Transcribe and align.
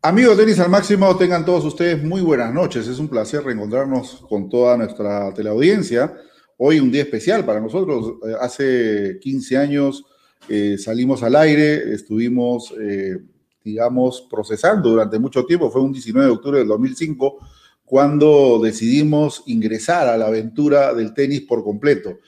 Amigos 0.00 0.36
de 0.36 0.44
Tenis 0.44 0.60
al 0.60 0.70
Máximo, 0.70 1.16
tengan 1.16 1.44
todos 1.44 1.64
ustedes 1.64 2.00
muy 2.00 2.20
buenas 2.20 2.54
noches. 2.54 2.86
Es 2.86 3.00
un 3.00 3.08
placer 3.08 3.42
reencontrarnos 3.42 4.24
con 4.28 4.48
toda 4.48 4.76
nuestra 4.76 5.34
teleaudiencia. 5.34 6.14
Hoy 6.56 6.78
un 6.78 6.92
día 6.92 7.02
especial 7.02 7.44
para 7.44 7.60
nosotros. 7.60 8.14
Eh, 8.24 8.32
hace 8.40 9.18
15 9.20 9.56
años 9.56 10.04
eh, 10.48 10.76
salimos 10.78 11.24
al 11.24 11.34
aire, 11.34 11.92
estuvimos, 11.92 12.72
eh, 12.80 13.18
digamos, 13.64 14.24
procesando 14.30 14.90
durante 14.90 15.18
mucho 15.18 15.44
tiempo. 15.44 15.68
Fue 15.68 15.82
un 15.82 15.92
19 15.92 16.28
de 16.28 16.32
octubre 16.32 16.58
del 16.60 16.68
2005 16.68 17.38
cuando 17.84 18.60
decidimos 18.62 19.42
ingresar 19.46 20.06
a 20.06 20.16
la 20.16 20.28
aventura 20.28 20.94
del 20.94 21.12
tenis 21.12 21.40
por 21.40 21.64
completo. 21.64 22.20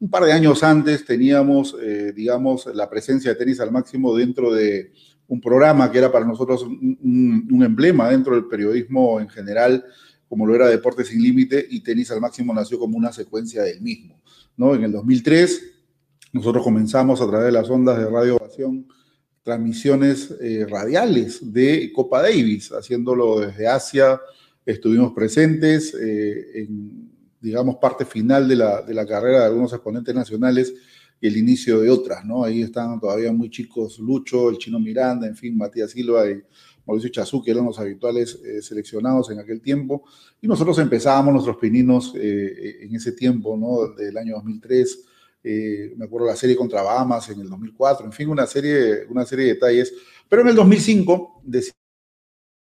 Un 0.00 0.08
par 0.08 0.24
de 0.24 0.32
años 0.32 0.62
antes 0.62 1.04
teníamos, 1.04 1.76
digamos, 2.14 2.66
la 2.72 2.88
presencia 2.88 3.32
de 3.32 3.36
tenis 3.36 3.60
al 3.60 3.72
máximo 3.72 4.16
dentro 4.16 4.52
de 4.54 4.92
un 5.28 5.40
programa 5.40 5.90
que 5.92 5.98
era 5.98 6.10
para 6.10 6.24
nosotros 6.24 6.62
un, 6.64 7.62
emblema 7.62 8.08
dentro 8.10 8.34
del 8.34 8.46
periodismo 8.46 9.20
en 9.20 9.28
general, 9.28 9.84
como 10.28 10.46
lo 10.46 10.54
era 10.54 10.66
Deportes 10.68 11.08
sin 11.08 11.22
Límite, 11.22 11.64
y 11.70 11.80
Tenis 11.80 12.10
al 12.10 12.20
Máximo 12.20 12.52
nació 12.54 12.78
como 12.78 12.96
una 12.96 13.12
secuencia 13.12 13.62
del 13.62 13.80
mismo. 13.80 14.20
¿no? 14.56 14.74
En 14.74 14.84
el 14.84 14.92
2003, 14.92 15.62
nosotros 16.32 16.64
comenzamos 16.64 17.20
a 17.20 17.26
través 17.26 17.46
de 17.46 17.52
las 17.52 17.68
ondas 17.68 17.98
de 17.98 18.06
Radio 18.08 18.38
transmisiones 19.42 20.34
eh, 20.42 20.66
radiales 20.68 21.52
de 21.54 21.90
Copa 21.94 22.20
Davis, 22.20 22.70
haciéndolo 22.70 23.40
desde 23.40 23.66
Asia. 23.66 24.20
Estuvimos 24.66 25.12
presentes 25.14 25.94
eh, 25.94 26.60
en, 26.60 27.10
digamos, 27.40 27.76
parte 27.76 28.04
final 28.04 28.46
de 28.46 28.56
la, 28.56 28.82
de 28.82 28.92
la 28.92 29.06
carrera 29.06 29.40
de 29.40 29.46
algunos 29.46 29.72
exponentes 29.72 30.14
nacionales 30.14 30.74
y 31.20 31.26
el 31.26 31.36
inicio 31.36 31.80
de 31.80 31.90
otras, 31.90 32.24
¿no? 32.24 32.44
Ahí 32.44 32.62
están 32.62 33.00
todavía 33.00 33.32
muy 33.32 33.50
chicos 33.50 33.98
Lucho, 33.98 34.50
el 34.50 34.58
Chino 34.58 34.78
Miranda, 34.78 35.26
en 35.26 35.36
fin, 35.36 35.56
Matías 35.56 35.90
Silva 35.90 36.30
y 36.30 36.40
Mauricio 36.86 37.10
Chazú, 37.10 37.42
que 37.42 37.50
eran 37.50 37.64
los 37.64 37.78
habituales 37.78 38.40
eh, 38.44 38.62
seleccionados 38.62 39.30
en 39.30 39.40
aquel 39.40 39.60
tiempo. 39.60 40.04
Y 40.40 40.46
nosotros 40.46 40.78
empezábamos 40.78 41.32
nuestros 41.32 41.56
pininos 41.56 42.14
eh, 42.16 42.78
en 42.82 42.94
ese 42.94 43.12
tiempo, 43.12 43.56
¿no? 43.56 43.94
Del 43.94 44.16
año 44.16 44.34
2003. 44.36 45.04
Eh, 45.44 45.94
me 45.96 46.04
acuerdo 46.06 46.28
la 46.28 46.36
serie 46.36 46.56
contra 46.56 46.82
Bahamas 46.82 47.28
en 47.30 47.40
el 47.40 47.48
2004, 47.48 48.06
en 48.06 48.12
fin, 48.12 48.28
una 48.28 48.46
serie, 48.46 49.04
una 49.08 49.26
serie 49.26 49.46
de 49.46 49.54
detalles. 49.54 49.92
Pero 50.28 50.42
en 50.42 50.48
el 50.48 50.54
2005 50.54 51.42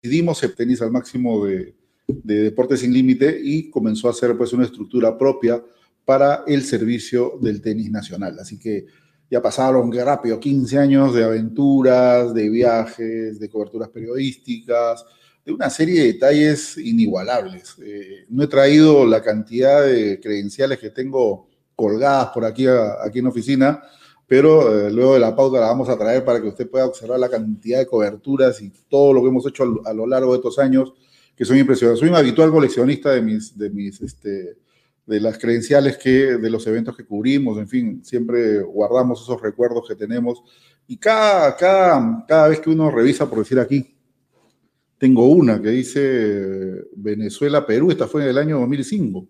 decidimos 0.01 0.41
el 0.43 0.55
tenis 0.55 0.81
al 0.81 0.91
máximo 0.91 1.45
de, 1.45 1.75
de 2.07 2.43
Deportes 2.43 2.79
Sin 2.79 2.93
Límite 2.93 3.39
y 3.41 3.69
comenzó 3.69 4.07
a 4.07 4.11
hacer 4.11 4.37
pues 4.37 4.53
una 4.53 4.65
estructura 4.65 5.17
propia 5.17 5.63
para 6.05 6.43
el 6.47 6.63
servicio 6.63 7.37
del 7.41 7.61
tenis 7.61 7.91
nacional. 7.91 8.37
Así 8.39 8.59
que 8.59 8.85
ya 9.29 9.41
pasaron, 9.41 9.91
rápido, 9.91 10.39
15 10.39 10.77
años 10.77 11.13
de 11.13 11.23
aventuras, 11.23 12.33
de 12.33 12.47
viajes, 12.47 13.39
de 13.39 13.49
coberturas 13.49 13.89
periodísticas, 13.89 15.03
de 15.43 15.51
una 15.51 15.69
serie 15.69 16.01
de 16.01 16.13
detalles 16.13 16.77
inigualables. 16.77 17.75
Eh, 17.83 18.25
no 18.29 18.43
he 18.43 18.47
traído 18.47 19.05
la 19.05 19.21
cantidad 19.21 19.83
de 19.83 20.19
credenciales 20.19 20.79
que 20.79 20.91
tengo 20.91 21.47
colgadas 21.75 22.29
por 22.29 22.45
aquí, 22.45 22.65
aquí 22.67 23.19
en 23.19 23.27
oficina, 23.27 23.81
pero 24.27 24.87
eh, 24.87 24.91
luego 24.91 25.15
de 25.15 25.19
la 25.19 25.35
pauta 25.35 25.59
la 25.59 25.67
vamos 25.67 25.89
a 25.89 25.97
traer 25.97 26.23
para 26.23 26.41
que 26.41 26.47
usted 26.47 26.69
pueda 26.69 26.85
observar 26.85 27.19
la 27.19 27.29
cantidad 27.29 27.79
de 27.79 27.85
coberturas 27.87 28.61
y 28.61 28.71
todo 28.89 29.13
lo 29.13 29.21
que 29.21 29.27
hemos 29.27 29.45
hecho 29.47 29.81
a, 29.85 29.93
lo 29.93 30.07
largo 30.07 30.31
de 30.31 30.37
estos 30.37 30.57
años, 30.57 30.93
que 31.35 31.45
son 31.45 31.57
impresionantes. 31.57 31.99
Soy 31.99 32.09
un 32.09 32.15
habitual 32.15 32.51
coleccionista 32.51 33.11
de 33.11 33.21
mis, 33.21 33.57
de 33.57 33.69
mis 33.69 34.01
este, 34.01 34.57
de 35.05 35.19
las 35.19 35.37
credenciales 35.37 35.97
que, 35.97 36.37
de 36.37 36.49
los 36.49 36.65
eventos 36.67 36.95
que 36.97 37.05
cubrimos, 37.05 37.57
en 37.59 37.67
fin, 37.67 38.03
siempre 38.03 38.61
guardamos 38.61 39.21
esos 39.21 39.39
recuerdos 39.41 39.87
que 39.87 39.95
tenemos. 39.95 40.41
Y 40.87 40.97
cada, 40.97 41.55
cada, 41.55 42.25
cada 42.27 42.47
vez 42.47 42.59
que 42.59 42.69
uno 42.69 42.89
revisa, 42.89 43.29
por 43.29 43.39
decir 43.39 43.59
aquí, 43.59 43.95
tengo 44.97 45.27
una 45.27 45.61
que 45.61 45.69
dice 45.69 46.85
Venezuela-Perú, 46.95 47.91
esta 47.91 48.07
fue 48.07 48.23
en 48.23 48.29
el 48.29 48.37
año 48.37 48.59
2005. 48.59 49.27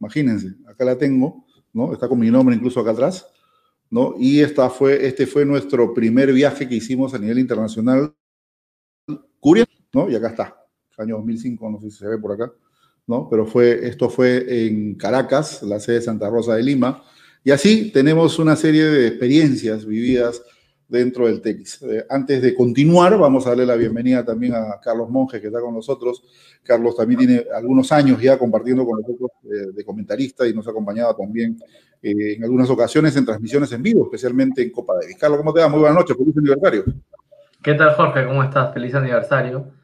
Imagínense, 0.00 0.54
acá 0.66 0.84
la 0.84 0.96
tengo, 0.96 1.46
¿no? 1.72 1.92
Está 1.92 2.08
con 2.08 2.18
mi 2.18 2.30
nombre 2.30 2.54
incluso 2.54 2.80
acá 2.80 2.90
atrás, 2.90 3.26
¿no? 3.90 4.14
Y 4.18 4.40
esta 4.40 4.70
fue, 4.70 5.06
este 5.06 5.26
fue 5.26 5.44
nuestro 5.44 5.92
primer 5.94 6.32
viaje 6.32 6.68
que 6.68 6.76
hicimos 6.76 7.14
a 7.14 7.18
nivel 7.18 7.38
internacional, 7.38 8.14
¿no? 9.92 10.08
Y 10.08 10.14
acá 10.14 10.28
está, 10.28 10.66
año 10.98 11.16
2005, 11.16 11.70
no 11.70 11.80
sé 11.80 11.90
si 11.90 11.98
se 11.98 12.08
ve 12.08 12.18
por 12.18 12.32
acá. 12.32 12.52
Pero 13.30 13.46
fue, 13.46 13.86
esto 13.88 14.08
fue 14.08 14.66
en 14.66 14.94
Caracas, 14.94 15.62
la 15.62 15.80
sede 15.80 15.96
de 15.96 16.02
Santa 16.02 16.30
Rosa 16.30 16.54
de 16.54 16.62
Lima, 16.62 17.02
y 17.42 17.50
así 17.50 17.90
tenemos 17.90 18.38
una 18.38 18.54
serie 18.54 18.84
de 18.84 19.08
experiencias 19.08 19.84
vividas 19.84 20.42
dentro 20.86 21.26
del 21.26 21.40
tenis. 21.40 21.80
Eh, 21.82 22.04
antes 22.08 22.42
de 22.42 22.54
continuar, 22.54 23.16
vamos 23.18 23.46
a 23.46 23.50
darle 23.50 23.64
la 23.66 23.76
bienvenida 23.76 24.24
también 24.24 24.54
a 24.54 24.78
Carlos 24.82 25.08
Monge, 25.08 25.40
que 25.40 25.46
está 25.46 25.60
con 25.60 25.74
nosotros. 25.74 26.22
Carlos 26.62 26.96
también 26.96 27.18
tiene 27.18 27.44
algunos 27.54 27.90
años 27.92 28.20
ya 28.20 28.38
compartiendo 28.38 28.84
con 28.84 29.00
nosotros 29.00 29.30
eh, 29.44 29.72
de 29.72 29.84
comentarista 29.84 30.46
y 30.46 30.52
nos 30.52 30.66
ha 30.66 30.70
acompañado 30.70 31.14
también 31.16 31.56
eh, 32.02 32.34
en 32.36 32.44
algunas 32.44 32.68
ocasiones 32.70 33.16
en 33.16 33.24
transmisiones 33.24 33.72
en 33.72 33.82
vivo, 33.82 34.04
especialmente 34.04 34.62
en 34.62 34.70
Copa 34.70 34.94
Davis. 35.00 35.16
Carlos, 35.18 35.38
¿cómo 35.38 35.52
te 35.52 35.60
va? 35.60 35.68
Muy 35.68 35.80
buenas 35.80 35.96
noches, 35.96 36.16
feliz 36.16 36.36
aniversario. 36.36 36.84
¿Qué 37.62 37.74
tal, 37.74 37.94
Jorge? 37.94 38.26
¿Cómo 38.26 38.42
estás? 38.42 38.74
Feliz 38.74 38.94
aniversario 38.94 39.79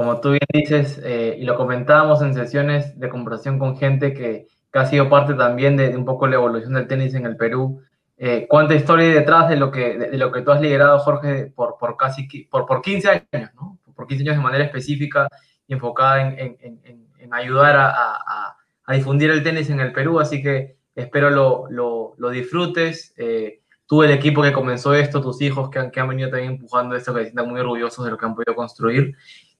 como 0.00 0.18
tú 0.18 0.30
bien 0.30 0.40
dices, 0.50 0.98
eh, 1.04 1.36
y 1.38 1.44
lo 1.44 1.56
comentábamos 1.56 2.22
en 2.22 2.32
sesiones 2.32 2.98
de 2.98 3.10
conversación 3.10 3.58
con 3.58 3.76
gente 3.76 4.14
que, 4.14 4.46
que 4.72 4.78
ha 4.78 4.86
sido 4.86 5.10
parte 5.10 5.34
también 5.34 5.76
de, 5.76 5.94
un 5.94 6.06
poco 6.06 6.26
la 6.26 6.36
evolución 6.36 6.72
del 6.72 6.86
tenis 6.86 7.12
en 7.12 7.26
el 7.26 7.36
Perú, 7.36 7.82
eh, 8.16 8.46
cuánta 8.48 8.74
historia 8.74 9.04
hay 9.04 9.12
detrás 9.12 9.50
de 9.50 9.56
lo 9.56 9.70
que, 9.70 9.98
de, 9.98 10.16
lo 10.16 10.32
que 10.32 10.40
tú 10.40 10.52
has 10.52 10.62
liderado, 10.62 11.00
Jorge, 11.00 11.52
por, 11.54 11.76
por 11.78 11.98
casi 11.98 12.26
por, 12.50 12.64
por 12.64 12.80
15 12.80 13.10
años, 13.10 13.50
¿no? 13.54 13.78
Por 13.94 14.06
15 14.06 14.22
años 14.22 14.36
de 14.36 14.42
manera 14.42 14.64
específica 14.64 15.28
y 15.68 15.74
enfocada 15.74 16.22
en, 16.22 16.56
en, 16.62 16.80
en, 17.18 17.34
ayudar 17.34 17.76
a, 17.76 17.90
a, 17.90 18.56
a, 18.86 18.94
difundir 18.94 19.30
el 19.30 19.42
tenis 19.42 19.68
en 19.68 19.80
el 19.80 19.92
Perú, 19.92 20.18
así 20.18 20.42
que 20.42 20.76
espero 20.94 21.28
lo, 21.28 21.66
lo, 21.68 22.14
lo 22.16 22.30
disfrutes. 22.30 23.12
Eh, 23.18 23.60
tú, 23.84 24.02
el 24.02 24.12
equipo 24.12 24.40
que 24.40 24.54
comenzó 24.54 24.94
esto, 24.94 25.20
tus 25.20 25.42
hijos 25.42 25.68
que 25.68 25.78
han, 25.78 25.90
que 25.90 26.00
han 26.00 26.08
venido 26.08 26.30
también 26.30 26.52
empujando 26.52 26.96
esto, 26.96 27.12
que 27.12 27.20
se 27.20 27.24
sientan 27.26 27.50
muy 27.50 27.60
orgullosos 27.60 28.02
de 28.02 28.12
lo 28.12 28.16
que 28.16 28.24
han 28.24 28.34
podido 28.34 28.54
construir. 28.54 29.14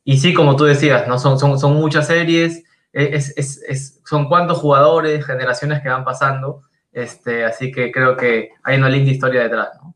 Y 0.05 0.19
sí, 0.19 0.33
como 0.35 0.57
tú 0.57 0.65
decías, 0.65 1.07
¿no? 1.07 1.19
son, 1.19 1.39
son, 1.39 1.59
son 1.59 1.75
muchas 1.75 2.07
series, 2.07 2.65
e, 2.93 3.11
es, 3.13 3.33
es, 3.37 3.63
es, 3.69 4.01
son 4.05 4.29
cuántos 4.29 4.59
jugadores, 4.59 5.25
generaciones 5.25 5.83
que 5.83 5.89
van 5.89 6.05
pasando, 6.05 6.63
este, 6.93 7.45
así 7.45 7.71
que 7.71 7.93
creo 7.93 8.17
que 8.17 8.51
hay 8.63 8.79
una 8.79 8.89
linda 8.89 9.11
historia 9.11 9.43
detrás. 9.43 9.69
¿no? 9.83 9.95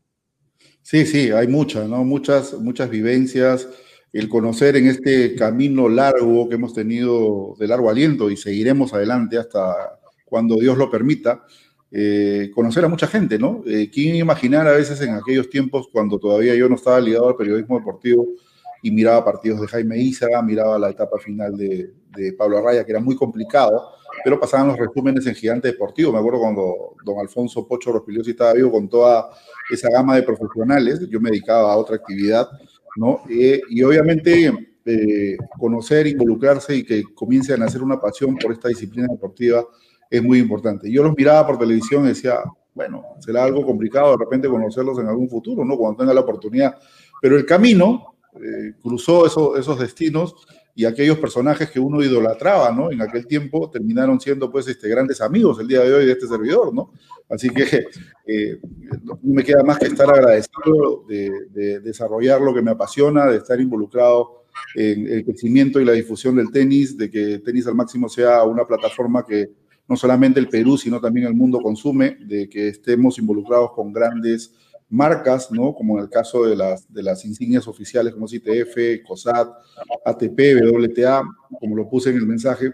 Sí, 0.81 1.05
sí, 1.05 1.31
hay 1.31 1.47
muchas, 1.47 1.89
¿no? 1.89 2.03
muchas, 2.03 2.53
muchas 2.53 2.89
vivencias, 2.89 3.67
el 4.13 4.29
conocer 4.29 4.77
en 4.77 4.87
este 4.87 5.35
camino 5.35 5.89
largo 5.89 6.47
que 6.47 6.55
hemos 6.55 6.73
tenido 6.73 7.55
de 7.59 7.67
largo 7.67 7.89
aliento 7.89 8.29
y 8.29 8.37
seguiremos 8.37 8.93
adelante 8.93 9.37
hasta 9.37 9.99
cuando 10.23 10.55
Dios 10.55 10.77
lo 10.77 10.89
permita, 10.89 11.43
eh, 11.91 12.49
conocer 12.53 12.85
a 12.85 12.87
mucha 12.87 13.07
gente, 13.07 13.37
¿no? 13.37 13.63
Eh, 13.65 13.89
¿Quién 13.91 14.15
imaginar 14.15 14.67
a 14.67 14.73
veces 14.73 14.99
en 15.01 15.13
aquellos 15.13 15.49
tiempos 15.49 15.87
cuando 15.91 16.19
todavía 16.19 16.55
yo 16.55 16.67
no 16.67 16.75
estaba 16.75 16.99
ligado 16.99 17.29
al 17.29 17.35
periodismo 17.35 17.77
deportivo? 17.77 18.27
Y 18.85 18.91
miraba 18.91 19.25
partidos 19.25 19.61
de 19.61 19.67
Jaime 19.67 19.97
Isa, 19.97 20.27
miraba 20.43 20.77
la 20.77 20.91
etapa 20.91 21.17
final 21.17 21.57
de, 21.57 21.91
de 22.15 22.33
Pablo 22.33 22.59
Arraya, 22.59 22.85
que 22.85 22.91
era 22.91 22.99
muy 22.99 23.15
complicado, 23.15 23.89
pero 24.23 24.39
pasaban 24.39 24.67
los 24.67 24.77
resúmenes 24.77 25.25
en 25.25 25.33
Gigante 25.33 25.69
Deportivo. 25.69 26.11
Me 26.11 26.19
acuerdo 26.19 26.41
cuando 26.41 26.93
don 27.03 27.17
Alfonso 27.17 27.67
Pocho 27.67 27.91
Rospiliosi 27.91 28.29
estaba 28.29 28.53
vivo 28.53 28.71
con 28.71 28.87
toda 28.87 29.31
esa 29.71 29.89
gama 29.89 30.15
de 30.15 30.21
profesionales, 30.21 30.99
yo 31.09 31.19
me 31.19 31.31
dedicaba 31.31 31.73
a 31.73 31.77
otra 31.77 31.95
actividad, 31.95 32.47
¿no? 32.95 33.21
Eh, 33.27 33.59
y 33.71 33.81
obviamente 33.81 34.53
eh, 34.85 35.37
conocer, 35.57 36.05
involucrarse 36.05 36.75
y 36.75 36.83
que 36.83 37.01
comiencen 37.15 37.63
a 37.63 37.65
hacer 37.65 37.81
una 37.81 37.99
pasión 37.99 38.37
por 38.37 38.51
esta 38.51 38.69
disciplina 38.69 39.07
deportiva 39.09 39.65
es 40.11 40.21
muy 40.21 40.37
importante. 40.37 40.91
Yo 40.91 41.01
los 41.01 41.17
miraba 41.17 41.47
por 41.47 41.57
televisión 41.57 42.05
y 42.05 42.09
decía, 42.09 42.35
bueno, 42.75 43.03
será 43.17 43.45
algo 43.45 43.65
complicado 43.65 44.11
de 44.11 44.17
repente 44.23 44.47
conocerlos 44.47 44.99
en 44.99 45.07
algún 45.07 45.27
futuro, 45.27 45.65
¿no? 45.65 45.75
Cuando 45.75 45.97
tenga 45.97 46.13
la 46.13 46.21
oportunidad. 46.21 46.77
Pero 47.19 47.35
el 47.35 47.47
camino, 47.47 48.14
eh, 48.35 48.73
cruzó 48.81 49.25
esos 49.25 49.79
destinos 49.79 50.35
y 50.77 50.83
aquellos 50.83 51.17
personajes 51.17 51.71
que 51.71 51.79
uno 51.79 52.03
idolatraba, 52.03 52.69
¿no? 52.71 52.91
En 52.91 53.01
aquel 53.01 53.25
tiempo 53.25 53.69
terminaron 53.69 54.19
siendo, 54.19 54.51
pues, 54.51 54.67
este, 54.67 54.89
grandes 54.89 55.21
amigos 55.21 55.57
el 55.61 55.69
día 55.69 55.79
de 55.81 55.93
hoy 55.93 56.05
de 56.05 56.11
este 56.11 56.27
servidor, 56.27 56.73
¿no? 56.73 56.91
Así 57.29 57.49
que 57.49 57.63
eh, 58.27 58.59
no 59.03 59.17
me 59.23 59.43
queda 59.43 59.63
más 59.63 59.79
que 59.79 59.87
estar 59.87 60.09
agradecido 60.09 61.05
de, 61.07 61.79
desarrollar 61.79 62.41
lo 62.41 62.53
que 62.53 62.61
me 62.61 62.71
apasiona, 62.71 63.25
de 63.25 63.37
estar 63.37 63.59
involucrado 63.59 64.43
en 64.75 65.07
el 65.07 65.23
crecimiento 65.23 65.79
y 65.79 65.85
la 65.85 65.93
difusión 65.93 66.35
del 66.35 66.51
tenis, 66.51 66.97
de 66.97 67.09
que 67.09 67.39
Tenis 67.39 67.67
al 67.67 67.75
Máximo 67.75 68.09
sea 68.09 68.43
una 68.43 68.65
plataforma 68.65 69.25
que 69.25 69.51
no 69.87 69.95
solamente 69.95 70.39
el 70.39 70.49
Perú, 70.49 70.77
sino 70.77 70.99
también 70.99 71.27
el 71.27 71.35
mundo 71.35 71.61
consume, 71.61 72.17
de 72.25 72.49
que 72.49 72.69
estemos 72.69 73.17
involucrados 73.17 73.71
con 73.71 73.93
grandes 73.93 74.53
marcas, 74.95 75.51
¿no? 75.51 75.73
Como 75.73 75.97
en 75.97 76.05
el 76.05 76.09
caso 76.09 76.45
de 76.45 76.55
las, 76.55 76.91
de 76.91 77.03
las 77.03 77.25
insignias 77.25 77.67
oficiales 77.67 78.13
como 78.13 78.27
ITF, 78.29 79.05
COSAT, 79.05 79.49
ATP, 80.05 80.39
WTA, 80.63 81.23
como 81.59 81.75
lo 81.75 81.89
puse 81.89 82.09
en 82.09 82.17
el 82.17 82.25
mensaje, 82.25 82.71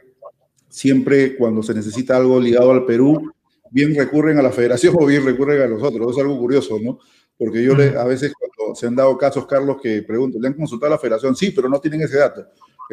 siempre 0.69 1.35
cuando 1.35 1.63
se 1.63 1.73
necesita 1.73 2.15
algo 2.15 2.39
ligado 2.39 2.71
al 2.71 2.85
Perú, 2.85 3.31
bien 3.71 3.95
recurren 3.95 4.37
a 4.37 4.41
la 4.41 4.51
federación 4.51 4.95
o 4.99 5.05
bien 5.05 5.25
recurren 5.25 5.61
a 5.61 5.67
nosotros. 5.67 6.15
Es 6.15 6.21
algo 6.21 6.37
curioso, 6.37 6.77
¿no? 6.81 6.99
Porque 7.37 7.63
yo 7.63 7.75
le, 7.75 7.97
a 7.97 8.03
veces 8.03 8.31
cuando 8.33 8.75
se 8.75 8.85
han 8.85 8.95
dado 8.95 9.17
casos, 9.17 9.47
Carlos, 9.47 9.77
que 9.81 10.03
pregunto, 10.03 10.37
¿le 10.39 10.47
han 10.47 10.53
consultado 10.53 10.93
a 10.93 10.95
la 10.95 10.99
federación? 10.99 11.35
Sí, 11.35 11.51
pero 11.51 11.67
no 11.67 11.79
tienen 11.79 12.01
ese 12.01 12.17
dato. 12.17 12.45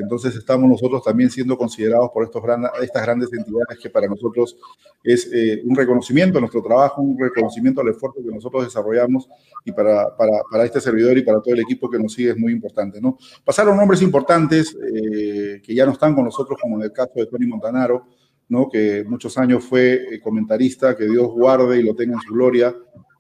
Entonces 0.03 0.35
estamos 0.37 0.69
nosotros 0.69 1.03
también 1.03 1.31
siendo 1.31 1.57
considerados 1.57 2.11
por 2.13 2.25
estos 2.25 2.43
estas 2.83 3.03
grandes 3.03 3.33
entidades 3.33 3.79
que 3.81 3.91
para 3.91 4.07
nosotros 4.07 4.57
es 5.03 5.31
eh, 5.33 5.63
un 5.65 5.77
reconocimiento 5.77 6.39
a 6.39 6.41
nuestro 6.41 6.63
trabajo, 6.63 7.03
un 7.03 7.19
reconocimiento 7.19 7.81
al 7.81 7.89
esfuerzo 7.89 8.21
que 8.23 8.35
nosotros 8.35 8.65
desarrollamos 8.65 9.29
y 9.65 9.73
para, 9.73 10.17
para, 10.17 10.33
para 10.51 10.65
este 10.65 10.81
servidor 10.81 11.17
y 11.19 11.23
para 11.23 11.41
todo 11.41 11.55
el 11.55 11.61
equipo 11.61 11.91
que 11.91 11.99
nos 11.99 12.13
sigue 12.13 12.31
es 12.31 12.37
muy 12.37 12.53
importante. 12.53 13.01
¿no? 13.01 13.19
Pasaron 13.45 13.77
nombres 13.77 14.03
importantes 14.03 14.77
eh, 14.95 15.61
que 15.63 15.75
ya 15.75 15.87
no 15.87 15.93
están 15.93 16.15
con 16.15 16.25
nosotros, 16.25 16.59
como 16.61 16.77
en 16.77 16.83
el 16.83 16.93
caso 16.93 17.13
de 17.15 17.27
Tony 17.27 17.47
Montanaro, 17.47 18.05
¿no? 18.49 18.69
que 18.69 19.05
muchos 19.07 19.37
años 19.39 19.65
fue 19.65 20.15
eh, 20.15 20.21
comentarista, 20.21 20.97
que 20.97 21.07
Dios 21.07 21.29
guarde 21.29 21.79
y 21.79 21.83
lo 21.83 21.95
tenga 21.95 22.15
en 22.15 22.21
su 22.21 22.33
gloria, 22.33 22.75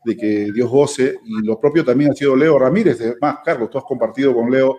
de 0.04 0.16
que 0.16 0.52
Dios 0.52 0.70
goce, 0.70 1.16
y 1.24 1.44
lo 1.44 1.58
propio 1.60 1.84
también 1.84 2.12
ha 2.12 2.14
sido 2.14 2.34
Leo 2.34 2.58
Ramírez, 2.58 2.98
más, 3.20 3.38
Carlos, 3.44 3.68
tú 3.68 3.78
has 3.78 3.84
compartido 3.84 4.34
con 4.34 4.50
Leo 4.50 4.78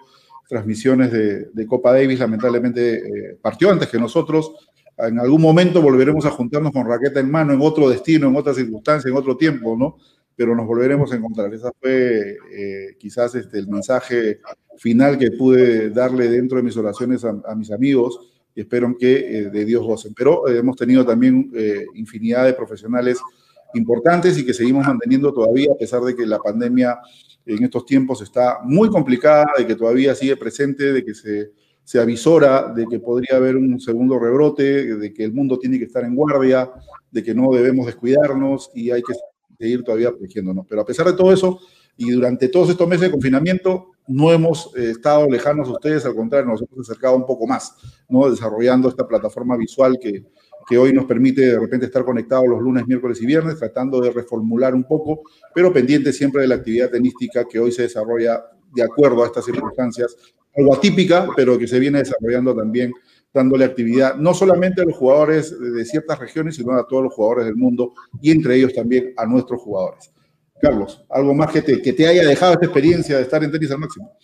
transmisiones 0.50 1.12
de, 1.12 1.68
Copa 1.68 1.94
Davis, 1.94 2.20
lamentablemente 2.20 2.98
eh, 2.98 3.38
partió 3.40 3.70
antes 3.70 3.88
que 3.88 4.00
nosotros. 4.00 4.52
En 4.98 5.20
algún 5.20 5.42
momento 5.42 5.80
volveremos 5.80 6.26
a 6.26 6.32
juntarnos 6.32 6.74
con 6.74 6.88
raqueta 6.88 7.20
en 7.20 7.30
mano, 7.30 7.54
en 7.54 7.62
otro 7.62 7.88
destino, 7.88 8.28
en 8.28 8.36
otra 8.36 8.56
circunstancia, 8.56 9.10
en 9.10 9.16
otro 9.16 9.38
tiempo, 9.38 9.78
¿no? 9.78 9.98
Pero 10.36 10.56
nos 10.56 10.66
volveremos 10.66 11.14
a 11.14 11.18
encontrar. 11.18 11.54
Ese 11.54 11.70
fue 11.80 12.38
eh, 12.52 12.96
quizás 12.98 13.36
este, 13.36 13.60
el 13.60 13.68
mensaje 13.68 14.40
final 14.78 15.20
que 15.20 15.32
pude 15.32 15.92
darle 15.92 16.28
dentro 16.28 16.58
de 16.58 16.64
mis 16.64 16.76
oraciones 16.76 17.24
a, 17.24 17.56
mis 17.56 17.72
amigos 17.72 18.20
y 18.56 18.62
espero 18.62 18.98
que 18.98 19.18
eh, 19.18 19.50
de 19.52 19.66
Dios 19.66 19.86
gocen. 19.86 20.16
Pero 20.16 20.48
hemos 20.50 20.76
tenido 20.76 21.06
también 21.06 21.52
infinidad 21.94 22.46
de 22.46 22.54
profesionales 22.54 23.20
importantes 23.74 24.38
y 24.38 24.46
que 24.46 24.54
seguimos 24.54 24.86
manteniendo 24.86 25.34
todavía, 25.34 25.72
a 25.72 25.78
pesar 25.78 26.02
de 26.02 26.16
que 26.16 26.26
la 26.26 26.40
pandemia 26.40 27.00
en 27.46 27.64
estos 27.64 27.86
tiempos 27.86 28.22
está 28.22 28.60
muy 28.64 28.90
complicada, 28.90 29.48
de 29.58 29.66
que 29.66 29.76
todavía 29.76 30.14
sigue 30.16 30.38
presente, 30.38 30.94
de 30.94 31.04
que 31.04 31.14
se, 31.14 31.52
se 31.84 32.00
avisora 32.00 32.72
de 32.72 32.86
que 32.86 33.00
podría 33.00 33.38
haber 33.38 33.56
un 33.56 33.80
segundo 33.80 34.20
rebrote, 34.20 34.96
de 34.96 35.14
que 35.14 35.24
el 35.24 35.34
mundo 35.34 35.58
tiene 35.58 35.80
que 35.80 35.86
estar 35.86 36.04
en 36.04 36.16
guardia, 36.16 36.70
de 37.10 37.24
que 37.24 37.34
no 37.34 37.52
debemos 37.52 37.88
descuidarnos 37.88 38.70
y 38.76 38.92
hay 38.92 39.02
que 39.02 39.14
seguir 39.58 39.84
todavía 39.84 40.12
protegiéndonos. 40.12 40.66
Pero 40.68 40.82
a 40.82 40.86
pesar 40.86 41.08
de 41.08 41.14
todo 41.14 41.34
eso, 41.34 41.60
y 41.98 42.12
durante 42.12 42.48
todos 42.48 42.70
estos 42.70 42.88
meses 42.88 43.08
de 43.08 43.12
confinamiento, 43.12 43.88
no 44.08 44.32
hemos 44.32 44.72
eh, 44.78 44.92
estado 44.92 45.28
lejanos 45.30 45.68
a 45.68 45.72
ustedes, 45.72 46.06
al 46.06 46.16
contrario, 46.16 46.50
nos 46.50 46.62
hemos 46.62 46.88
acercado 46.88 47.16
un 47.16 47.26
poco 47.26 47.46
más, 47.46 47.76
¿no? 48.08 48.30
desarrollando 48.30 48.88
esta 48.88 49.08
plataforma 49.08 49.58
visual 49.58 49.98
que, 50.00 50.26
que 50.70 50.78
hoy 50.78 50.94
nos 50.94 51.06
permite 51.06 51.42
de 51.42 51.60
repente 51.60 51.88
estar 51.88 52.06
conectados 52.06 52.48
los 52.48 52.62
lunes, 52.62 52.86
miércoles 52.86 53.20
y 53.22 53.26
viernes, 53.26 53.58
tratando 53.58 54.00
de 54.00 54.12
reformular 54.12 54.76
un 54.76 54.84
poco, 54.84 55.24
pero 55.56 55.74
pendiente 55.74 56.14
siempre 56.14 56.44
de 56.44 56.48
la 56.48 56.56
actividad 56.56 56.92
tenística 56.92 57.46
que 57.46 57.60
hoy 57.60 57.72
se 57.72 57.82
desarrolla 57.82 58.44
de 58.72 58.84
acuerdo 58.84 59.24
a 59.24 59.26
estas 59.26 59.46
circunstancias, 59.46 60.16
algo 60.56 60.76
atípica, 60.76 61.28
pero 61.36 61.58
que 61.58 61.68
se 61.68 61.80
viene 61.80 62.00
desarrollando 62.00 62.56
también, 62.56 62.94
dándole 63.34 63.66
actividad 63.66 64.16
no 64.16 64.34
solamente 64.36 64.82
a 64.84 64.86
los 64.86 64.96
jugadores 64.96 65.60
de 65.60 65.84
ciertas 65.86 66.20
regiones, 66.20 66.56
sino 66.56 66.74
a 66.74 66.86
todos 66.88 67.04
los 67.04 67.14
jugadores 67.16 67.46
del 67.46 67.56
mundo 67.56 67.94
y 68.22 68.30
entre 68.30 68.56
ellos 68.56 68.74
también 68.74 69.14
a 69.18 69.26
nuestros 69.26 69.62
jugadores. 69.62 70.12
Carlos, 70.62 71.06
algo 71.10 71.34
más 71.34 71.52
que 71.52 71.62
te, 71.62 71.82
que 71.82 71.94
te 71.94 72.08
haya 72.08 72.28
dejado 72.28 72.54
esta 72.54 72.66
experiencia 72.66 73.16
de 73.16 73.24
estar 73.24 73.44
en 73.44 73.52
tenis 73.52 73.72
al 73.72 73.80
máximo. 73.80 74.18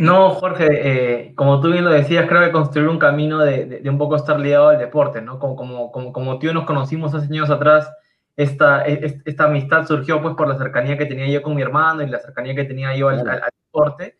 No, 0.00 0.30
Jorge, 0.30 0.68
eh, 0.70 1.34
como 1.34 1.60
tú 1.60 1.70
bien 1.70 1.84
lo 1.84 1.90
decías, 1.90 2.26
creo 2.28 2.42
que 2.42 2.52
construir 2.52 2.88
un 2.88 2.98
camino 2.98 3.38
de, 3.38 3.82
un 3.84 3.98
poco 3.98 4.16
estar 4.16 4.40
ligado 4.40 4.68
al 4.68 4.78
deporte, 4.78 5.20
¿no? 5.20 5.38
Como, 5.38 5.56
como, 5.56 5.92
como, 5.92 6.12
como 6.12 6.38
tú 6.38 6.52
nos 6.52 6.64
conocimos 6.64 7.14
hace 7.14 7.26
años 7.26 7.50
atrás, 7.50 7.88
esta, 8.36 8.84
esta 8.84 9.44
amistad 9.44 9.86
surgió 9.86 10.20
pues 10.20 10.34
por 10.34 10.48
la 10.48 10.58
cercanía 10.58 10.98
que 10.98 11.06
tenía 11.06 11.28
yo 11.28 11.42
con 11.42 11.54
mi 11.54 11.62
hermano 11.62 12.02
y 12.02 12.08
la 12.08 12.18
cercanía 12.18 12.54
que 12.54 12.64
tenía 12.64 12.96
yo 12.96 13.08
al, 13.08 13.24
deporte. 13.66 14.16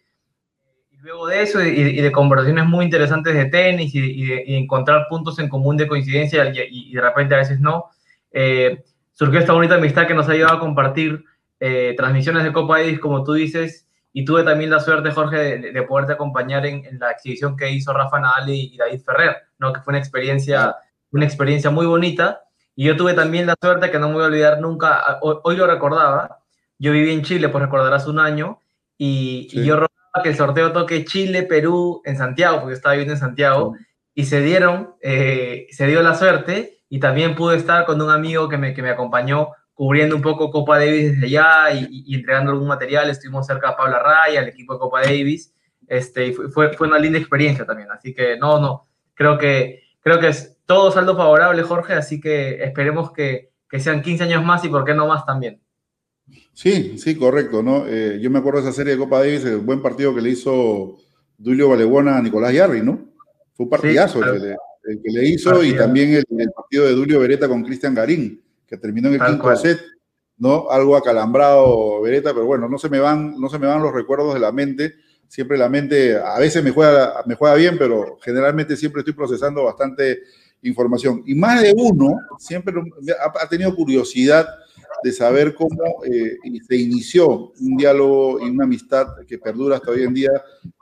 Y 0.93 0.99
luego 0.99 1.27
de 1.27 1.43
eso 1.43 1.61
y, 1.61 2.01
de 2.01 2.13
conversaciones 2.13 2.67
muy 2.67 2.85
interesantes 2.85 3.35
de 3.35 3.47
tenis 3.47 3.93
y, 3.95 4.27
de, 4.27 4.57
encontrar 4.57 5.07
puntos 5.09 5.39
en 5.41 5.49
común 5.49 5.77
de 5.77 5.89
coincidencia 5.89 6.45
y, 6.55 6.93
de 6.93 7.01
repente 7.01 7.35
a 7.35 7.39
veces 7.39 7.59
no, 7.61 7.87
eh, 8.31 8.85
surgió 9.15 9.41
esta 9.41 9.53
bonita 9.53 9.77
amistad 9.77 10.07
que 10.07 10.15
nos 10.15 10.29
ha 10.29 10.35
llevado 10.35 10.57
a 10.57 10.61
compartir 10.61 11.25
eh, 11.61 11.95
transmisiones 11.97 12.45
de 12.45 12.53
Copa 12.53 12.79
Davis, 12.79 13.01
como 13.01 13.25
tú 13.25 13.33
dices, 13.33 13.89
y 14.13 14.25
tuve 14.25 14.43
también 14.45 14.71
la 14.71 14.81
suerte, 14.81 15.11
Jorge, 15.11 15.59
de, 15.59 15.83
poderte 15.83 16.13
acompañar 16.13 16.67
en, 16.67 16.85
la 16.99 17.11
exhibición 17.11 17.57
que 17.57 17.71
hizo 17.71 17.93
Rafa 17.93 18.21
Nadal 18.21 18.51
y, 18.51 18.77
David 18.77 19.01
Ferrer, 19.01 19.37
¿no? 19.59 19.73
que 19.73 19.81
fue 19.81 19.93
una 19.93 19.99
experiencia, 19.99 20.77
una 21.11 21.25
experiencia 21.25 21.71
muy 21.71 21.87
bonita. 21.87 22.43
Y 22.77 22.85
yo 22.85 22.97
tuve 22.97 23.15
también 23.15 23.47
la 23.47 23.57
suerte, 23.61 23.91
que 23.91 23.99
no 23.99 24.09
me 24.09 24.15
voy 24.15 24.25
a 24.25 24.27
olvidar 24.27 24.61
nunca, 24.61 25.19
hoy, 25.21 25.57
lo 25.57 25.67
recordaba, 25.67 26.39
yo 26.79 26.93
viví 26.93 27.13
en 27.13 27.23
Chile, 27.23 27.49
pues 27.49 27.65
recordarás 27.65 28.07
un 28.07 28.19
año, 28.19 28.61
y, 28.99 29.49
yo 29.65 29.75
recordaba 29.75 30.23
que 30.23 30.29
el 30.29 30.37
sorteo 30.37 30.73
toque 30.73 31.05
Chile, 31.05 31.43
Perú, 31.45 32.03
en 32.05 32.17
Santiago, 32.17 32.61
porque 32.61 32.75
estaba 32.75 32.93
viviendo 32.95 33.15
en 33.15 33.21
Santiago, 33.21 33.75
y 34.15 34.27
se 34.27 34.41
dieron, 34.43 34.95
eh, 35.03 35.67
se 35.71 35.87
dio 35.87 36.03
la 36.03 36.15
suerte, 36.15 36.74
y 36.89 37.01
también 37.01 37.35
pude 37.35 37.57
estar 37.57 37.85
con 37.85 38.01
un 38.01 38.11
amigo 38.11 38.49
que 38.49 38.59
me, 38.59 38.75
que 38.75 38.83
me 38.83 38.91
acompañó 38.91 39.51
cubriendo 39.75 40.17
un 40.17 40.23
poco 40.23 40.51
Copa 40.51 40.79
Davis 40.79 41.13
desde 41.13 41.27
allá 41.27 41.73
y, 41.73 42.15
entregando 42.15 42.53
algún 42.53 42.69
material. 42.69 43.11
Estuvimos 43.11 43.47
cerca 43.47 43.71
de 43.71 43.77
Pablo 43.77 43.99
Raya, 43.99 44.41
el 44.41 44.49
equipo 44.49 44.75
de 44.75 44.79
Copa 44.79 45.03
Davis. 45.03 45.53
Este, 45.87 46.29
y 46.29 46.33
fue, 46.33 46.73
fue 46.73 46.89
una 46.89 46.99
linda 46.99 47.19
experiencia 47.19 47.67
también. 47.67 47.91
Así 47.91 48.15
que 48.15 48.39
no, 48.39 48.61
no, 48.61 48.89
creo 49.15 49.37
que, 49.37 49.83
creo 50.01 50.21
que 50.21 50.29
es 50.29 50.57
todo 50.65 50.91
saldo 50.91 51.17
favorable, 51.17 51.63
Jorge. 51.63 51.95
Así 51.95 52.21
que 52.21 52.63
esperemos 52.63 53.13
que, 53.13 53.51
que 53.69 53.81
sean 53.81 54.01
15 54.01 54.25
años 54.25 54.45
más 54.45 54.65
y 54.65 54.69
por 54.69 54.85
qué 54.85 54.95
no 54.95 55.07
más 55.07 55.27
también. 55.27 55.61
Sí, 56.53 56.97
sí, 56.99 57.17
correcto. 57.17 57.63
¿no? 57.63 57.87
Eh, 57.87 58.19
yo 58.23 58.31
me 58.31 58.39
acuerdo 58.39 58.63
de 58.63 58.69
esa 58.69 58.77
serie 58.77 58.93
de 58.93 58.99
Copa 58.99 59.19
Davis, 59.19 59.45
el 59.45 59.59
buen 59.59 59.83
partido 59.83 60.15
que 60.15 60.21
le 60.21 60.31
hizo 60.31 60.97
Julio 61.43 61.69
Valegona 61.69 62.17
a 62.17 62.23
Nicolás 62.23 62.53
Yarri, 62.53 62.83
¿no? 62.83 63.13
Fue 63.55 63.65
un 63.65 63.71
partidazo 63.71 64.23
el, 64.25 64.57
que 64.85 65.11
le, 65.11 65.29
hizo 65.29 65.63
y 65.65 65.75
también 65.75 66.11
el, 66.15 66.25
el, 66.39 66.51
partido 66.53 66.87
de 66.87 66.95
Julio 66.95 67.21
Beretta 67.21 67.49
con 67.49 67.63
Cristian 67.63 67.95
Garín 67.95 68.45
que 68.67 68.77
terminó 68.77 69.09
en 69.09 69.15
el 69.15 69.27
quinto 69.27 69.57
set, 69.57 69.81
¿no? 70.39 70.71
Algo 70.71 70.97
acalambrado, 70.97 72.03
Beretta, 72.03 72.33
pero 72.33 72.47
bueno, 72.47 72.69
no 72.69 72.79
se 72.79 72.89
me 72.89 72.99
van, 72.99 73.39
no 73.39 73.49
se 73.49 73.59
me 73.59 73.67
van 73.67 73.83
los 73.83 73.93
recuerdos 73.93 74.35
de 74.35 74.41
la 74.41 74.53
mente. 74.53 74.95
Siempre 75.29 75.59
la 75.59 75.69
mente, 75.69 76.17
a 76.17 76.39
veces 76.39 76.63
me 76.63 76.71
juega, 76.71 77.23
me 77.27 77.35
juega 77.35 77.55
bien, 77.57 77.77
pero 77.79 78.19
generalmente 78.23 78.77
siempre 78.77 79.01
estoy 79.01 79.15
procesando 79.15 79.65
bastante 79.65 80.21
información. 80.63 81.23
Y 81.27 81.35
más 81.35 81.63
de 81.63 81.75
uno 81.77 82.19
siempre 82.39 82.75
ha, 83.21 83.49
tenido 83.49 83.75
curiosidad 83.75 84.47
de 85.05 85.13
saber 85.13 85.55
cómo 85.55 86.03
eh, 86.03 86.39
se 86.67 86.77
inició 86.77 87.53
un 87.61 87.77
diálogo 87.77 88.41
y 88.41 88.49
una 88.49 88.65
amistad 88.65 89.09
que 89.29 89.37
perdura 89.37 89.77
hasta 89.77 89.91
hoy 89.91 90.03
en 90.03 90.15
día, 90.15 90.31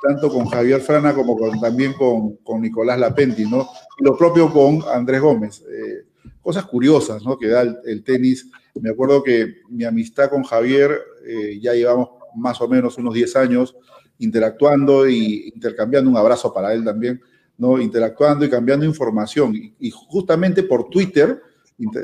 tanto 0.01 0.29
con 0.29 0.47
Javier 0.47 0.81
Frana 0.81 1.13
como 1.13 1.37
también 1.61 1.93
con, 1.95 2.39
Nicolás 2.63 3.01
Lapenti, 3.01 3.45
¿no? 3.45 3.69
Y 3.99 4.05
lo 4.05 4.17
propio 4.17 4.53
con 4.53 4.81
Andrés 4.95 5.21
Gómez. 5.21 5.65
Eh, 5.69 6.07
cosas 6.41 6.67
curiosas 6.67 7.25
¿no? 7.25 7.37
que 7.37 7.49
da 7.49 7.63
el, 7.63 8.05
tenis. 8.05 8.49
Me 8.81 8.91
acuerdo 8.91 9.25
que 9.25 9.63
mi 9.69 9.83
amistad 9.83 10.31
con 10.31 10.45
Javier, 10.45 10.97
eh, 11.27 11.59
ya 11.61 11.75
llevamos 11.75 12.11
más 12.37 12.61
o 12.61 12.69
menos 12.69 12.97
unos 12.99 13.15
10 13.15 13.37
años 13.37 13.77
interactuando 14.19 15.09
y 15.09 15.51
intercambiando 15.53 16.09
un 16.09 16.17
abrazo 16.17 16.55
para 16.55 16.73
él 16.73 16.85
también, 16.85 17.21
¿no? 17.59 17.81
interactuando 17.81 18.45
y 18.45 18.49
cambiando 18.49 18.87
información. 18.87 19.53
Y, 19.81 19.91
justamente 19.91 20.63
por 20.63 20.89
Twitter 20.91 21.43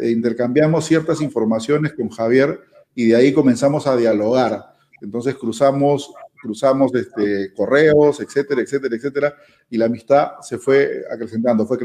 intercambiamos 0.03 0.87
ciertas 0.87 1.21
informaciones 1.21 1.93
con 1.93 2.09
Javier 2.09 2.61
y 2.95 3.07
de 3.07 3.17
ahí 3.17 3.33
comenzamos 3.33 3.87
a 3.87 3.97
dialogar. 3.97 4.75
Entonces 5.01 5.35
cruzamos, 5.37 6.13
cruzamos 6.41 6.95
este, 6.95 7.53
correos, 7.55 8.21
etcétera, 8.21 8.61
etcétera, 8.63 8.97
etcétera, 8.97 9.35
y 9.71 9.79
la 9.79 9.87
amistad 9.87 10.33
se 10.43 10.59
fue 10.59 11.05
acrecentando, 11.11 11.67
fue 11.67 11.79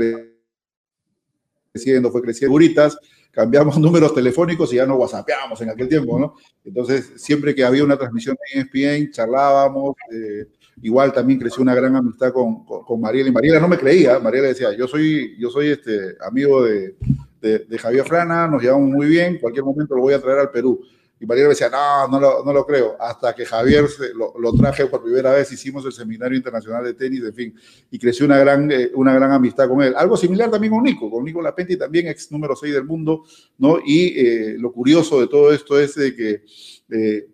creciendo 1.72 2.12
fue 2.12 2.22
creciendo. 2.22 2.58
Cambiamos 3.32 3.78
números 3.80 4.14
telefónicos 4.14 4.72
y 4.72 4.78
ya 4.78 4.86
no 4.86 4.96
whatsappeábamos 4.96 5.60
en 5.62 5.72
aquel 5.72 5.90
tiempo, 5.90 6.20
¿no? 6.20 6.36
Entonces, 6.64 7.14
siempre 7.16 7.56
que 7.56 7.64
había 7.64 7.84
una 7.84 7.98
transmisión 7.98 8.38
de 8.54 8.62
ESPN, 8.62 9.12
charlábamos, 9.12 9.96
eh, 10.12 10.46
igual 10.84 11.12
también 11.12 11.40
creció 11.40 11.64
una 11.64 11.74
gran 11.74 11.96
amistad 11.96 12.32
con, 12.32 12.64
con, 12.64 13.02
Mariela, 13.02 13.30
y 13.30 13.32
Mariela 13.32 13.60
no 13.60 13.68
me 13.68 13.78
creía, 13.78 14.20
Mariela 14.20 14.50
decía, 14.50 14.76
yo 14.78 14.88
soy, 14.88 15.36
yo 15.40 15.50
soy 15.50 15.70
este, 15.70 16.16
amigo 16.22 16.64
de, 16.64 16.96
de, 17.44 17.78
Javier 17.78 18.06
Frana, 18.06 18.48
nos 18.48 18.62
llevamos 18.62 18.90
muy 18.90 19.08
bien, 19.08 19.38
cualquier 19.38 19.66
momento 19.66 19.96
lo 19.96 20.02
voy 20.02 20.14
a 20.14 20.22
traer 20.22 20.40
al 20.40 20.52
Perú. 20.52 20.82
Y 21.20 21.26
Mariela 21.26 21.48
me 21.48 21.54
decía, 21.54 21.70
no, 21.70 22.08
no 22.08 22.20
lo, 22.20 22.44
no 22.44 22.52
lo 22.52 22.66
creo. 22.66 22.98
Hasta 23.00 23.34
que 23.34 23.46
Javier 23.46 23.86
lo, 24.16 24.34
lo, 24.38 24.54
traje 24.54 24.88
por 24.88 25.04
primera 25.04 25.32
vez, 25.32 25.52
hicimos 25.52 25.86
el 25.86 25.94
Seminario 25.94 26.36
Internacional 26.36 26.84
de 26.84 26.94
Tenis, 26.94 27.24
en 27.24 27.34
fin, 27.34 27.56
y 27.92 28.00
creció 28.00 28.26
una 28.26 28.38
gran, 28.40 28.70
eh, 28.72 28.92
una 28.96 29.14
gran 29.14 29.32
amistad 29.32 29.70
con 29.70 29.82
él. 29.82 29.94
Algo 29.96 30.18
similar 30.18 30.52
también 30.52 30.74
con 30.74 30.84
Nico, 30.84 31.10
con 31.10 31.24
Nico 31.24 31.42
Lapenti, 31.42 31.78
también 31.78 32.08
ex 32.08 32.32
número 32.32 32.56
6 32.56 32.74
del 32.74 32.84
mundo, 32.84 33.24
¿no? 33.58 33.78
Y 33.86 34.20
eh, 34.20 34.56
lo 34.58 34.74
curioso 34.74 35.22
de 35.22 35.28
todo 35.28 35.54
esto 35.54 35.80
es 35.80 35.96
de 35.96 36.16
que 36.16 36.44
eh, 36.92 37.28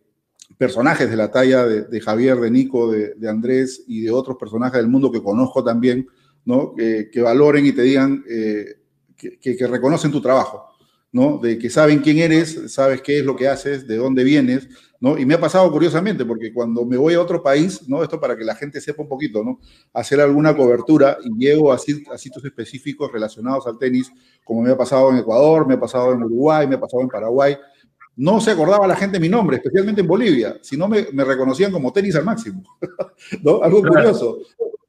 personajes 0.57 1.09
de 1.09 1.15
la 1.15 1.31
talla 1.31 1.65
de, 1.65 2.01
Javier, 2.01 2.37
de 2.37 2.51
Nico, 2.51 2.91
de, 2.91 3.29
Andrés 3.29 3.85
y 3.87 4.01
de 4.01 4.11
otros 4.11 4.37
personajes 4.37 4.77
del 4.77 4.89
mundo 4.89 5.11
que 5.11 5.23
conozco 5.23 5.63
también, 5.63 6.07
¿no? 6.45 6.75
que 6.75 7.21
valoren 7.21 7.65
y 7.65 7.71
te 7.71 7.83
digan 7.83 8.23
que, 9.19 9.57
que, 9.57 9.67
reconocen 9.67 10.11
tu 10.11 10.21
trabajo. 10.21 10.65
¿no? 11.11 11.39
De 11.39 11.57
que 11.57 11.69
saben 11.69 11.99
quién 11.99 12.19
eres, 12.19 12.71
sabes 12.71 13.01
qué 13.01 13.19
es 13.19 13.25
lo 13.25 13.35
que 13.35 13.47
haces, 13.47 13.87
de 13.87 13.97
dónde 13.97 14.23
vienes, 14.23 14.69
¿no? 14.99 15.17
Y 15.17 15.25
me 15.25 15.33
ha 15.33 15.39
pasado 15.39 15.71
curiosamente, 15.71 16.23
porque 16.23 16.53
cuando 16.53 16.85
me 16.85 16.97
voy 16.97 17.15
a 17.15 17.21
otro 17.21 17.41
país, 17.41 17.87
¿no? 17.87 18.03
Esto 18.03 18.19
para 18.19 18.37
que 18.37 18.43
la 18.43 18.53
gente 18.53 18.79
sepa 18.79 19.01
un 19.01 19.09
poquito, 19.09 19.43
¿no? 19.43 19.59
Hacer 19.93 20.21
alguna 20.21 20.55
cobertura 20.55 21.17
y 21.23 21.35
llego 21.35 21.71
a, 21.71 21.75
a 21.75 21.77
sitios 21.79 22.45
específicos 22.45 23.11
relacionados 23.11 23.65
al 23.65 23.79
tenis, 23.79 24.11
como 24.43 24.61
me 24.61 24.71
ha 24.71 24.77
pasado 24.77 25.09
en 25.09 25.17
Ecuador, 25.17 25.67
me 25.67 25.73
ha 25.73 25.79
pasado 25.79 26.13
en 26.13 26.21
Uruguay, 26.21 26.67
me 26.67 26.75
ha 26.75 26.79
pasado 26.79 27.01
en 27.01 27.09
Paraguay, 27.09 27.57
no 28.15 28.41
se 28.41 28.51
acordaba 28.51 28.85
la 28.85 28.97
gente 28.97 29.19
mi 29.19 29.29
nombre, 29.29 29.57
especialmente 29.57 30.01
en 30.01 30.07
Bolivia, 30.07 30.57
sino 30.61 30.87
me, 30.89 31.07
me 31.13 31.23
reconocían 31.23 31.71
como 31.71 31.93
tenis 31.93 32.15
al 32.17 32.25
máximo, 32.25 32.63
¿no? 33.43 33.63
Algo 33.63 33.81
curioso. 33.81 34.39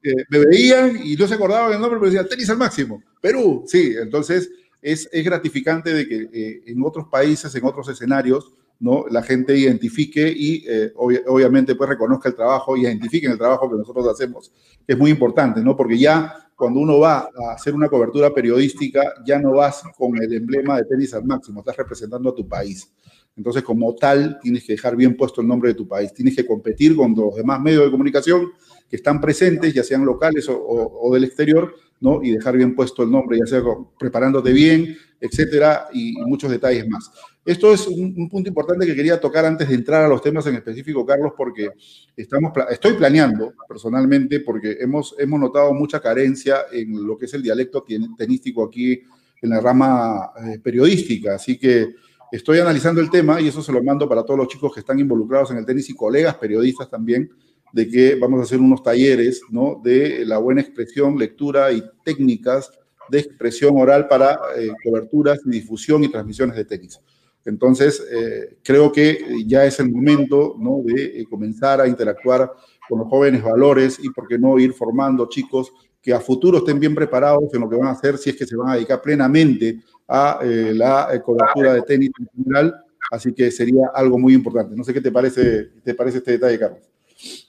Eh, 0.03 0.15
me 0.29 0.39
veían 0.47 0.99
y 1.03 1.15
no 1.15 1.27
se 1.27 1.35
acordaban 1.35 1.73
el 1.73 1.81
nombre, 1.81 1.99
pero 1.99 2.11
decían 2.11 2.29
tenis 2.29 2.49
al 2.51 2.59
máximo. 2.59 3.03
Perú, 3.21 3.65
sí, 3.67 3.95
entonces 4.01 4.51
es, 4.81 5.09
es 5.13 5.25
gratificante 5.25 5.93
de 5.93 6.09
que 6.09 6.29
eh, 6.33 6.63
en 6.67 6.83
otros 6.83 7.07
países, 7.09 7.55
en 7.55 7.65
otros 7.65 7.89
escenarios, 7.89 8.53
¿no? 8.79 9.05
la 9.11 9.23
gente 9.23 9.57
identifique 9.57 10.33
y 10.35 10.65
eh, 10.67 10.93
obviamente 10.97 11.75
pues 11.75 11.91
reconozca 11.91 12.31
el 12.31 12.35
trabajo 12.35 12.77
y 12.77 12.83
identifiquen 12.83 13.33
el 13.33 13.39
trabajo 13.39 13.71
que 13.71 13.77
nosotros 13.77 14.09
hacemos, 14.09 14.51
es 14.87 14.99
muy 14.99 15.11
importante, 15.11 15.61
¿no? 15.61 15.77
porque 15.77 15.99
ya 15.99 16.51
cuando 16.57 16.81
uno 16.81 16.99
va 16.99 17.19
a 17.21 17.55
hacer 17.55 17.75
una 17.75 17.89
cobertura 17.89 18.33
periodística, 18.33 19.15
ya 19.25 19.39
no 19.39 19.53
vas 19.53 19.83
con 19.97 20.17
el 20.23 20.33
emblema 20.33 20.77
de 20.77 20.85
tenis 20.85 21.15
al 21.15 21.25
máximo, 21.25 21.61
estás 21.61 21.77
representando 21.77 22.31
a 22.31 22.35
tu 22.35 22.47
país. 22.47 22.91
Entonces, 23.35 23.63
como 23.63 23.95
tal, 23.95 24.39
tienes 24.43 24.65
que 24.65 24.73
dejar 24.73 24.95
bien 24.97 25.17
puesto 25.17 25.41
el 25.41 25.47
nombre 25.47 25.71
de 25.71 25.75
tu 25.75 25.89
país, 25.89 26.13
tienes 26.13 26.37
que 26.37 26.45
competir 26.45 26.95
con 26.95 27.15
los 27.15 27.35
demás 27.35 27.61
medios 27.63 27.85
de 27.85 27.91
comunicación 27.91 28.51
que 28.91 28.97
están 28.97 29.21
presentes, 29.21 29.73
ya 29.73 29.85
sean 29.85 30.05
locales 30.05 30.47
o, 30.51 31.11
del 31.15 31.23
exterior, 31.23 31.73
¿no? 32.01 32.21
Y 32.25 32.33
dejar 32.33 32.57
bien 32.57 32.75
puesto 32.75 33.05
el 33.05 33.11
nombre, 33.11 33.39
ya 33.39 33.47
sea 33.47 33.63
preparándote 33.99 34.53
bien, 34.53 34.97
etcétera, 35.21 35.87
y, 35.93 36.15
muchos 36.27 36.51
detalles 36.51 36.89
más. 36.89 37.09
Esto 37.45 37.73
es 37.73 37.87
un, 37.87 38.29
punto 38.29 38.49
importante 38.49 38.85
que 38.85 38.97
quería 38.97 39.21
tocar 39.21 39.45
antes 39.45 39.69
de 39.69 39.77
entrar 39.77 40.05
a 40.05 40.09
los 40.09 40.21
temas 40.21 40.45
en 40.49 40.57
específico, 40.57 41.07
Carlos, 41.07 41.35
porque 41.37 41.71
estamos, 42.17 42.53
estoy 42.69 42.95
planeando 42.95 43.55
personalmente, 43.69 44.41
porque 44.41 44.79
hemos, 44.81 45.15
hemos 45.19 45.39
notado 45.39 45.73
mucha 45.73 46.01
carencia 46.01 46.63
en 46.73 47.07
lo 47.07 47.17
que 47.17 47.27
es 47.27 47.35
el 47.35 47.43
dialecto 47.43 47.85
tenístico 48.19 48.65
aquí 48.65 49.01
en 49.41 49.51
la 49.51 49.61
rama 49.61 50.33
eh, 50.45 50.59
periodística. 50.59 51.37
Así 51.37 51.59
que 51.59 51.95
estoy 52.33 52.59
analizando 52.59 53.01
el 53.01 53.09
tema 53.09 53.41
y 53.41 53.47
eso 53.47 53.63
se 53.63 53.73
lo 53.73 53.85
mando 53.85 54.09
para 54.09 54.25
todos 54.25 54.39
los 54.39 54.49
chicos 54.49 54.75
que 54.75 54.81
están 54.81 54.99
involucrados 54.99 55.53
en 55.53 55.59
el 55.59 55.65
tenis 55.65 55.89
y 55.91 55.95
colegas 55.95 56.35
periodistas 56.35 56.91
también 56.91 57.31
de 57.73 57.89
que 57.89 58.15
vamos 58.17 58.41
a 58.41 58.43
hacer 58.45 58.59
unos 58.59 58.83
talleres 58.83 59.43
¿no? 59.51 59.81
de 59.83 60.25
la 60.25 60.39
buena 60.39 60.61
expresión, 60.61 61.19
lectura 61.19 61.73
y 61.73 61.83
técnicas 62.05 62.71
de 63.11 63.19
expresión 63.19 63.77
oral 63.77 64.09
para 64.09 64.39
eh, 64.57 64.71
coberturas 64.85 65.41
difusión 65.45 66.05
y 66.05 66.09
transmisiones 66.09 66.57
de 66.57 66.65
tenis. 66.65 67.01
Entonces, 67.45 68.03
eh, 68.11 68.59
creo 68.63 68.93
que 68.93 69.45
ya 69.47 69.65
es 69.65 69.81
el 69.81 69.91
momento 69.91 70.57
de 70.85 71.21
eh, 71.21 71.25
comenzar 71.29 71.81
a 71.81 71.89
interactuar 71.89 72.53
con 72.89 73.01
los 73.01 73.09
jóvenes 73.09 73.43
valores 73.43 73.99
y, 74.03 74.11
por 74.11 74.29
qué 74.29 74.39
no, 74.39 74.59
ir 74.59 74.73
formando 74.73 75.29
chicos 75.29 75.73
que 76.03 76.13
a 76.13 76.21
futuro 76.21 76.59
estén 76.59 76.79
bien 76.79 76.95
preparados 76.95 77.53
en 77.53 77.61
lo 77.61 77.69
que 77.69 77.77
van 77.77 77.89
a 77.89 77.93
hacer 77.93 78.17
si 78.19 78.31
es 78.31 78.37
que 78.37 78.47
se 78.47 78.57
van 78.57 78.71
a 78.71 78.75
dedicar 78.75 79.03
plenamente 79.03 79.81
a 80.09 80.41
la 80.43 81.23
cobertura 81.25 81.75
de 81.75 81.83
tenis 81.83 82.11
en 82.19 82.27
general. 82.45 82.75
Así 83.11 83.33
que 83.33 83.51
sería 83.51 83.91
algo 83.95 84.19
muy 84.19 84.35
importante. 84.35 84.75
No 84.75 84.83
sé 84.83 84.95
qué 84.95 85.01
te 85.01 85.13
parece, 85.13 85.71
te 85.85 85.95
parece 85.95 86.19
este 86.19 86.33
detalle, 86.33 86.59
Carlos. 86.59 86.91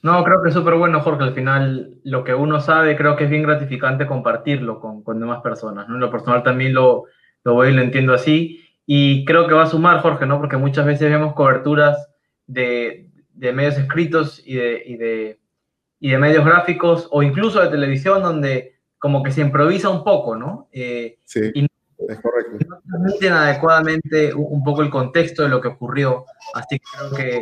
No, 0.03 0.23
creo 0.23 0.41
que 0.41 0.49
es 0.49 0.55
súper 0.55 0.75
bueno, 0.75 1.01
Jorge. 1.01 1.23
Al 1.23 1.33
final, 1.33 1.95
lo 2.03 2.23
que 2.23 2.33
uno 2.33 2.59
sabe, 2.59 2.95
creo 2.95 3.15
que 3.15 3.25
es 3.25 3.29
bien 3.29 3.43
gratificante 3.43 4.07
compartirlo 4.07 4.79
con, 4.79 5.03
con 5.03 5.19
demás 5.19 5.41
personas. 5.41 5.87
¿no? 5.87 5.97
lo 5.97 6.11
personal 6.11 6.43
también 6.43 6.73
lo, 6.73 7.05
lo 7.43 7.53
voy 7.53 7.69
y 7.69 7.73
lo 7.73 7.81
entiendo 7.81 8.13
así. 8.13 8.61
Y 8.85 9.25
creo 9.25 9.47
que 9.47 9.53
va 9.53 9.63
a 9.63 9.67
sumar, 9.67 10.01
Jorge, 10.01 10.25
¿no? 10.25 10.39
Porque 10.39 10.57
muchas 10.57 10.85
veces 10.85 11.09
vemos 11.09 11.33
coberturas 11.33 12.09
de, 12.47 13.09
de 13.33 13.53
medios 13.53 13.77
escritos 13.77 14.41
y 14.45 14.55
de, 14.55 14.83
y, 14.85 14.97
de, 14.97 15.39
y 15.99 16.09
de 16.09 16.17
medios 16.17 16.43
gráficos 16.43 17.07
o 17.11 17.23
incluso 17.23 17.61
de 17.61 17.69
televisión 17.69 18.21
donde 18.21 18.75
como 18.97 19.23
que 19.23 19.31
se 19.31 19.41
improvisa 19.41 19.89
un 19.89 20.03
poco, 20.03 20.35
¿no? 20.35 20.67
Eh, 20.71 21.17
sí, 21.25 21.51
y 21.55 21.67
es 22.07 22.19
correcto. 22.19 22.51
No 22.67 22.81
transmiten 22.81 23.33
adecuadamente 23.33 24.33
un 24.33 24.63
poco 24.63 24.81
el 24.81 24.89
contexto 24.89 25.43
de 25.43 25.49
lo 25.49 25.61
que 25.61 25.69
ocurrió. 25.69 26.25
Así 26.53 26.79
que 26.79 26.85
creo 26.97 27.11
que 27.11 27.41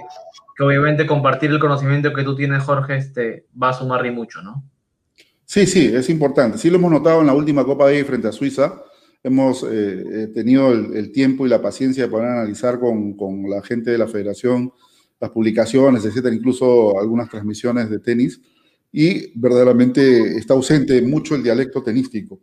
obviamente 0.64 1.06
compartir 1.06 1.52
el 1.52 1.60
conocimiento 1.60 2.14
que 2.14 2.24
tú 2.24 2.36
tienes, 2.36 2.64
Jorge, 2.64 2.98
este, 2.98 3.48
va 3.62 3.70
a 3.70 3.74
sumar 3.74 4.06
y 4.06 4.12
mucho, 4.12 4.42
¿no? 4.42 4.64
Sí, 5.46 5.66
sí, 5.66 5.92
es 5.94 6.10
importante. 6.10 6.58
Sí 6.58 6.70
lo 6.70 6.78
hemos 6.78 6.92
notado 6.92 7.22
en 7.22 7.28
la 7.28 7.34
última 7.34 7.64
Copa 7.66 7.88
de 7.88 8.06
frente 8.06 8.28
a 8.28 8.32
Suiza. 8.32 8.84
Hemos 9.24 9.66
eh, 9.70 10.30
tenido 10.34 10.72
el, 10.72 11.12
tiempo 11.12 11.46
y 11.46 11.50
la 11.50 11.62
paciencia 11.62 12.04
de 12.04 12.10
poder 12.10 12.28
analizar 12.28 12.80
con, 12.80 13.18
con, 13.18 13.50
la 13.50 13.62
gente 13.62 13.92
de 13.92 13.98
la 13.98 14.08
federación 14.08 14.72
las 15.20 15.32
publicaciones, 15.32 16.06
etcétera, 16.06 16.34
incluso 16.34 16.98
algunas 17.00 17.30
transmisiones 17.30 17.90
de 17.90 18.00
tenis. 18.00 18.42
Y 18.92 19.38
verdaderamente 19.40 20.38
está 20.38 20.54
ausente 20.54 21.02
mucho 21.02 21.36
el 21.36 21.44
dialecto 21.44 21.84
tenístico 21.84 22.40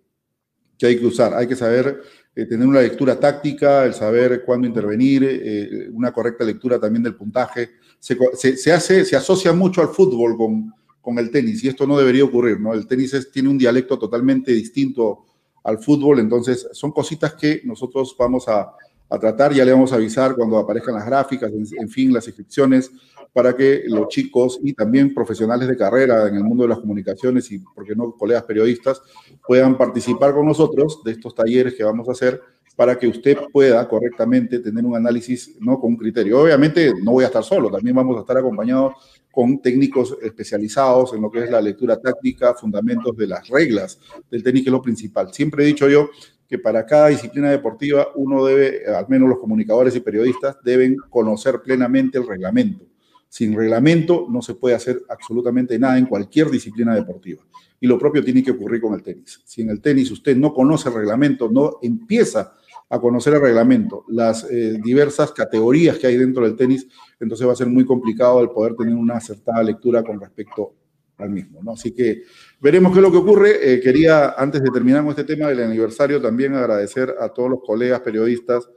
que 0.78 0.86
hay 0.86 0.98
que 0.98 1.06
usar. 1.06 1.34
Hay 1.34 1.46
que 1.46 1.56
saber 1.56 2.02
eh, 2.34 2.44
tener 2.44 2.66
una 2.66 2.80
lectura 2.80 3.18
táctica, 3.18 3.84
el 3.84 3.94
saber 3.94 4.42
cuándo 4.44 4.66
intervenir, 4.66 5.24
eh, 5.24 5.88
una 5.92 6.12
correcta 6.12 6.44
lectura 6.44 6.78
también 6.78 7.02
del 7.02 7.14
puntaje. 7.14 7.70
Se, 8.06 8.56
se, 8.56 8.72
hace, 8.72 9.04
se 9.04 9.16
asocia 9.16 9.52
mucho 9.52 9.80
al 9.80 9.88
fútbol 9.88 10.36
con, 10.36 10.72
con, 11.00 11.18
el 11.18 11.30
tenis 11.30 11.64
y 11.64 11.68
esto 11.68 11.86
no 11.86 11.98
debería 11.98 12.24
ocurrir, 12.24 12.60
¿no? 12.60 12.72
El 12.72 12.86
tenis 12.86 13.30
tiene 13.32 13.48
un 13.48 13.58
dialecto 13.58 13.98
totalmente 13.98 14.52
distinto 14.52 15.24
al 15.64 15.78
fútbol, 15.78 16.20
entonces 16.20 16.68
son 16.72 16.92
cositas 16.92 17.34
que 17.34 17.62
nosotros 17.64 18.14
vamos 18.16 18.46
a, 18.46 18.72
a 19.08 19.18
tratar, 19.18 19.52
ya 19.52 19.64
le 19.64 19.72
vamos 19.72 19.92
a 19.92 19.96
avisar 19.96 20.34
cuando 20.34 20.58
aparezcan 20.58 20.94
las 20.94 21.06
gráficas, 21.06 21.52
en, 21.52 21.88
fin, 21.88 22.12
las 22.12 22.26
inscripciones, 22.26 22.90
para 23.32 23.54
que 23.54 23.84
los 23.86 24.08
chicos 24.08 24.58
y 24.62 24.72
también 24.72 25.14
profesionales 25.14 25.68
de 25.68 25.76
carrera 25.76 26.26
en 26.28 26.36
el 26.36 26.44
mundo 26.44 26.64
de 26.64 26.70
las 26.70 26.78
comunicaciones 26.78 27.50
y, 27.52 27.58
por 27.58 27.84
qué 27.84 27.94
no, 27.94 28.12
colegas 28.12 28.44
periodistas, 28.44 29.00
puedan 29.46 29.76
participar 29.76 30.34
con 30.34 30.46
nosotros 30.46 31.02
de 31.04 31.12
estos 31.12 31.34
talleres 31.34 31.74
que 31.74 31.84
vamos 31.84 32.08
a 32.08 32.12
hacer 32.12 32.40
para 32.76 32.98
que 32.98 33.08
usted 33.08 33.38
pueda 33.50 33.88
correctamente 33.88 34.58
tener 34.58 34.84
un 34.84 34.94
análisis 34.94 35.56
no 35.60 35.80
con 35.80 35.92
un 35.92 35.96
criterio. 35.96 36.42
Obviamente 36.42 36.92
no 37.02 37.12
voy 37.12 37.24
a 37.24 37.28
estar 37.28 37.42
solo, 37.42 37.70
también 37.70 37.96
vamos 37.96 38.16
a 38.18 38.20
estar 38.20 38.36
acompañados 38.36 38.92
con 39.32 39.60
técnicos 39.60 40.16
especializados 40.22 41.14
en 41.14 41.22
lo 41.22 41.30
que 41.30 41.44
es 41.44 41.50
la 41.50 41.60
lectura 41.60 42.00
táctica, 42.00 42.54
fundamentos 42.54 43.16
de 43.16 43.26
las 43.26 43.48
reglas 43.48 43.98
del 44.30 44.42
tenis, 44.42 44.62
que 44.62 44.68
es 44.68 44.72
lo 44.72 44.82
principal. 44.82 45.32
Siempre 45.32 45.64
he 45.64 45.66
dicho 45.66 45.88
yo 45.88 46.10
que 46.48 46.58
para 46.58 46.86
cada 46.86 47.08
disciplina 47.08 47.50
deportiva 47.50 48.08
uno 48.14 48.44
debe, 48.44 48.86
al 48.86 49.06
menos 49.08 49.28
los 49.28 49.38
comunicadores 49.38 49.96
y 49.96 50.00
periodistas, 50.00 50.56
deben 50.62 50.96
conocer 51.10 51.60
plenamente 51.62 52.18
el 52.18 52.26
reglamento. 52.26 52.84
Sin 53.28 53.54
reglamento 53.54 54.26
no 54.30 54.40
se 54.40 54.54
puede 54.54 54.74
hacer 54.74 55.02
absolutamente 55.08 55.78
nada 55.78 55.98
en 55.98 56.06
cualquier 56.06 56.48
disciplina 56.48 56.94
deportiva. 56.94 57.42
Y 57.80 57.86
lo 57.86 57.98
propio 57.98 58.24
tiene 58.24 58.42
que 58.42 58.52
ocurrir 58.52 58.80
con 58.80 58.94
el 58.94 59.02
tenis. 59.02 59.40
Si 59.44 59.60
en 59.62 59.70
el 59.70 59.80
tenis 59.80 60.10
usted 60.10 60.36
no 60.36 60.54
conoce 60.54 60.88
el 60.88 60.94
reglamento, 60.94 61.50
no 61.50 61.78
empieza 61.82 62.54
a 62.88 63.00
conocer 63.00 63.34
el 63.34 63.40
reglamento, 63.40 64.04
las 64.08 64.44
eh, 64.50 64.78
diversas 64.82 65.32
categorías 65.32 65.98
que 65.98 66.06
hay 66.06 66.16
dentro 66.16 66.44
del 66.44 66.56
tenis, 66.56 66.86
entonces 67.18 67.46
va 67.46 67.52
a 67.52 67.56
ser 67.56 67.66
muy 67.66 67.84
complicado 67.84 68.40
el 68.40 68.50
poder 68.50 68.76
tener 68.76 68.94
una 68.94 69.14
acertada 69.16 69.62
lectura 69.62 70.04
con 70.04 70.20
respecto 70.20 70.74
al 71.18 71.30
mismo. 71.30 71.60
¿no? 71.62 71.72
Así 71.72 71.92
que 71.92 72.22
veremos 72.60 72.92
qué 72.92 72.98
es 72.98 73.02
lo 73.02 73.10
que 73.10 73.18
ocurre. 73.18 73.74
Eh, 73.74 73.80
quería, 73.80 74.30
antes 74.30 74.62
de 74.62 74.70
terminar 74.70 75.02
con 75.02 75.10
este 75.10 75.24
tema 75.24 75.48
del 75.48 75.62
aniversario, 75.62 76.20
también 76.20 76.54
agradecer 76.54 77.14
a 77.20 77.28
todos 77.30 77.50
los 77.50 77.60
colegas 77.64 78.00
periodistas 78.00 78.68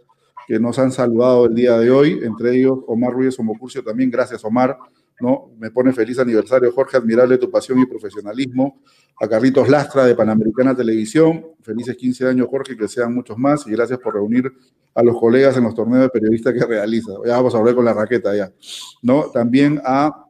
que 0.47 0.59
nos 0.59 0.79
han 0.79 0.91
saludado 0.91 1.45
el 1.45 1.53
día 1.53 1.77
de 1.77 1.91
hoy, 1.91 2.19
entre 2.23 2.55
ellos 2.57 2.79
Omar 2.87 3.13
Ruiz 3.13 3.37
Omocurcio 3.37 3.83
también. 3.83 4.09
Gracias, 4.09 4.43
Omar. 4.43 4.77
¿No? 5.19 5.51
Me 5.57 5.71
pone 5.71 5.93
feliz 5.93 6.19
aniversario, 6.19 6.71
Jorge, 6.71 6.97
admirable 6.97 7.37
tu 7.37 7.49
pasión 7.49 7.79
y 7.79 7.85
profesionalismo. 7.85 8.81
A 9.21 9.27
Carlitos 9.27 9.67
Lastra 9.67 10.05
de 10.05 10.15
Panamericana 10.15 10.75
Televisión, 10.75 11.45
felices 11.61 11.97
15 11.97 12.27
años, 12.27 12.47
Jorge, 12.49 12.77
que 12.77 12.87
sean 12.87 13.13
muchos 13.13 13.37
más. 13.37 13.67
Y 13.67 13.71
gracias 13.71 13.99
por 13.99 14.13
reunir 14.13 14.51
a 14.95 15.03
los 15.03 15.19
colegas 15.19 15.57
en 15.57 15.63
los 15.63 15.75
torneos 15.75 16.03
de 16.03 16.09
periodistas 16.09 16.53
que 16.53 16.65
realiza. 16.65 17.11
Ya 17.25 17.35
vamos 17.35 17.53
a 17.53 17.57
hablar 17.57 17.75
con 17.75 17.85
la 17.85 17.93
raqueta 17.93 18.35
ya. 18.35 18.51
¿no? 19.01 19.25
También 19.31 19.81
a 19.83 20.25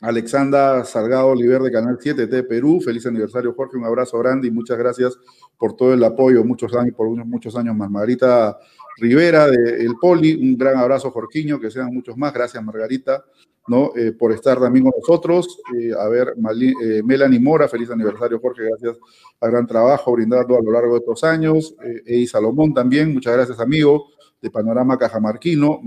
Alexandra 0.00 0.84
Salgado 0.84 1.28
Oliver 1.28 1.62
de 1.62 1.72
Canal 1.72 1.96
7 1.98 2.26
de 2.26 2.42
Perú. 2.42 2.80
Feliz 2.80 3.06
aniversario, 3.06 3.54
Jorge. 3.54 3.78
Un 3.78 3.86
abrazo 3.86 4.18
grande 4.18 4.48
y 4.48 4.50
muchas 4.50 4.76
gracias 4.76 5.18
por 5.56 5.74
todo 5.74 5.94
el 5.94 6.04
apoyo, 6.04 6.44
muchos 6.44 6.74
años, 6.74 6.94
por 6.94 7.08
muchos 7.08 7.56
años 7.56 7.74
más. 7.74 7.90
Margarita 7.90 8.58
Rivera 8.98 9.48
de 9.48 9.84
El 9.84 9.94
Poli, 10.00 10.34
un 10.34 10.56
gran 10.56 10.76
abrazo, 10.76 11.10
Jorquiño, 11.10 11.58
que 11.58 11.70
sean 11.70 11.92
muchos 11.92 12.16
más. 12.16 12.32
Gracias, 12.32 12.62
Margarita, 12.62 13.24
¿no? 13.66 13.92
Eh, 13.96 14.12
por 14.12 14.32
estar 14.32 14.60
también 14.60 14.84
con 14.84 14.94
nosotros. 14.98 15.60
Eh, 15.78 15.92
a 15.98 16.08
ver, 16.08 16.34
eh, 16.82 17.02
Melanie 17.04 17.40
Mora, 17.40 17.68
feliz 17.68 17.90
aniversario, 17.90 18.38
Jorge. 18.40 18.64
Gracias 18.64 18.96
al 19.40 19.50
gran 19.50 19.66
trabajo 19.66 20.12
brindado 20.12 20.58
a 20.58 20.62
lo 20.62 20.70
largo 20.70 20.94
de 20.94 20.98
estos 21.00 21.24
años. 21.24 21.74
Ey 22.06 22.26
Salomón 22.26 22.74
también, 22.74 23.12
muchas 23.12 23.34
gracias, 23.34 23.60
amigo 23.60 24.06
de 24.40 24.50
Panorama 24.50 24.98
Cajamarquino. 24.98 25.80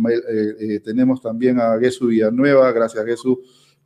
tenemos 0.84 1.22
también 1.22 1.60
a 1.60 1.78
Jesús 1.80 2.10
Villanueva, 2.10 2.72
gracias, 2.72 3.06
Jesús 3.06 3.38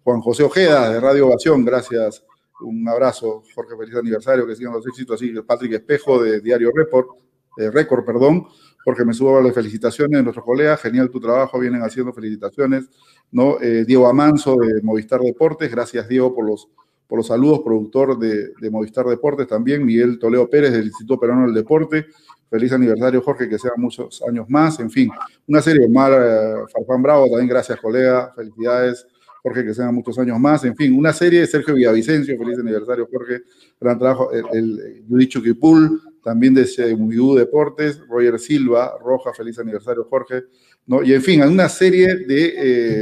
Juan 0.03 0.21
José 0.21 0.43
Ojeda, 0.43 0.89
de 0.89 1.00
Radio 1.00 1.27
Ovación, 1.27 1.63
gracias. 1.63 2.24
Un 2.62 2.88
abrazo, 2.88 3.43
Jorge, 3.53 3.75
feliz 3.77 3.95
aniversario, 3.95 4.48
que 4.48 4.55
sigan 4.55 4.74
los 4.74 4.88
éxitos 4.88 5.15
así. 5.15 5.33
Patrick 5.45 5.74
Espejo, 5.74 6.24
de 6.24 6.41
Diario 6.41 6.71
Report, 6.74 7.10
eh, 7.58 7.70
Record, 7.72 8.05
perdón. 8.05 8.46
Jorge, 8.84 9.05
me 9.05 9.13
subo 9.13 9.38
a 9.38 9.41
las 9.41 9.53
felicitaciones 9.53 10.17
de 10.17 10.24
nuestros 10.24 10.46
colegas, 10.46 10.81
genial 10.81 11.10
tu 11.10 11.20
trabajo, 11.20 11.60
vienen 11.60 11.81
haciendo 11.84 12.12
felicitaciones. 12.13 12.89
¿no? 13.31 13.60
Eh, 13.62 13.86
Diego 13.86 14.08
Amanso, 14.08 14.55
de 14.55 14.81
Movistar 14.81 15.22
Deportes, 15.22 15.70
gracias 15.70 16.08
Diego 16.08 16.34
por 16.34 16.48
los, 16.48 16.67
por 17.08 17.17
los 17.17 17.27
saludos, 17.27 17.62
productor 17.63 18.17
de, 18.17 18.53
de 18.60 18.70
Movistar 18.72 19.05
Deportes 19.05 19.48
también. 19.48 19.86
Miguel 19.86 20.17
Toledo 20.17 20.50
Pérez, 20.50 20.72
del 20.72 20.86
Instituto 20.86 21.20
Peruano 21.20 21.46
del 21.46 21.53
Deporte, 21.53 22.08
Feliz 22.51 22.74
aniversario, 22.74 23.22
Jorge, 23.22 23.48
que 23.48 23.58
sean 23.58 23.75
muchos 23.77 24.22
años 24.27 24.46
más. 24.50 24.77
En 24.81 24.91
fin, 24.91 25.10
una 25.48 25.62
serie. 25.62 25.86
Omar 25.86 26.12
eh, 26.12 26.53
Farfán 26.74 27.01
Bravo, 27.01 27.27
también 27.27 27.48
gracias, 27.48 27.79
colega. 27.79 28.34
Felicidades. 28.36 29.08
Jorge, 29.41 29.63
que 29.63 29.74
sean 29.74 29.96
muchos 29.96 30.20
años 30.20 30.38
más. 30.38 30.65
En 30.65 30.75
fin, 30.75 30.93
una 30.93 31.13
serie 31.13 31.39
de 31.39 31.48
Sergio 31.48 31.74
Villavicencio, 31.75 32.38
feliz 32.38 32.60
aniversario, 32.60 33.08
Jorge, 33.10 33.43
gran 33.79 33.98
trabajo. 33.98 34.34
El, 34.34 34.46
el 34.51 35.05
Yudicho 35.08 35.41
Kipul, 35.41 36.01
también 36.24 36.54
de 36.54 36.96
Muyú 36.98 37.36
Deportes, 37.36 38.00
Roger 38.08 38.40
Silva, 38.40 38.98
Roja, 39.04 39.34
feliz 39.34 39.58
aniversario, 39.60 40.06
Jorge. 40.10 40.44
¿no? 40.88 41.04
Y 41.04 41.13
en 41.13 41.22
fin, 41.22 41.42
una 41.44 41.70
serie 41.70 42.16
de, 42.16 42.54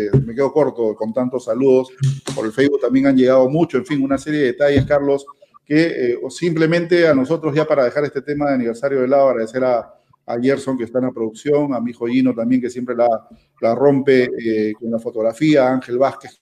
eh, 0.07 0.09
me 0.25 0.33
quedo 0.33 0.51
corto 0.51 0.95
con 0.95 1.13
tantos 1.13 1.45
saludos, 1.45 1.89
por 2.35 2.45
el 2.45 2.51
Facebook 2.51 2.81
también 2.81 3.07
han 3.07 3.17
llegado 3.17 3.49
mucho, 3.49 3.77
en 3.77 3.85
fin, 3.85 4.03
una 4.03 4.17
serie 4.17 4.41
de 4.41 4.45
detalles, 4.47 4.85
Carlos, 4.85 5.25
que 5.65 6.11
eh, 6.13 6.19
simplemente 6.29 7.07
a 7.07 7.13
nosotros 7.13 7.53
ya 7.55 7.65
para 7.65 7.83
dejar 7.83 8.03
este 8.03 8.21
tema 8.21 8.47
de 8.47 8.55
aniversario 8.55 9.01
de 9.01 9.07
lado, 9.07 9.29
agradecer 9.29 9.63
a 9.63 9.95
a 10.29 10.39
Gerson 10.39 10.77
que 10.77 10.83
está 10.83 10.99
en 10.99 11.05
la 11.05 11.11
producción, 11.11 11.73
a 11.73 11.81
mi 11.81 11.91
Gino 11.91 12.35
también 12.35 12.61
que 12.61 12.69
siempre 12.69 12.95
la, 12.95 13.27
la 13.61 13.73
rompe 13.73 14.29
eh, 14.37 14.73
con 14.79 14.91
la 14.91 14.99
fotografía, 14.99 15.67
a 15.67 15.73
Ángel 15.73 15.97
Vázquez 15.97 16.39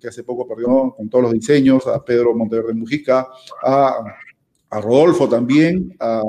que 0.00 0.08
hace 0.08 0.22
poco 0.22 0.46
perdió 0.46 0.94
con 0.94 1.08
todos 1.08 1.24
los 1.24 1.32
diseños, 1.32 1.86
a 1.86 2.04
Pedro 2.04 2.34
Monteverde 2.34 2.74
Mujica, 2.74 3.26
a, 3.62 4.04
a 4.74 4.80
Rodolfo 4.80 5.28
también, 5.28 5.94
a 6.00 6.20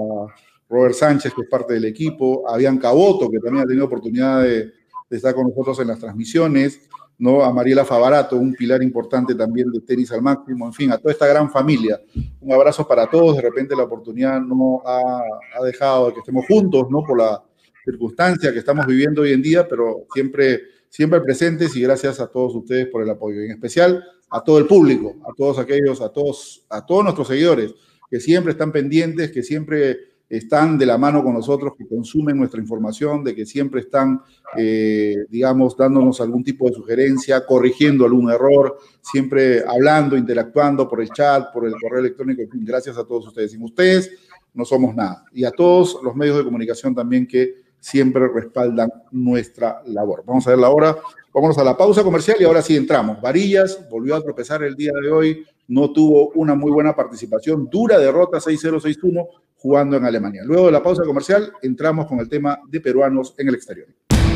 Robert 0.69 0.93
Sánchez, 0.93 1.33
que 1.33 1.41
es 1.41 1.49
parte 1.49 1.73
del 1.73 1.85
equipo, 1.85 2.47
a 2.47 2.57
Bianca 2.57 2.91
Boto, 2.91 3.29
que 3.29 3.39
también 3.39 3.63
ha 3.63 3.67
tenido 3.67 3.85
oportunidad 3.85 4.43
de, 4.43 4.71
estar 5.09 5.33
con 5.33 5.47
nosotros 5.47 5.79
en 5.79 5.87
las 5.87 5.97
transmisiones, 5.99 6.87
¿no? 7.17 7.41
a 7.43 7.51
Mariela 7.51 7.85
Favarato, 7.85 8.35
un 8.35 8.53
pilar 8.53 8.83
importante 8.83 9.33
también 9.33 9.71
de 9.71 9.79
tenis 9.79 10.11
al 10.11 10.21
máximo, 10.21 10.67
en 10.67 10.73
fin, 10.73 10.91
a 10.91 10.97
toda 10.97 11.11
esta 11.11 11.25
gran 11.25 11.49
familia. 11.49 11.99
Un 12.41 12.53
abrazo 12.53 12.87
para 12.87 13.09
todos, 13.09 13.35
de 13.35 13.41
repente 13.41 13.75
la 13.75 13.83
oportunidad 13.83 14.39
no 14.41 14.81
ha, 14.85 15.23
ha 15.57 15.63
dejado 15.63 16.07
de 16.07 16.13
que 16.13 16.19
estemos 16.19 16.45
juntos, 16.45 16.87
¿no? 16.89 17.01
Por 17.03 17.17
la 17.17 17.41
circunstancia 17.83 18.51
que 18.51 18.59
estamos 18.59 18.85
viviendo 18.85 19.23
hoy 19.23 19.31
en 19.31 19.41
día, 19.41 19.67
pero 19.67 20.05
siempre, 20.13 20.61
siempre 20.89 21.21
presentes 21.21 21.75
y 21.75 21.81
gracias 21.81 22.19
a 22.19 22.27
todos 22.27 22.53
ustedes 22.53 22.87
por 22.87 23.01
el 23.01 23.09
apoyo, 23.09 23.41
en 23.41 23.51
especial 23.51 24.03
a 24.29 24.43
todo 24.43 24.59
el 24.59 24.67
público, 24.67 25.15
a 25.23 25.33
todos 25.35 25.57
aquellos, 25.57 26.01
a 26.01 26.09
todos, 26.09 26.65
a 26.69 26.85
todos 26.85 27.03
nuestros 27.03 27.27
seguidores 27.27 27.73
que 28.09 28.19
siempre 28.19 28.51
están 28.51 28.71
pendientes, 28.71 29.31
que 29.31 29.43
siempre 29.43 30.15
están 30.27 30.77
de 30.77 30.85
la 30.85 30.97
mano 30.97 31.23
con 31.23 31.33
nosotros, 31.33 31.73
que 31.77 31.87
consumen 31.87 32.37
nuestra 32.37 32.59
información, 32.59 33.23
de 33.23 33.35
que 33.35 33.45
siempre 33.45 33.81
están, 33.81 34.21
eh, 34.57 35.25
digamos, 35.29 35.77
dándonos 35.77 36.19
algún 36.19 36.43
tipo 36.43 36.67
de 36.67 36.75
sugerencia, 36.75 37.45
corrigiendo 37.45 38.05
algún 38.05 38.31
error, 38.31 38.77
siempre 39.01 39.63
hablando, 39.65 40.17
interactuando 40.17 40.89
por 40.89 41.01
el 41.01 41.09
chat, 41.09 41.51
por 41.53 41.65
el 41.65 41.73
correo 41.79 41.99
electrónico. 41.99 42.41
Gracias 42.53 42.97
a 42.97 43.05
todos 43.05 43.27
ustedes. 43.27 43.51
Sin 43.51 43.61
ustedes 43.61 44.11
no 44.53 44.65
somos 44.65 44.95
nada. 44.95 45.25
Y 45.33 45.43
a 45.43 45.51
todos 45.51 45.99
los 46.03 46.15
medios 46.15 46.37
de 46.37 46.43
comunicación 46.43 46.95
también 46.95 47.27
que 47.27 47.64
siempre 47.85 48.27
respaldan 48.27 48.89
nuestra 49.11 49.83
labor. 49.85 50.23
Vamos 50.25 50.47
a 50.47 50.49
ver 50.49 50.57
la 50.57 50.69
hora. 50.69 50.97
Vámonos 51.31 51.55
a 51.59 51.63
la 51.63 51.77
pausa 51.77 52.01
comercial 52.01 52.37
y 52.39 52.43
ahora 52.43 52.63
sí 52.63 52.75
entramos. 52.75 53.21
Varillas 53.21 53.87
volvió 53.91 54.15
a 54.15 54.21
tropezar 54.23 54.63
el 54.63 54.75
día 54.75 54.91
de 55.03 55.11
hoy, 55.11 55.45
no 55.67 55.93
tuvo 55.93 56.31
una 56.33 56.55
muy 56.55 56.71
buena 56.71 56.95
participación, 56.95 57.69
dura 57.69 57.99
derrota 57.99 58.39
6-0-6-1 58.39 59.27
jugando 59.57 59.97
en 59.97 60.05
Alemania. 60.05 60.41
Luego 60.43 60.65
de 60.65 60.71
la 60.71 60.81
pausa 60.81 61.03
comercial, 61.03 61.53
entramos 61.61 62.07
con 62.07 62.19
el 62.19 62.27
tema 62.27 62.59
de 62.67 62.81
peruanos 62.81 63.35
en 63.37 63.49
el 63.49 63.53
exterior. 63.53 63.87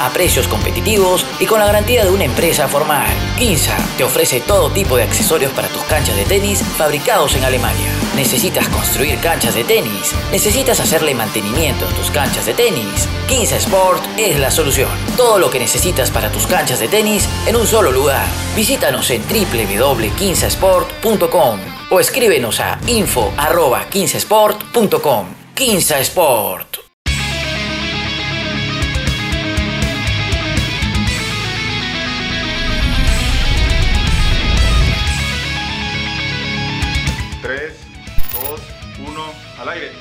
a 0.00 0.10
precios 0.10 0.48
competitivos 0.48 1.24
y 1.40 1.46
con 1.46 1.58
la 1.58 1.64
garantía 1.66 2.04
de 2.04 2.10
una 2.10 2.24
empresa 2.24 2.68
formal. 2.68 3.06
Kinsa 3.38 3.76
te 3.96 4.04
ofrece 4.04 4.40
todo 4.40 4.70
tipo 4.70 4.96
de 4.96 5.04
accesorios 5.04 5.52
para 5.52 5.68
tus 5.68 5.82
canchas 5.84 6.16
de 6.16 6.24
tenis 6.24 6.62
fabricados 6.62 7.34
en 7.34 7.44
Alemania. 7.44 7.88
¿Necesitas 8.14 8.68
construir 8.68 9.18
canchas 9.20 9.54
de 9.54 9.64
tenis? 9.64 10.14
¿Necesitas 10.30 10.80
hacerle 10.80 11.14
mantenimiento 11.14 11.88
en 11.88 11.94
tus 11.94 12.10
canchas 12.10 12.44
de 12.46 12.54
tenis? 12.54 13.08
Kinsa 13.28 13.56
Sport 13.56 14.02
es 14.16 14.38
la 14.38 14.50
solución. 14.50 14.88
Todo 15.16 15.38
lo 15.38 15.50
que 15.50 15.58
necesitas 15.58 16.10
para 16.10 16.30
tus 16.30 16.46
canchas 16.46 16.80
de 16.80 16.88
tenis 16.88 17.28
en 17.46 17.56
un 17.56 17.66
solo 17.66 17.92
lugar. 17.92 18.26
Visítanos 18.54 19.10
en 19.10 19.22
www.kinsasport.com 19.22 21.60
o 21.90 22.00
escríbenos 22.00 22.60
a 22.60 22.78
info.15sport.com. 22.86 25.26
Kinsa 25.54 25.98
Sport. 26.00 26.85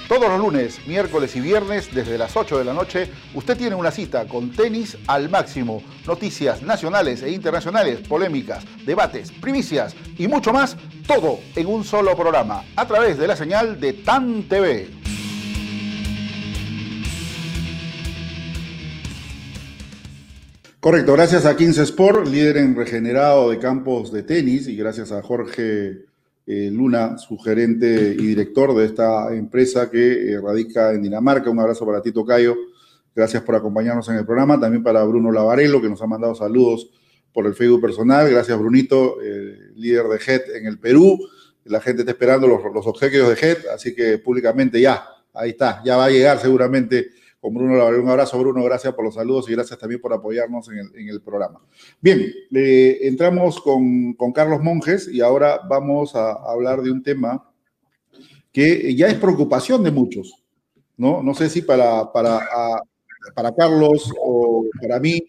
Todos 0.07 0.29
los 0.29 0.39
lunes, 0.39 0.85
miércoles 0.85 1.35
y 1.35 1.39
viernes, 1.39 1.89
desde 1.91 2.19
las 2.19 2.37
8 2.37 2.59
de 2.59 2.63
la 2.63 2.73
noche, 2.73 3.09
usted 3.33 3.57
tiene 3.57 3.75
una 3.75 3.89
cita 3.89 4.27
con 4.27 4.51
tenis 4.51 4.95
al 5.07 5.29
máximo. 5.29 5.81
Noticias 6.05 6.61
nacionales 6.61 7.23
e 7.23 7.31
internacionales, 7.31 8.01
polémicas, 8.07 8.63
debates, 8.85 9.31
primicias 9.31 9.95
y 10.19 10.27
mucho 10.27 10.53
más, 10.53 10.77
todo 11.07 11.39
en 11.55 11.65
un 11.65 11.83
solo 11.83 12.15
programa, 12.15 12.63
a 12.75 12.85
través 12.85 13.17
de 13.17 13.27
la 13.27 13.35
señal 13.35 13.79
de 13.79 13.93
TAN 13.93 14.43
TV. 14.47 14.89
Correcto, 20.79 21.13
gracias 21.13 21.47
a 21.47 21.55
15 21.55 21.81
Sport, 21.81 22.27
líder 22.27 22.57
en 22.57 22.75
regenerado 22.75 23.49
de 23.49 23.57
campos 23.57 24.11
de 24.11 24.21
tenis, 24.21 24.67
y 24.67 24.75
gracias 24.75 25.11
a 25.11 25.23
Jorge 25.23 26.05
eh, 26.47 26.69
Luna, 26.71 27.17
su 27.17 27.38
gerente 27.38 28.15
y 28.17 28.27
director 28.27 28.75
de 28.75 28.86
esta 28.86 29.34
empresa 29.34 29.89
que 29.89 30.34
eh, 30.34 30.39
radica 30.39 30.93
en 30.93 31.01
Dinamarca. 31.01 31.49
Un 31.49 31.60
abrazo 31.60 31.86
para 31.86 32.01
Tito 32.01 32.23
Cayo. 32.23 32.55
Gracias 33.15 33.41
por 33.43 33.55
acompañarnos 33.55 34.08
en 34.10 34.17
el 34.17 34.25
programa. 34.25 34.60
También 34.60 34.84
para 34.84 35.03
Bruno 35.03 35.31
Lavarello, 35.31 35.81
que 35.81 35.89
nos 35.89 36.01
ha 36.01 36.08
mandado 36.08 36.36
saludos 36.36 36.89
por 37.34 37.47
el 37.47 37.55
Facebook 37.55 37.81
personal. 37.81 38.29
Gracias, 38.29 38.58
Brunito, 38.60 39.21
eh, 39.21 39.71
líder 39.75 40.05
de 40.08 40.19
JET 40.19 40.49
en 40.55 40.67
el 40.67 40.79
Perú. 40.79 41.19
La 41.63 41.81
gente 41.81 42.03
está 42.03 42.12
esperando 42.12 42.47
los, 42.47 42.62
los 42.73 42.86
obsequios 42.86 43.27
de 43.27 43.36
JET, 43.36 43.65
así 43.73 43.95
que 43.95 44.19
públicamente 44.19 44.79
ya, 44.79 45.03
ahí 45.34 45.49
está, 45.51 45.81
ya 45.84 45.97
va 45.97 46.05
a 46.05 46.10
llegar 46.10 46.39
seguramente 46.39 47.10
con 47.45 47.53
Bruno 47.53 47.86
Un 47.86 48.10
abrazo, 48.10 48.39
Bruno, 48.39 48.63
gracias 48.63 48.91
por 48.95 49.05
los 49.05 49.13
saludos 49.13 49.47
y 49.47 49.51
gracias 49.51 49.77
también 49.77 50.01
por 50.01 50.12
apoyarnos 50.12 50.67
en 50.69 51.08
el, 51.08 51.21
programa. 51.21 51.62
Bien, 52.01 52.25
entramos 52.51 53.62
con, 53.62 54.15
Carlos 54.34 54.63
Monjes 54.63 55.08
y 55.08 55.21
ahora 55.21 55.62
vamos 55.69 56.15
a 56.15 56.31
hablar 56.31 56.81
de 56.81 56.89
un 56.89 57.03
tema 57.03 57.47
que 58.51 58.95
ya 58.95 59.10
es 59.10 59.13
preocupación 59.19 59.84
de 59.84 59.91
muchos, 59.91 60.43
¿no? 60.97 61.21
No 61.21 61.36
sé 61.36 61.47
si 61.47 61.62
para, 61.62 62.12
para, 62.12 62.39
para 63.36 63.53
Carlos 63.53 64.12
o 64.19 64.65
para 64.81 64.99
mí 64.99 65.21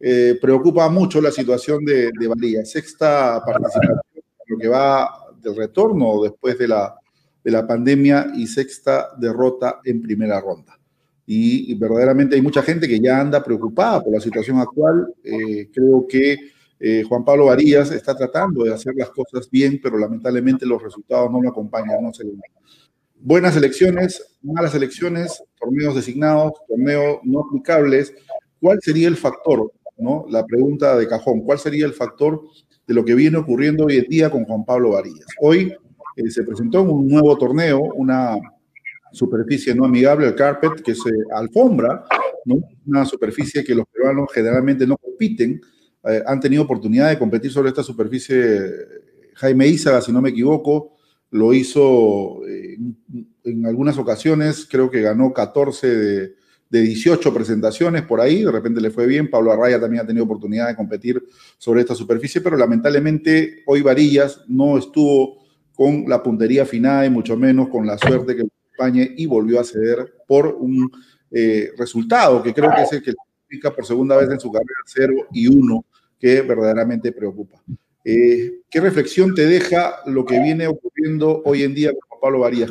eh, 0.00 0.36
preocupa 0.38 0.90
mucho 0.90 1.18
la 1.22 1.30
situación 1.30 1.82
de, 1.82 2.10
de 2.12 2.66
Sexta 2.66 3.42
participación, 3.42 4.00
lo 4.48 4.58
que 4.58 4.68
va 4.68 5.10
del 5.40 5.56
retorno 5.56 6.22
después 6.24 6.58
de 6.58 6.68
la, 6.68 6.94
de 7.42 7.50
la 7.50 7.66
pandemia 7.66 8.32
y 8.36 8.46
sexta 8.46 9.08
derrota 9.16 9.80
en 9.82 10.02
primera 10.02 10.38
ronda 10.42 10.78
y, 11.26 11.74
verdaderamente 11.74 12.36
hay 12.36 12.42
mucha 12.42 12.62
gente 12.62 12.86
que 12.86 13.00
ya 13.00 13.20
anda 13.20 13.42
preocupada 13.42 14.02
por 14.02 14.12
la 14.12 14.20
situación 14.20 14.58
actual. 14.58 15.12
Eh, 15.22 15.70
creo 15.72 16.06
que 16.08 16.36
Eh, 16.86 17.02
Juan 17.08 17.24
Pablo 17.24 17.46
Varillas 17.46 17.90
está 17.92 18.14
tratando 18.14 18.64
de 18.64 18.74
hacer 18.74 18.94
las 18.94 19.08
cosas 19.10 19.48
bien, 19.48 19.80
pero 19.82 19.96
lamentablemente 19.96 20.66
los 20.66 20.82
resultados 20.82 21.30
no 21.30 21.40
lo 21.40 21.48
acompañan, 21.48 22.02
no 22.02 22.12
se 22.12 22.24
le 22.24 22.32
Buenas 23.20 23.56
elecciones, 23.56 24.36
malas 24.42 24.74
elecciones, 24.74 25.42
torneos 25.58 25.94
designados, 25.94 26.52
torneos 26.68 27.20
no 27.22 27.40
aplicables. 27.40 28.12
¿Cuál 28.60 28.80
sería 28.82 29.08
el 29.08 29.16
factor? 29.16 29.72
¿no? 29.96 30.26
La 30.28 30.44
pregunta 30.44 30.96
de 30.98 31.08
cajón, 31.08 31.40
¿cuál 31.40 31.58
sería 31.58 31.86
el 31.86 31.94
factor 31.94 32.42
de 32.86 32.92
lo 32.92 33.02
que 33.02 33.14
viene 33.14 33.38
ocurriendo 33.38 33.86
hoy 33.86 33.96
en 33.96 34.04
día 34.04 34.28
con 34.28 34.44
Juan 34.44 34.66
Pablo 34.66 34.90
Varillas? 34.90 35.28
Hoy 35.40 35.72
eh, 36.16 36.30
se 36.30 36.42
presentó 36.42 36.82
un 36.82 37.08
nuevo 37.08 37.38
torneo, 37.38 37.80
una 37.80 38.36
superficie 39.14 39.74
no 39.74 39.84
amigable, 39.84 40.26
el 40.26 40.34
carpet, 40.34 40.82
que 40.82 40.94
se 40.94 41.10
alfombra, 41.34 42.04
¿no? 42.44 42.56
una 42.86 43.04
superficie 43.04 43.64
que 43.64 43.74
los 43.74 43.86
peruanos 43.86 44.28
generalmente 44.32 44.86
no 44.86 44.96
compiten, 44.96 45.60
eh, 46.04 46.22
han 46.26 46.40
tenido 46.40 46.62
oportunidad 46.62 47.08
de 47.08 47.18
competir 47.18 47.50
sobre 47.50 47.70
esta 47.70 47.82
superficie 47.82 48.60
Jaime 49.34 49.68
Izaga, 49.68 50.00
si 50.00 50.12
no 50.12 50.20
me 50.20 50.30
equivoco, 50.30 50.96
lo 51.30 51.52
hizo 51.52 52.46
eh, 52.46 52.76
en, 53.44 53.66
algunas 53.66 53.98
ocasiones, 53.98 54.66
creo 54.70 54.90
que 54.90 55.00
ganó 55.00 55.32
14 55.32 55.88
de, 55.88 56.34
18 56.70 57.32
presentaciones 57.32 58.02
por 58.02 58.20
ahí, 58.20 58.42
de 58.42 58.50
repente 58.50 58.80
le 58.80 58.90
fue 58.90 59.06
bien, 59.06 59.30
Pablo 59.30 59.52
Arraya 59.52 59.80
también 59.80 60.02
ha 60.02 60.06
tenido 60.06 60.24
oportunidad 60.24 60.66
de 60.66 60.74
competir 60.74 61.22
sobre 61.56 61.82
esta 61.82 61.94
superficie, 61.94 62.40
pero 62.40 62.56
lamentablemente 62.56 63.62
hoy 63.66 63.80
Varillas 63.80 64.42
no 64.48 64.76
estuvo 64.76 65.44
con 65.72 66.04
la 66.08 66.20
puntería 66.20 66.66
final 66.66 67.06
y 67.06 67.10
mucho 67.10 67.36
menos 67.36 67.68
con 67.68 67.86
la 67.86 67.96
suerte 67.96 68.34
que 68.34 68.42
España 68.74 69.06
y 69.16 69.26
volvió 69.26 69.60
a 69.60 69.64
ceder 69.64 70.14
por 70.26 70.46
un 70.46 70.90
eh, 71.30 71.70
resultado 71.78 72.42
que 72.42 72.52
creo 72.52 72.70
que 72.74 72.82
es 72.82 72.92
el 72.92 73.02
que 73.02 73.12
significa 73.12 73.74
por 73.74 73.86
segunda 73.86 74.16
vez 74.16 74.28
en 74.30 74.40
su 74.40 74.50
carrera 74.50 74.70
0 74.86 75.14
y 75.32 75.46
1, 75.46 75.84
que 76.18 76.42
verdaderamente 76.42 77.12
preocupa. 77.12 77.58
Eh, 78.04 78.60
¿Qué 78.68 78.80
reflexión 78.80 79.34
te 79.34 79.46
deja 79.46 79.96
lo 80.06 80.24
que 80.24 80.40
viene 80.40 80.66
ocurriendo 80.66 81.42
hoy 81.44 81.62
en 81.62 81.74
día 81.74 81.92
con 81.92 82.20
Pablo 82.20 82.40
Varías 82.40 82.70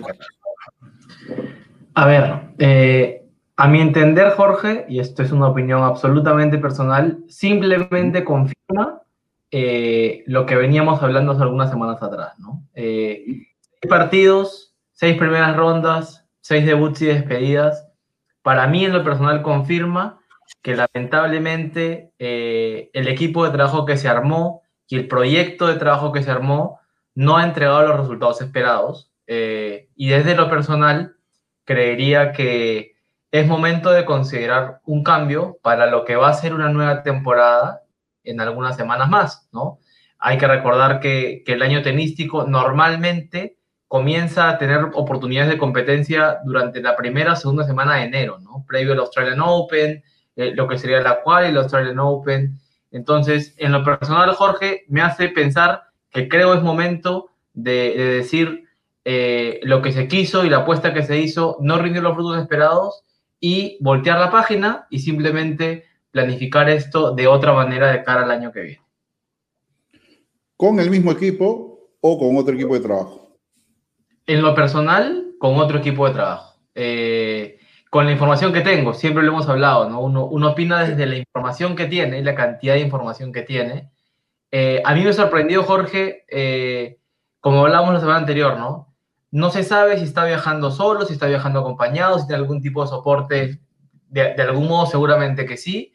A 1.95 2.05
ver, 2.05 2.41
eh, 2.59 3.25
a 3.55 3.67
mi 3.67 3.81
entender, 3.81 4.31
Jorge, 4.31 4.85
y 4.89 4.99
esto 4.99 5.23
es 5.23 5.31
una 5.31 5.47
opinión 5.47 5.81
absolutamente 5.81 6.57
personal, 6.57 7.23
simplemente 7.27 8.23
confirma 8.23 8.99
lo 10.25 10.47
que 10.47 10.55
veníamos 10.55 11.03
hablando 11.03 11.33
algunas 11.33 11.69
semanas 11.69 12.01
atrás, 12.01 12.33
¿no? 12.39 12.67
partidos, 13.87 14.72
seis 14.93 15.17
primeras 15.17 15.56
rondas, 15.56 16.25
seis 16.41 16.65
debuts 16.65 17.01
y 17.01 17.08
despedidas. 17.08 17.88
Para 18.41 18.67
mí, 18.67 18.86
en 18.86 18.93
lo 18.93 19.03
personal, 19.03 19.41
confirma 19.41 20.19
que 20.62 20.75
lamentablemente 20.75 22.12
el 22.17 23.08
equipo 23.08 23.45
de 23.45 23.51
trabajo 23.51 23.86
que 23.86 23.97
se 23.97 24.08
armó 24.08 24.63
y 24.88 24.95
el 24.97 25.08
proyecto 25.08 25.67
de 25.67 25.75
trabajo 25.75 26.12
que 26.12 26.23
se 26.23 26.32
armó 26.32 26.79
no 27.15 27.38
ha 27.38 27.43
entregado 27.43 27.88
los 27.88 27.99
resultados 27.99 28.41
esperados. 28.41 29.12
Eh, 29.27 29.89
y 29.95 30.10
desde 30.10 30.36
lo 30.36 30.49
personal, 30.49 31.15
creería 31.65 32.32
que 32.32 32.95
es 33.32 33.47
momento 33.47 33.91
de 33.91 34.06
considerar 34.06 34.82
un 34.86 35.03
cambio 35.03 35.58
para 35.63 35.88
lo 35.88 36.06
que 36.06 36.15
va 36.15 36.29
a 36.29 36.34
ser 36.34 36.53
una 36.53 36.69
nueva 36.69 37.03
temporada 37.03 37.82
en 38.23 38.39
algunas 38.41 38.75
semanas 38.75 39.10
más, 39.10 39.49
¿no? 39.51 39.79
Hay 40.19 40.38
que 40.38 40.47
recordar 40.47 40.99
que 40.99 41.43
el 41.45 41.62
año 41.62 41.82
tenístico 41.82 42.45
normalmente 42.45 43.58
comienza 43.93 44.49
a 44.49 44.58
tener 44.58 44.86
oportunidades 44.95 45.51
de 45.51 45.60
competencia 45.60 46.39
durante 46.45 46.82
la 46.82 46.95
primera 46.95 47.34
o 47.34 47.36
segunda 47.36 47.63
semana 47.63 47.97
de 47.97 48.06
enero, 48.06 48.39
¿no? 48.39 48.65
Previo 48.67 48.93
al 48.93 48.99
Australian 49.01 49.39
Open, 49.39 50.03
eh, 50.36 50.51
lo 50.56 50.67
que 50.67 50.79
sería 50.79 50.99
la 50.99 51.21
cual 51.21 51.45
el 51.45 51.58
Australian 51.58 51.99
Open, 51.99 52.60
entonces, 52.89 53.53
en 53.58 53.71
lo 53.71 53.84
personal, 53.84 54.34
Jorge, 54.34 54.86
me 54.88 55.03
hace 55.03 55.29
pensar 55.29 55.84
que 56.10 56.27
creo 56.27 56.56
es 56.56 56.63
momento 56.63 57.29
de, 57.53 57.95
decir 58.15 58.63
eh, 59.06 59.60
lo 59.62 59.84
que 59.84 59.91
se 59.91 60.08
quiso 60.08 60.43
y 60.43 60.49
la 60.49 60.62
apuesta 60.62 60.91
que 60.91 61.03
se 61.03 61.19
hizo 61.19 61.58
no 61.60 61.77
rindió 61.77 62.01
los 62.01 62.15
frutos 62.15 62.41
esperados 62.41 63.03
y 63.39 63.77
voltear 63.79 64.19
la 64.19 64.32
página 64.32 64.88
y 64.89 65.01
simplemente 65.01 65.86
planificar 66.10 66.67
esto 66.67 67.13
de 67.13 67.27
otra 67.27 67.53
manera 67.53 67.91
de 67.91 68.03
cara 68.03 68.23
al 68.23 68.32
año 68.32 68.51
que 68.51 68.62
viene. 68.62 68.82
¿Con 70.58 70.79
el 70.79 70.89
mismo 70.89 71.12
equipo 71.12 71.91
o 72.01 72.17
con 72.17 72.36
otro 72.38 72.56
equipo 72.56 72.73
de 72.73 72.79
trabajo? 72.79 73.22
En 74.25 74.41
lo 74.41 74.55
personal, 74.55 75.33
con 75.39 75.57
otro 75.57 75.79
equipo 75.79 76.07
de 76.07 76.13
trabajo. 76.13 76.55
Eh, 76.75 77.59
con 77.89 78.05
la 78.05 78.12
información 78.12 78.53
que 78.53 78.62
tengo, 78.62 78.93
siempre 78.93 79.21
lo 79.21 79.33
hemos 79.33 79.47
hablado, 79.47 79.89
¿no? 79.89 80.01
Uno, 80.01 80.25
uno 80.25 80.51
opina 80.51 80.83
desde 80.83 81.05
la 81.05 81.17
información 81.17 81.75
que 81.75 81.86
tiene, 81.86 82.23
la 82.23 82.33
cantidad 82.33 82.73
de 82.73 82.79
información 82.79 83.31
que 83.31 83.43
tiene. 83.43 83.91
Eh, 84.51 84.81
a 84.83 84.95
mí 84.95 85.03
me 85.03 85.13
sorprendió, 85.13 85.63
Jorge, 85.63 86.25
eh, 86.29 86.99
como 87.39 87.62
hablábamos 87.62 87.93
la 87.93 87.99
semana 87.99 88.19
anterior, 88.19 88.57
¿no? 88.57 88.95
No 89.29 89.51
se 89.51 89.63
sabe 89.63 89.97
si 89.97 90.05
está 90.05 90.25
viajando 90.25 90.71
solo, 90.71 91.05
si 91.05 91.13
está 91.13 91.27
viajando 91.27 91.59
acompañado, 91.59 92.17
si 92.17 92.25
tiene 92.25 92.41
algún 92.41 92.62
tipo 92.62 92.81
de 92.81 92.88
soporte, 92.88 93.59
de, 94.07 94.33
de 94.33 94.41
algún 94.41 94.67
modo 94.67 94.86
seguramente 94.86 95.45
que 95.45 95.57
sí, 95.57 95.93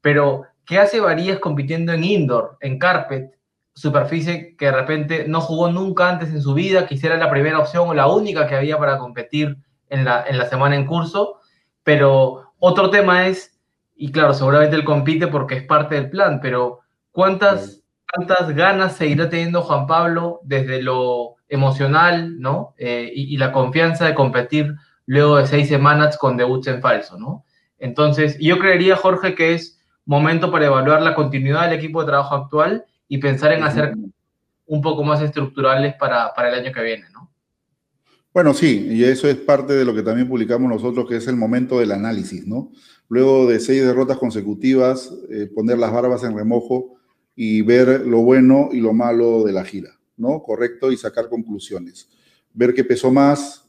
pero 0.00 0.44
¿qué 0.64 0.78
hace 0.78 1.00
Varías 1.00 1.40
compitiendo 1.40 1.92
en 1.92 2.04
indoor, 2.04 2.56
en 2.60 2.78
carpet, 2.78 3.38
superficie 3.74 4.56
que 4.56 4.66
de 4.66 4.72
repente 4.72 5.24
no 5.28 5.40
jugó 5.40 5.70
nunca 5.70 6.08
antes 6.08 6.30
en 6.30 6.40
su 6.40 6.54
vida, 6.54 6.86
quisiera 6.86 7.16
la 7.16 7.30
primera 7.30 7.58
opción 7.58 7.88
o 7.88 7.94
la 7.94 8.06
única 8.06 8.46
que 8.46 8.54
había 8.54 8.78
para 8.78 8.98
competir 8.98 9.58
en 9.88 10.04
la, 10.04 10.24
en 10.26 10.38
la 10.38 10.46
semana 10.46 10.76
en 10.76 10.86
curso, 10.86 11.40
pero 11.82 12.52
otro 12.58 12.90
tema 12.90 13.26
es, 13.26 13.60
y 13.96 14.10
claro, 14.12 14.32
seguramente 14.32 14.76
él 14.76 14.84
compite 14.84 15.26
porque 15.26 15.56
es 15.56 15.64
parte 15.64 15.96
del 15.96 16.08
plan, 16.08 16.40
pero 16.40 16.80
¿cuántas, 17.10 17.82
cuántas 18.12 18.54
ganas 18.54 18.96
seguirá 18.96 19.28
teniendo 19.28 19.62
Juan 19.62 19.86
Pablo 19.86 20.40
desde 20.44 20.80
lo 20.80 21.34
emocional, 21.48 22.40
¿no? 22.40 22.74
Eh, 22.78 23.10
y, 23.14 23.36
la 23.36 23.52
confianza 23.52 24.06
de 24.06 24.14
competir 24.14 24.74
luego 25.06 25.36
de 25.36 25.46
seis 25.46 25.68
semanas 25.68 26.16
con 26.16 26.36
debuts 26.36 26.66
en 26.68 26.80
falso, 26.80 27.18
¿no? 27.18 27.44
Entonces, 27.78 28.38
yo 28.40 28.58
creería, 28.58 28.96
Jorge, 28.96 29.34
que 29.34 29.54
es 29.54 29.78
momento 30.06 30.50
para 30.50 30.66
evaluar 30.66 31.02
la 31.02 31.14
continuidad 31.14 31.64
del 31.64 31.78
equipo 31.78 32.00
de 32.00 32.06
trabajo 32.06 32.34
actual 32.34 32.86
y 33.08 33.18
pensar 33.18 33.52
en 33.52 33.62
hacer 33.62 33.94
un 34.66 34.82
poco 34.82 35.04
más 35.04 35.20
estructurales 35.20 35.94
para, 35.98 36.32
para 36.34 36.48
el 36.48 36.64
año 36.64 36.72
que 36.72 36.82
viene, 36.82 37.04
¿no? 37.12 37.30
Bueno, 38.32 38.52
sí, 38.52 38.88
y 38.90 39.04
eso 39.04 39.28
es 39.28 39.36
parte 39.36 39.74
de 39.74 39.84
lo 39.84 39.94
que 39.94 40.02
también 40.02 40.28
publicamos 40.28 40.68
nosotros, 40.68 41.08
que 41.08 41.16
es 41.16 41.28
el 41.28 41.36
momento 41.36 41.78
del 41.78 41.92
análisis, 41.92 42.46
¿no? 42.46 42.72
Luego 43.08 43.46
de 43.46 43.60
seis 43.60 43.84
derrotas 43.84 44.18
consecutivas, 44.18 45.12
eh, 45.30 45.48
poner 45.54 45.78
las 45.78 45.92
barbas 45.92 46.24
en 46.24 46.36
remojo 46.36 46.96
y 47.36 47.62
ver 47.62 48.04
lo 48.06 48.22
bueno 48.22 48.70
y 48.72 48.80
lo 48.80 48.92
malo 48.92 49.44
de 49.44 49.52
la 49.52 49.64
gira, 49.64 49.90
¿no? 50.16 50.42
Correcto, 50.42 50.90
y 50.90 50.96
sacar 50.96 51.28
conclusiones. 51.28 52.08
Ver 52.52 52.74
qué 52.74 52.82
pesó 52.82 53.12
más, 53.12 53.68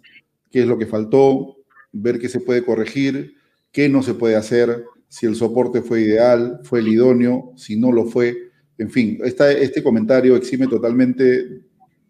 qué 0.49 0.61
es 0.61 0.67
lo 0.67 0.79
que 0.79 0.87
faltó, 0.87 1.57
ver 1.91 2.17
qué 2.17 2.27
se 2.27 2.39
puede 2.39 2.63
corregir, 2.63 3.35
qué 3.71 3.87
no 3.87 4.01
se 4.01 4.15
puede 4.15 4.35
hacer, 4.35 4.83
si 5.09 5.25
el 5.25 5.35
soporte 5.35 5.81
fue 5.81 6.01
ideal, 6.01 6.59
fue 6.63 6.79
el 6.79 6.87
idóneo, 6.87 7.53
si 7.55 7.77
no 7.77 7.91
lo 7.91 8.05
fue. 8.05 8.44
En 8.77 8.89
fin, 8.89 9.19
este 9.23 9.81
comentario 9.81 10.35
exime 10.35 10.67
totalmente 10.67 11.61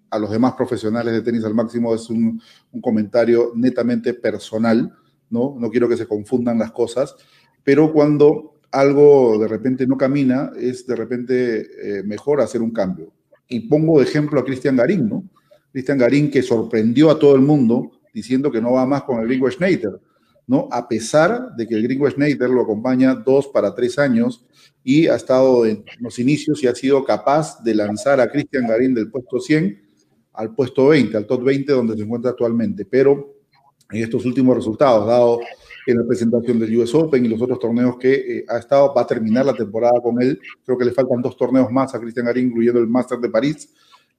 a 0.10 0.20
los 0.20 0.32
demás 0.32 0.54
profesionales 0.54 1.14
de 1.14 1.22
tenis 1.22 1.44
al 1.44 1.54
máximo 1.54 1.94
es 1.94 2.10
un, 2.10 2.42
comentario 2.82 3.52
netamente 3.56 4.14
personal, 4.14 4.92
¿no? 5.30 5.56
No 5.60 5.70
quiero 5.70 5.88
que 5.88 5.98
se 5.98 6.08
confundan 6.08 6.60
las 6.60 6.72
cosas, 6.72 7.16
pero 7.64 7.92
cuando 7.92 8.60
algo 8.72 9.38
de 9.40 9.48
repente 9.48 9.88
no 9.88 9.98
camina, 9.98 10.52
es 10.58 10.86
de 10.86 10.96
repente 10.96 12.00
eh, 12.00 12.04
mejor 12.04 12.42
hacer 12.42 12.62
un 12.62 12.72
cambio. 12.72 13.14
Y 13.48 13.62
pongo 13.62 14.00
de 14.00 14.06
ejemplo 14.06 14.40
a 14.40 14.44
Cristian 14.44 14.76
Garín, 14.76 15.08
¿no? 15.08 15.24
Cristian 15.72 15.98
Garín 15.98 16.32
que 16.32 16.42
sorprendió 16.42 17.12
a 17.12 17.20
todo 17.20 17.36
el 17.36 17.42
mundo 17.42 17.92
diciendo 18.14 18.52
que 18.52 18.62
no 18.62 18.74
va 18.74 18.86
más 18.86 19.04
con 19.04 19.20
el 19.20 19.28
gringo 19.28 19.50
Schneider, 19.50 20.00
¿no? 20.48 20.68
A 20.72 20.88
pesar 20.88 21.56
de 21.56 21.68
que 21.68 21.76
el 21.76 21.84
gringo 21.84 22.10
Schneider 22.10 22.50
lo 22.50 22.62
acompaña 22.62 23.16
dos 23.16 23.48
para 23.48 23.74
tres 23.74 23.98
años 23.98 24.46
y 24.84 25.08
ha 25.08 25.16
estado 25.16 25.66
en 25.66 25.84
los 26.00 26.20
inicios 26.20 26.64
y 26.64 26.68
ha 26.68 26.76
sido 26.76 27.04
capaz 27.04 27.64
de 27.64 27.74
lanzar 27.74 28.20
a 28.20 28.30
Cristian 28.30 28.68
Garín 28.68 28.94
del 28.94 29.10
puesto 29.10 29.40
100 29.40 29.84
al 30.34 30.54
puesto 30.54 30.88
20, 30.88 31.16
al 31.18 31.26
top 31.26 31.44
20 31.44 31.72
donde 31.72 31.96
se 31.96 32.04
encuentra 32.04 32.32
actualmente. 32.32 32.86
Pero 32.86 33.36
en 33.92 34.04
estos 34.04 34.26
últimos 34.26 34.56
resultados, 34.56 35.08
dado 35.08 35.40
en 35.88 35.98
la 35.98 36.06
presentación 36.06 36.60
del 36.60 36.78
US 36.78 36.94
Open 36.96 37.26
y 37.26 37.30
los 37.30 37.42
otros 37.42 37.60
torneos 37.60 37.98
que 37.98 38.14
eh, 38.14 38.46
ha 38.48 38.58
estado, 38.58 38.94
va 38.94 39.02
a 39.02 39.08
terminar 39.08 39.46
la 39.46 39.54
temporada 39.54 40.02
con 40.02 40.22
él. 40.22 40.40
Creo 40.64 40.78
que 40.78 40.86
le 40.86 40.92
faltan 40.92 41.22
dos 41.22 41.38
torneos 41.38 41.72
más 41.72 41.94
a 41.94 42.00
Cristian 42.00 42.26
Garín, 42.26 42.48
incluyendo 42.48 42.80
el 42.80 42.88
Master 42.88 43.20
de 43.20 43.30
París, 43.30 43.70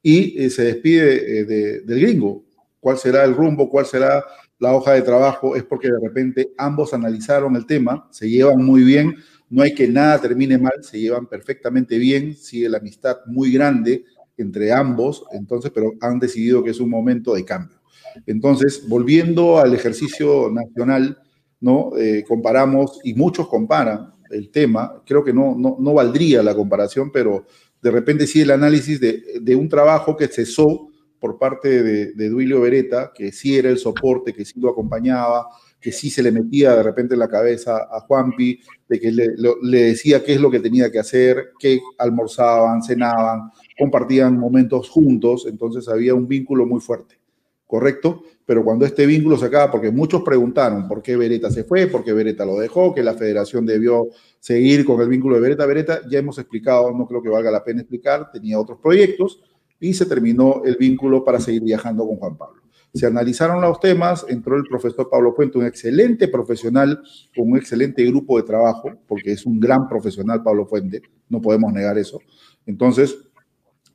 y 0.03 0.43
eh, 0.43 0.51
se 0.51 0.65
despide 0.65 1.41
eh, 1.41 1.45
del 1.85 2.01
gringo. 2.01 2.45
¿Cuál 2.79 2.99
será 2.99 3.25
el 3.25 3.35
rumbo? 3.35 3.69
¿Cuál 3.69 3.87
será 3.87 4.25
la 4.59 4.75
hoja 4.75 4.93
de 4.93 5.03
trabajo? 5.03 5.57
Es 5.57 5.65
porque 5.65 5.89
de 5.89 6.01
repente 6.01 6.53
ambos 6.59 6.95
analizaron 6.95 7.57
el 7.57 7.67
tema, 7.67 8.09
se 8.11 8.29
llevan 8.29 8.65
muy 8.65 8.83
bien, 8.83 9.17
no 9.49 9.63
hay 9.63 9.75
que 9.75 9.89
nada 9.89 10.21
termine 10.21 10.59
mal, 10.59 10.83
se 10.83 10.99
llevan 10.99 11.27
perfectamente 11.27 11.99
bien, 11.99 12.35
sigue 12.35 12.69
la 12.69 12.79
amistad 12.79 13.19
muy 13.27 13.53
grande 13.53 14.05
entre 14.37 14.73
ambos, 14.73 15.25
entonces, 15.33 15.71
pero 15.75 15.95
han 16.01 16.19
decidido 16.19 16.63
que 16.63 16.71
es 16.71 16.81
un 16.81 16.91
momento 16.91 17.35
de 17.35 17.45
cambio. 17.45 17.81
Entonces, 18.27 18.87
volviendo 18.89 19.59
al 19.59 19.75
ejercicio 19.75 20.51
nacional, 20.51 21.19
¿no? 21.61 21.93
Eh, 21.99 22.25
comparamos, 22.27 23.01
y 23.05 23.15
muchos 23.15 23.49
comparan, 23.49 24.15
el 24.31 24.51
tema, 24.51 25.03
creo 25.07 25.23
que 25.25 25.33
no, 25.33 25.57
no, 25.57 25.95
valdría 25.95 26.43
la 26.43 26.55
comparación, 26.55 27.11
pero 27.13 27.47
de 27.81 27.91
repente 27.91 28.27
sí 28.27 28.41
el 28.41 28.51
análisis 28.51 29.01
de, 29.01 29.57
un 29.57 29.69
trabajo 29.69 30.17
que 30.17 30.29
cesó 30.29 30.89
por 31.27 31.39
parte 31.39 31.83
de, 31.83 32.29
Duilio 32.29 32.61
Beretta, 32.61 33.11
que 33.13 33.33
sí 33.33 33.59
era 33.59 33.69
el 33.69 33.79
soporte, 33.79 34.33
que 34.33 34.45
sí 34.45 34.61
lo 34.61 34.71
acompañaba, 34.71 35.49
que 35.81 35.91
sí 35.91 36.09
se 36.09 36.23
le 36.23 36.31
metía 36.31 36.77
de 36.77 36.85
repente 36.85 37.15
en 37.15 37.21
la 37.21 37.29
cabeza 37.29 37.89
a 37.91 38.01
Juanpi, 38.03 38.61
de 38.89 39.01
que 39.01 39.11
le, 39.11 39.31
le, 39.63 39.83
decía 39.83 40.23
qué 40.23 40.35
es 40.35 40.41
lo 40.41 40.53
que 40.53 40.61
tenía 40.61 40.89
que 40.93 41.01
hacer, 41.01 41.51
que 41.59 41.81
almorzaban, 41.99 42.81
cenaban, 42.81 43.51
compartían 43.77 44.39
momentos 44.39 44.89
juntos, 44.89 45.47
entonces 45.49 45.89
había 45.89 46.15
un 46.15 46.29
vínculo 46.29 46.65
muy 46.65 46.81
fuerte, 46.81 47.19
¿correcto? 47.67 48.23
Pero 48.45 48.63
cuando 48.63 48.87
este 48.87 49.05
vínculo 49.05 49.37
se 49.37 49.47
acaba, 49.47 49.73
porque 49.73 49.91
muchos 49.91 50.23
preguntaron 50.23 50.87
por 50.87 51.03
qué 51.03 51.17
Beretta 51.17 51.51
se 51.51 51.65
fue, 51.65 51.89
por 51.89 52.05
qué 52.05 52.13
Beretta 52.13 52.47
lo 52.47 52.57
dejó, 52.57 52.95
que 52.95 53.03
la 53.03 53.15
federación 53.15 53.67
debió 53.67 54.07
seguir 54.39 54.85
con 54.85 55.01
el 55.01 55.09
vínculo 55.09 55.35
de 55.35 55.41
Beretta. 55.41 55.67
Beretta 55.67 56.03
ya 56.09 56.21
hemos 56.21 56.39
explicado, 56.39 56.93
no 56.93 57.09
creo 57.09 57.21
que 57.21 57.31
valga 57.31 57.51
la 57.51 57.65
pena 57.65 57.81
explicar, 57.81 58.31
tenía 58.31 58.61
otros 58.61 58.79
proyectos 58.81 59.41
y 59.81 59.95
se 59.95 60.07
terminó 60.07 60.63
el 60.65 60.77
vínculo 60.77 61.25
para 61.25 61.41
seguir 61.41 61.63
viajando 61.63 62.07
con 62.07 62.17
Juan 62.17 62.37
Pablo. 62.37 62.63
Se 62.95 63.07
analizaron 63.07 63.61
los 63.61 63.79
temas, 63.79 64.25
entró 64.29 64.57
el 64.57 64.65
profesor 64.65 65.11
Pablo 65.11 65.35
Puente, 65.35 65.59
un 65.59 65.67
excelente 65.67 66.29
profesional, 66.29 67.03
con 67.37 67.51
un 67.51 67.59
excelente 67.59 68.03
grupo 68.07 68.39
de 68.39 68.45
trabajo, 68.45 68.91
porque 69.07 69.33
es 69.33 69.45
un 69.45 69.61
gran 69.61 69.87
profesional 69.87 70.43
Pablo 70.43 70.67
Fuente, 70.67 71.03
no 71.29 71.43
podemos 71.43 71.73
negar 71.73 71.99
eso. 71.99 72.21
Entonces, 72.65 73.19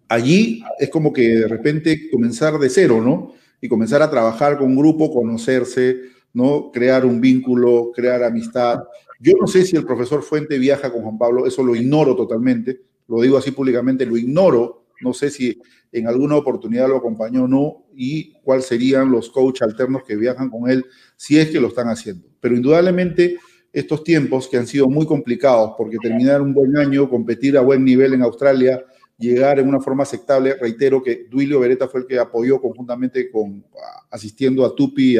allí 0.07 0.63
es 0.77 0.89
como 0.89 1.11
que 1.11 1.29
de 1.29 1.47
repente 1.47 2.11
comenzar 2.11 2.59
de 2.59 2.69
cero, 2.69 3.01
¿no? 3.01 3.33
Y 3.59 3.67
comenzar 3.67 4.01
a 4.03 4.09
trabajar 4.09 4.57
con 4.57 4.67
un 4.67 4.77
grupo, 4.77 5.11
conocerse, 5.11 5.97
¿no? 6.33 6.71
Crear 6.71 7.05
un 7.05 7.19
vínculo, 7.19 7.91
crear 7.95 8.23
amistad. 8.23 8.83
Yo 9.19 9.33
no 9.39 9.47
sé 9.47 9.65
si 9.65 9.75
el 9.75 9.85
profesor 9.85 10.21
Fuente 10.21 10.59
viaja 10.59 10.91
con 10.91 11.01
Juan 11.01 11.17
Pablo, 11.17 11.47
eso 11.47 11.63
lo 11.63 11.75
ignoro 11.75 12.15
totalmente, 12.15 12.81
lo 13.07 13.21
digo 13.21 13.37
así 13.37 13.51
públicamente, 13.51 14.05
lo 14.05 14.17
ignoro, 14.17 14.80
no 15.01 15.13
sé 15.13 15.29
si 15.29 15.59
en 15.91 16.07
alguna 16.07 16.35
oportunidad 16.35 16.87
lo 16.87 16.97
acompañó 16.97 17.43
o 17.43 17.47
no 17.47 17.85
y 17.95 18.33
cuáles 18.43 18.65
serían 18.65 19.11
los 19.11 19.29
coach 19.29 19.61
alternos 19.61 20.03
que 20.03 20.15
viajan 20.15 20.49
con 20.49 20.69
él 20.69 20.85
si 21.15 21.37
es 21.37 21.49
que 21.49 21.59
lo 21.59 21.67
están 21.67 21.87
haciendo. 21.87 22.27
Pero 22.39 22.55
indudablemente 22.55 23.37
estos 23.73 24.03
tiempos 24.03 24.47
que 24.47 24.57
han 24.57 24.67
sido 24.67 24.89
muy 24.89 25.05
complicados 25.05 25.73
porque 25.77 25.97
terminar 26.01 26.41
un 26.41 26.53
buen 26.53 26.77
año, 26.77 27.09
competir 27.09 27.57
a 27.57 27.61
buen 27.61 27.83
nivel 27.83 28.13
en 28.13 28.21
Australia, 28.21 28.83
llegar 29.17 29.59
en 29.59 29.67
una 29.67 29.79
forma 29.79 30.03
aceptable. 30.03 30.55
Reitero 30.55 31.01
que 31.01 31.27
Duilio 31.29 31.59
Beretta 31.59 31.87
fue 31.87 32.01
el 32.01 32.07
que 32.07 32.19
apoyó 32.19 32.59
conjuntamente 32.59 33.29
con 33.31 33.63
asistiendo 34.09 34.65
a 34.65 34.75
Tupi 34.75 35.17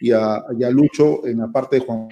y 0.00 0.10
a, 0.12 0.70
Lucho 0.70 1.26
en 1.26 1.38
la 1.38 1.52
parte 1.52 1.76
de 1.76 1.84
Juan 1.84 2.08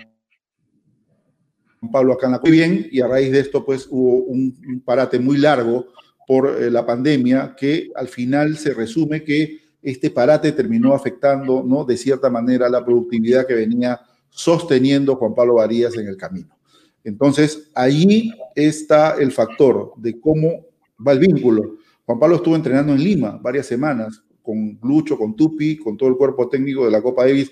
Pablo 1.91 2.15
acá 2.15 2.27
en 2.27 2.33
la 2.33 2.41
Muy 2.41 2.51
bien, 2.51 2.89
y 2.91 3.01
a 3.01 3.07
raíz 3.07 3.33
de 3.33 3.41
esto 3.41 3.65
pues 3.65 3.87
hubo 3.91 4.25
un, 4.25 4.83
parate 4.85 5.19
muy 5.19 5.39
largo 5.39 5.87
por 6.27 6.49
eh, 6.49 6.71
la 6.71 6.85
pandemia 6.85 7.55
que 7.57 7.91
al 7.95 8.09
final 8.09 8.57
se 8.57 8.75
resume 8.75 9.23
que 9.23 9.61
este 9.83 10.11
parate 10.11 10.53
terminó 10.53 10.95
afectando, 10.95 11.62
¿no? 11.62 11.85
De 11.85 11.97
cierta 11.97 12.29
manera 12.29 12.69
la 12.69 12.85
productividad 12.85 13.47
que 13.47 13.55
venía 13.55 14.01
sosteniendo 14.29 15.17
Juan 15.17 15.35
Pablo 15.35 15.55
Varías 15.55 15.97
en 15.97 16.09
el 16.09 16.17
camino. 16.17 16.59
Entonces, 17.05 17.71
ahí 17.75 18.33
está 18.55 19.17
el 19.19 19.31
factor 19.31 19.93
de 19.97 20.21
cómo 20.21 20.67
va 21.07 21.12
el 21.12 21.21
vínculo. 21.21 21.77
Juan 22.05 22.19
Pablo 22.19 22.37
estuvo 22.37 22.57
entrenando 22.57 22.93
en 22.93 23.03
Lima 23.03 23.39
varias 23.41 23.67
semanas 23.67 24.23
con 24.43 24.79
Lucho, 24.83 25.17
con 25.17 25.37
Tupi, 25.37 25.77
con 25.77 25.97
todo 25.97 26.09
el 26.09 26.17
cuerpo 26.17 26.49
técnico 26.49 26.85
de 26.85 26.91
la 26.91 27.03
Copa 27.03 27.25
Davis, 27.25 27.51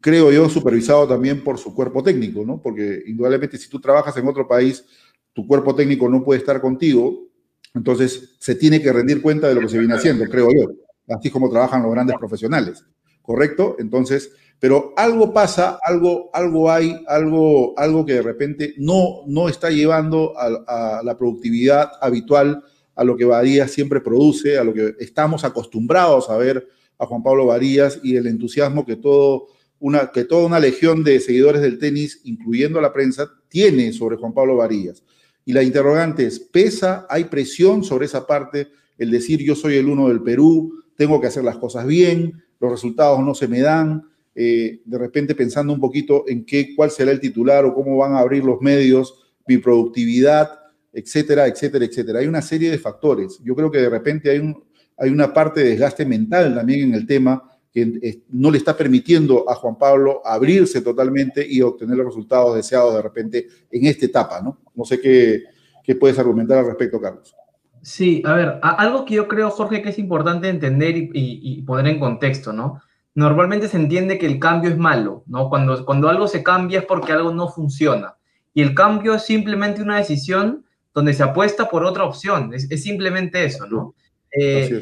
creo 0.00 0.30
yo, 0.30 0.50
supervisado 0.50 1.08
también 1.08 1.42
por 1.42 1.58
su 1.58 1.74
cuerpo 1.74 2.02
técnico, 2.02 2.44
¿no? 2.44 2.60
Porque 2.60 3.02
indudablemente 3.06 3.56
si 3.56 3.70
tú 3.70 3.80
trabajas 3.80 4.14
en 4.18 4.28
otro 4.28 4.46
país, 4.46 4.84
tu 5.32 5.46
cuerpo 5.46 5.74
técnico 5.74 6.08
no 6.10 6.22
puede 6.22 6.40
estar 6.40 6.60
contigo, 6.60 7.26
entonces 7.74 8.36
se 8.38 8.54
tiene 8.54 8.80
que 8.80 8.92
rendir 8.92 9.20
cuenta 9.20 9.48
de 9.48 9.54
lo 9.56 9.60
que 9.62 9.68
se 9.68 9.78
viene 9.78 9.94
haciendo, 9.94 10.24
creo 10.26 10.48
yo, 10.50 10.70
así 11.08 11.30
como 11.30 11.50
trabajan 11.50 11.82
los 11.82 11.92
grandes 11.92 12.16
profesionales, 12.16 12.84
¿correcto? 13.20 13.76
Entonces, 13.78 14.30
pero 14.60 14.94
algo 14.96 15.32
pasa, 15.32 15.78
algo, 15.84 16.30
algo 16.32 16.70
hay, 16.70 17.04
algo, 17.08 17.78
algo 17.78 18.06
que 18.06 18.14
de 18.14 18.22
repente 18.22 18.74
no, 18.78 19.22
no 19.26 19.48
está 19.48 19.70
llevando 19.70 20.32
a, 20.38 21.02
la 21.02 21.18
productividad 21.18 21.90
habitual, 22.00 22.62
a 22.94 23.04
lo 23.04 23.16
que 23.16 23.24
Varías 23.24 23.72
siempre 23.72 24.00
produce, 24.00 24.56
a 24.56 24.64
lo 24.64 24.72
que 24.72 24.94
estamos 25.00 25.44
acostumbrados 25.44 26.30
a 26.30 26.36
ver 26.36 26.66
a 26.98 27.06
Juan 27.06 27.24
Pablo 27.24 27.46
Varías 27.46 27.98
y 28.04 28.16
el 28.16 28.28
entusiasmo 28.28 28.86
que, 28.86 28.94
todo 28.94 29.48
una, 29.80 30.12
que 30.12 30.24
toda 30.24 30.46
una 30.46 30.60
legión 30.60 31.02
de 31.02 31.18
seguidores 31.18 31.60
del 31.60 31.78
tenis, 31.78 32.20
incluyendo 32.24 32.80
la 32.80 32.92
prensa, 32.92 33.28
tiene 33.48 33.92
sobre 33.92 34.16
Juan 34.16 34.32
Pablo 34.32 34.56
Varías. 34.56 35.02
Y 35.44 35.52
la 35.52 35.62
interrogante 35.62 36.26
es, 36.26 36.40
¿pesa? 36.40 37.06
¿Hay 37.08 37.24
presión 37.24 37.84
sobre 37.84 38.06
esa 38.06 38.26
parte? 38.26 38.68
El 38.96 39.10
decir 39.10 39.40
yo 39.42 39.54
soy 39.54 39.76
el 39.76 39.88
uno 39.88 40.08
del 40.08 40.22
Perú, 40.22 40.82
tengo 40.96 41.20
que 41.20 41.26
hacer 41.26 41.44
las 41.44 41.56
cosas 41.56 41.86
bien, 41.86 42.42
los 42.60 42.70
resultados 42.70 43.20
no 43.20 43.34
se 43.34 43.48
me 43.48 43.60
dan, 43.60 44.02
eh, 44.34 44.80
de 44.84 44.98
repente 44.98 45.34
pensando 45.34 45.72
un 45.72 45.80
poquito 45.80 46.24
en 46.26 46.44
qué, 46.44 46.74
cuál 46.74 46.90
será 46.90 47.10
el 47.10 47.20
titular 47.20 47.64
o 47.64 47.74
cómo 47.74 47.96
van 47.96 48.14
a 48.14 48.20
abrir 48.20 48.44
los 48.44 48.60
medios, 48.60 49.14
mi 49.46 49.58
productividad, 49.58 50.50
etcétera, 50.92 51.46
etcétera, 51.46 51.84
etcétera. 51.84 52.20
Hay 52.20 52.26
una 52.26 52.42
serie 52.42 52.70
de 52.70 52.78
factores. 52.78 53.40
Yo 53.44 53.54
creo 53.54 53.70
que 53.70 53.78
de 53.78 53.90
repente 53.90 54.30
hay, 54.30 54.38
un, 54.38 54.64
hay 54.96 55.10
una 55.10 55.32
parte 55.32 55.62
de 55.62 55.70
desgaste 55.70 56.06
mental 56.06 56.54
también 56.54 56.88
en 56.88 56.94
el 56.94 57.06
tema 57.06 57.42
que 57.74 58.22
no 58.30 58.52
le 58.52 58.58
está 58.58 58.76
permitiendo 58.76 59.50
a 59.50 59.56
Juan 59.56 59.76
Pablo 59.76 60.22
abrirse 60.24 60.80
totalmente 60.80 61.44
y 61.46 61.60
obtener 61.60 61.96
los 61.96 62.06
resultados 62.06 62.54
deseados 62.54 62.94
de 62.94 63.02
repente 63.02 63.48
en 63.70 63.86
esta 63.86 64.06
etapa, 64.06 64.40
¿no? 64.40 64.60
No 64.74 64.84
sé 64.84 65.00
qué, 65.00 65.42
qué 65.82 65.96
puedes 65.96 66.18
argumentar 66.18 66.58
al 66.58 66.66
respecto, 66.66 67.00
Carlos. 67.00 67.34
Sí, 67.82 68.22
a 68.24 68.34
ver, 68.34 68.60
algo 68.62 69.04
que 69.04 69.14
yo 69.14 69.26
creo, 69.26 69.50
Jorge, 69.50 69.82
que 69.82 69.88
es 69.90 69.98
importante 69.98 70.48
entender 70.48 70.96
y, 70.96 71.10
y 71.12 71.62
poner 71.62 71.88
en 71.88 71.98
contexto, 71.98 72.52
¿no? 72.52 72.80
normalmente 73.14 73.68
se 73.68 73.76
entiende 73.76 74.18
que 74.18 74.26
el 74.26 74.38
cambio 74.38 74.70
es 74.70 74.76
malo, 74.76 75.22
¿no? 75.26 75.48
Cuando, 75.48 75.84
cuando 75.84 76.08
algo 76.08 76.26
se 76.26 76.42
cambia 76.42 76.80
es 76.80 76.86
porque 76.86 77.12
algo 77.12 77.32
no 77.32 77.48
funciona. 77.48 78.16
Y 78.52 78.62
el 78.62 78.74
cambio 78.74 79.14
es 79.14 79.22
simplemente 79.22 79.82
una 79.82 79.98
decisión 79.98 80.64
donde 80.92 81.14
se 81.14 81.22
apuesta 81.22 81.68
por 81.68 81.84
otra 81.84 82.04
opción. 82.04 82.52
Es, 82.54 82.68
simplemente 82.82 83.44
eso, 83.44 83.66
¿no? 83.66 83.94
Eh, 84.36 84.80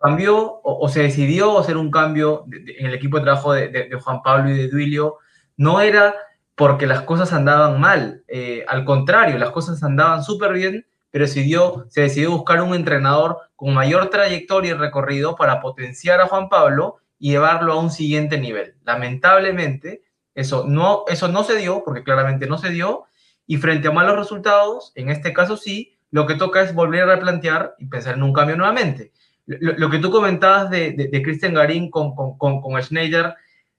cambió 0.00 0.60
o, 0.64 0.88
se 0.88 1.02
decidió 1.02 1.58
hacer 1.58 1.76
un 1.76 1.90
cambio 1.90 2.46
en 2.50 2.86
el 2.86 2.94
equipo 2.94 3.18
de 3.18 3.24
trabajo 3.24 3.52
de, 3.52 3.90
Juan 4.02 4.22
Pablo 4.22 4.50
y 4.50 4.56
de 4.56 4.68
Duilio. 4.68 5.18
No 5.56 5.80
era 5.80 6.14
porque 6.54 6.86
las 6.86 7.02
cosas 7.02 7.32
andaban 7.32 7.78
mal. 7.78 8.24
Eh, 8.26 8.64
al 8.66 8.84
contrario, 8.84 9.38
las 9.38 9.50
cosas 9.50 9.82
andaban 9.82 10.24
súper 10.24 10.54
bien, 10.54 10.86
pero 11.10 11.26
decidió, 11.26 11.86
se 11.90 12.02
decidió 12.02 12.30
buscar 12.30 12.62
un 12.62 12.74
entrenador 12.74 13.38
con 13.56 13.74
mayor 13.74 14.08
trayectoria 14.08 14.70
y 14.70 14.74
recorrido 14.74 15.36
para 15.36 15.60
potenciar 15.60 16.20
a 16.20 16.26
Juan 16.26 16.48
Pablo 16.48 16.96
y 17.18 17.32
llevarlo 17.32 17.74
a 17.74 17.80
un 17.80 17.90
siguiente 17.90 18.38
nivel. 18.38 18.76
Lamentablemente, 18.84 20.02
eso 20.34 20.64
no, 20.66 21.04
eso 21.08 21.28
no 21.28 21.44
se 21.44 21.56
dio, 21.56 21.82
porque 21.84 22.02
claramente 22.02 22.46
no 22.46 22.56
se 22.56 22.70
dio, 22.70 23.04
y 23.46 23.58
frente 23.58 23.88
a 23.88 23.92
malos 23.92 24.16
resultados, 24.16 24.92
en 24.94 25.10
este 25.10 25.34
caso 25.34 25.58
sí, 25.58 25.98
lo 26.10 26.26
que 26.26 26.36
toca 26.36 26.62
es 26.62 26.74
volver 26.74 27.02
a 27.02 27.14
replantear 27.14 27.74
y 27.78 27.86
pensar 27.86 28.14
en 28.14 28.22
un 28.22 28.32
cambio 28.32 28.56
nuevamente. 28.56 29.12
Lo, 29.58 29.90
que 29.90 29.98
tú 29.98 30.10
comentabas 30.10 30.70
de, 30.70 30.92
de, 30.92 31.22
Christian 31.22 31.54
Garín 31.54 31.90
con, 31.90 32.14
con, 32.14 32.36
con, 32.38 32.82
Schneider 32.82 33.34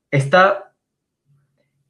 está, 0.09 0.73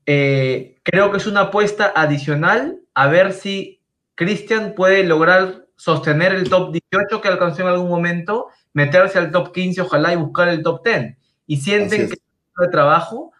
eh, 0.06 0.78
creo 0.84 1.10
que 1.10 1.18
es 1.18 1.26
una 1.26 1.42
apuesta 1.42 1.92
adicional 1.96 2.80
a 2.94 3.08
ver 3.08 3.34
si 3.34 3.82
Christian 4.14 4.76
puede 4.76 5.04
lograr 5.04 5.66
sostener 5.76 6.34
el 6.36 6.48
top 6.48 6.74
18 6.92 7.22
que 7.22 7.28
alcanzó 7.28 7.64
en 7.64 7.70
algún 7.70 7.90
momento, 7.90 8.50
meterse 8.74 9.18
al 9.18 9.32
top 9.32 9.52
15 9.52 9.82
ojalá 9.82 10.14
y 10.14 10.18
buscar 10.18 10.48
el 10.50 10.62
top 10.62 10.86
10 10.86 11.18
y 11.48 11.58
sienten 11.58 12.08
que 12.08 12.14
en 12.14 12.66
el 12.66 12.70
trabajo 12.70 13.32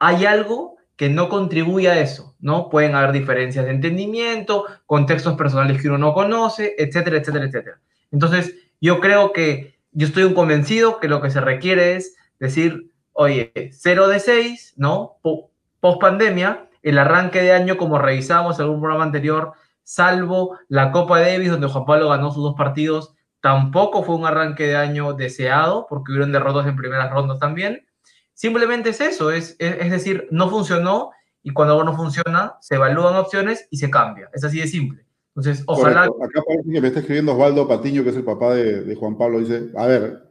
hay 0.00 0.26
algo 0.26 0.76
que 0.96 1.08
no 1.08 1.28
contribuye 1.28 1.88
a 1.88 2.00
eso, 2.00 2.34
¿no? 2.40 2.68
Pueden 2.68 2.94
haber 2.94 3.12
diferencias 3.12 3.64
de 3.64 3.70
entendimiento, 3.70 4.64
contextos 4.86 5.36
personales 5.36 5.80
que 5.80 5.88
uno 5.88 5.98
no 5.98 6.14
conoce, 6.14 6.74
etcétera, 6.78 7.18
etcétera, 7.18 7.44
etcétera. 7.44 7.80
Entonces, 8.10 8.54
yo 8.80 9.00
creo 9.00 9.32
que 9.32 9.73
yo 9.94 10.06
estoy 10.06 10.24
un 10.24 10.34
convencido 10.34 11.00
que 11.00 11.08
lo 11.08 11.22
que 11.22 11.30
se 11.30 11.40
requiere 11.40 11.96
es 11.96 12.16
decir, 12.38 12.90
oye, 13.12 13.52
0 13.72 14.08
de 14.08 14.20
6, 14.20 14.74
¿no? 14.76 15.18
Post 15.22 16.00
pandemia, 16.00 16.68
el 16.82 16.98
arranque 16.98 17.40
de 17.40 17.52
año, 17.52 17.76
como 17.76 17.98
revisamos 17.98 18.58
en 18.58 18.64
algún 18.64 18.80
programa 18.80 19.04
anterior, 19.04 19.52
salvo 19.82 20.58
la 20.68 20.92
Copa 20.92 21.20
Davis, 21.20 21.50
donde 21.50 21.68
Juan 21.68 21.86
Pablo 21.86 22.10
ganó 22.10 22.30
sus 22.30 22.42
dos 22.42 22.54
partidos, 22.56 23.14
Tampoco 23.44 24.02
fue 24.02 24.14
un 24.14 24.24
arranque 24.24 24.66
de 24.66 24.76
año 24.76 25.12
deseado, 25.12 25.86
porque 25.86 26.12
hubieron 26.12 26.32
derrotas 26.32 26.66
en 26.66 26.76
primeras 26.76 27.12
rondas 27.12 27.38
también. 27.38 27.86
Simplemente 28.32 28.88
es 28.88 29.02
eso, 29.02 29.30
es, 29.30 29.54
es, 29.58 29.90
decir, 29.90 30.26
no 30.30 30.48
funcionó 30.48 31.10
y 31.42 31.52
cuando 31.52 31.74
algo 31.74 31.84
no 31.84 31.94
funciona, 31.94 32.56
se 32.62 32.76
evalúan 32.76 33.16
opciones 33.16 33.68
y 33.70 33.76
se 33.76 33.90
cambia. 33.90 34.30
Es 34.32 34.44
así 34.44 34.60
de 34.60 34.66
simple. 34.66 35.04
Entonces, 35.36 35.64
ojalá... 35.66 36.04
Acá 36.04 36.42
parece 36.46 36.70
que 36.70 36.80
me 36.80 36.88
está 36.88 37.00
escribiendo 37.00 37.32
Osvaldo 37.32 37.66
Patiño, 37.66 38.04
que 38.04 38.10
es 38.10 38.16
el 38.16 38.24
papá 38.24 38.54
de, 38.54 38.82
de 38.82 38.94
Juan 38.94 39.18
Pablo. 39.18 39.40
Dice, 39.40 39.70
a 39.76 39.86
ver, 39.86 40.22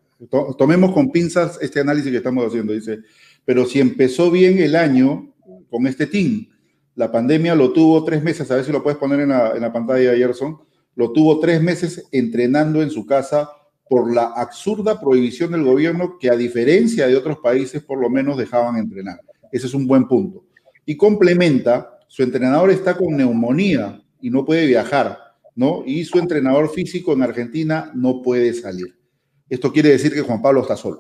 tomemos 0.58 0.94
con 0.94 1.12
pinzas 1.12 1.60
este 1.62 1.82
análisis 1.82 2.10
que 2.10 2.18
estamos 2.18 2.46
haciendo. 2.46 2.74
Dice, 2.74 3.00
pero 3.44 3.66
si 3.66 3.80
empezó 3.80 4.32
bien 4.32 4.60
el 4.60 4.76
año 4.76 5.34
con 5.70 5.88
este 5.88 6.08
team, 6.08 6.48
La 6.96 7.12
pandemia 7.12 7.56
lo 7.56 7.74
tuvo 7.74 8.04
tres 8.04 8.24
meses, 8.24 8.50
a 8.52 8.56
ver 8.56 8.66
si 8.66 8.72
lo 8.72 8.84
puedes 8.84 9.00
poner 9.00 9.20
en 9.22 9.30
la, 9.30 9.54
en 9.56 9.62
la 9.62 9.74
pantalla, 9.74 10.16
Gerson. 10.16 10.60
Lo 10.96 11.12
tuvo 11.12 11.40
tres 11.40 11.62
meses 11.62 12.08
entrenando 12.12 12.84
en 12.84 12.92
su 12.92 13.06
casa 13.06 13.50
por 13.90 14.14
la 14.14 14.26
absurda 14.26 15.00
prohibición 15.00 15.52
del 15.52 15.64
gobierno 15.64 16.18
que 16.20 16.30
a 16.30 16.36
diferencia 16.36 17.08
de 17.08 17.16
otros 17.16 17.40
países 17.40 17.82
por 17.82 18.00
lo 18.00 18.10
menos 18.10 18.38
dejaban 18.38 18.78
entrenar. 18.78 19.20
Ese 19.52 19.66
es 19.68 19.74
un 19.74 19.88
buen 19.88 20.08
punto. 20.08 20.46
Y 20.86 20.96
complementa, 20.96 22.00
su 22.08 22.22
entrenador 22.22 22.70
está 22.70 22.96
con 22.96 23.18
neumonía 23.18 24.03
y 24.24 24.30
no 24.30 24.46
puede 24.46 24.66
viajar, 24.66 25.20
¿no? 25.54 25.84
Y 25.86 26.06
su 26.06 26.18
entrenador 26.18 26.70
físico 26.70 27.12
en 27.12 27.24
Argentina 27.24 27.92
no 27.94 28.22
puede 28.22 28.54
salir. 28.54 28.96
Esto 29.50 29.74
quiere 29.74 29.90
decir 29.90 30.14
que 30.14 30.22
Juan 30.22 30.42
Pablo 30.42 30.62
está 30.62 30.78
solo. 30.78 31.00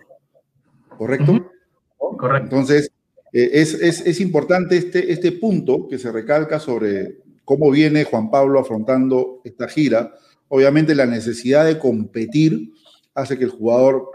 ¿Correcto? 0.97 1.49
Correcto. 1.97 2.43
Entonces, 2.43 2.91
eh, 3.31 3.49
es, 3.53 3.75
es, 3.75 4.05
es, 4.05 4.19
importante 4.19 4.75
este, 4.75 5.09
este 5.13 5.31
punto 5.31 5.87
que 5.87 5.97
se 5.97 6.11
recalca 6.11 6.59
sobre 6.59 7.19
cómo 7.45 7.71
viene 7.71 8.03
Juan 8.03 8.29
Pablo 8.29 8.59
afrontando 8.59 9.39
esta 9.45 9.69
gira. 9.69 10.13
Obviamente 10.49 10.93
la 10.93 11.05
necesidad 11.05 11.65
de 11.65 11.79
competir 11.79 12.73
hace 13.15 13.37
que 13.37 13.45
el 13.45 13.51
jugador 13.51 14.09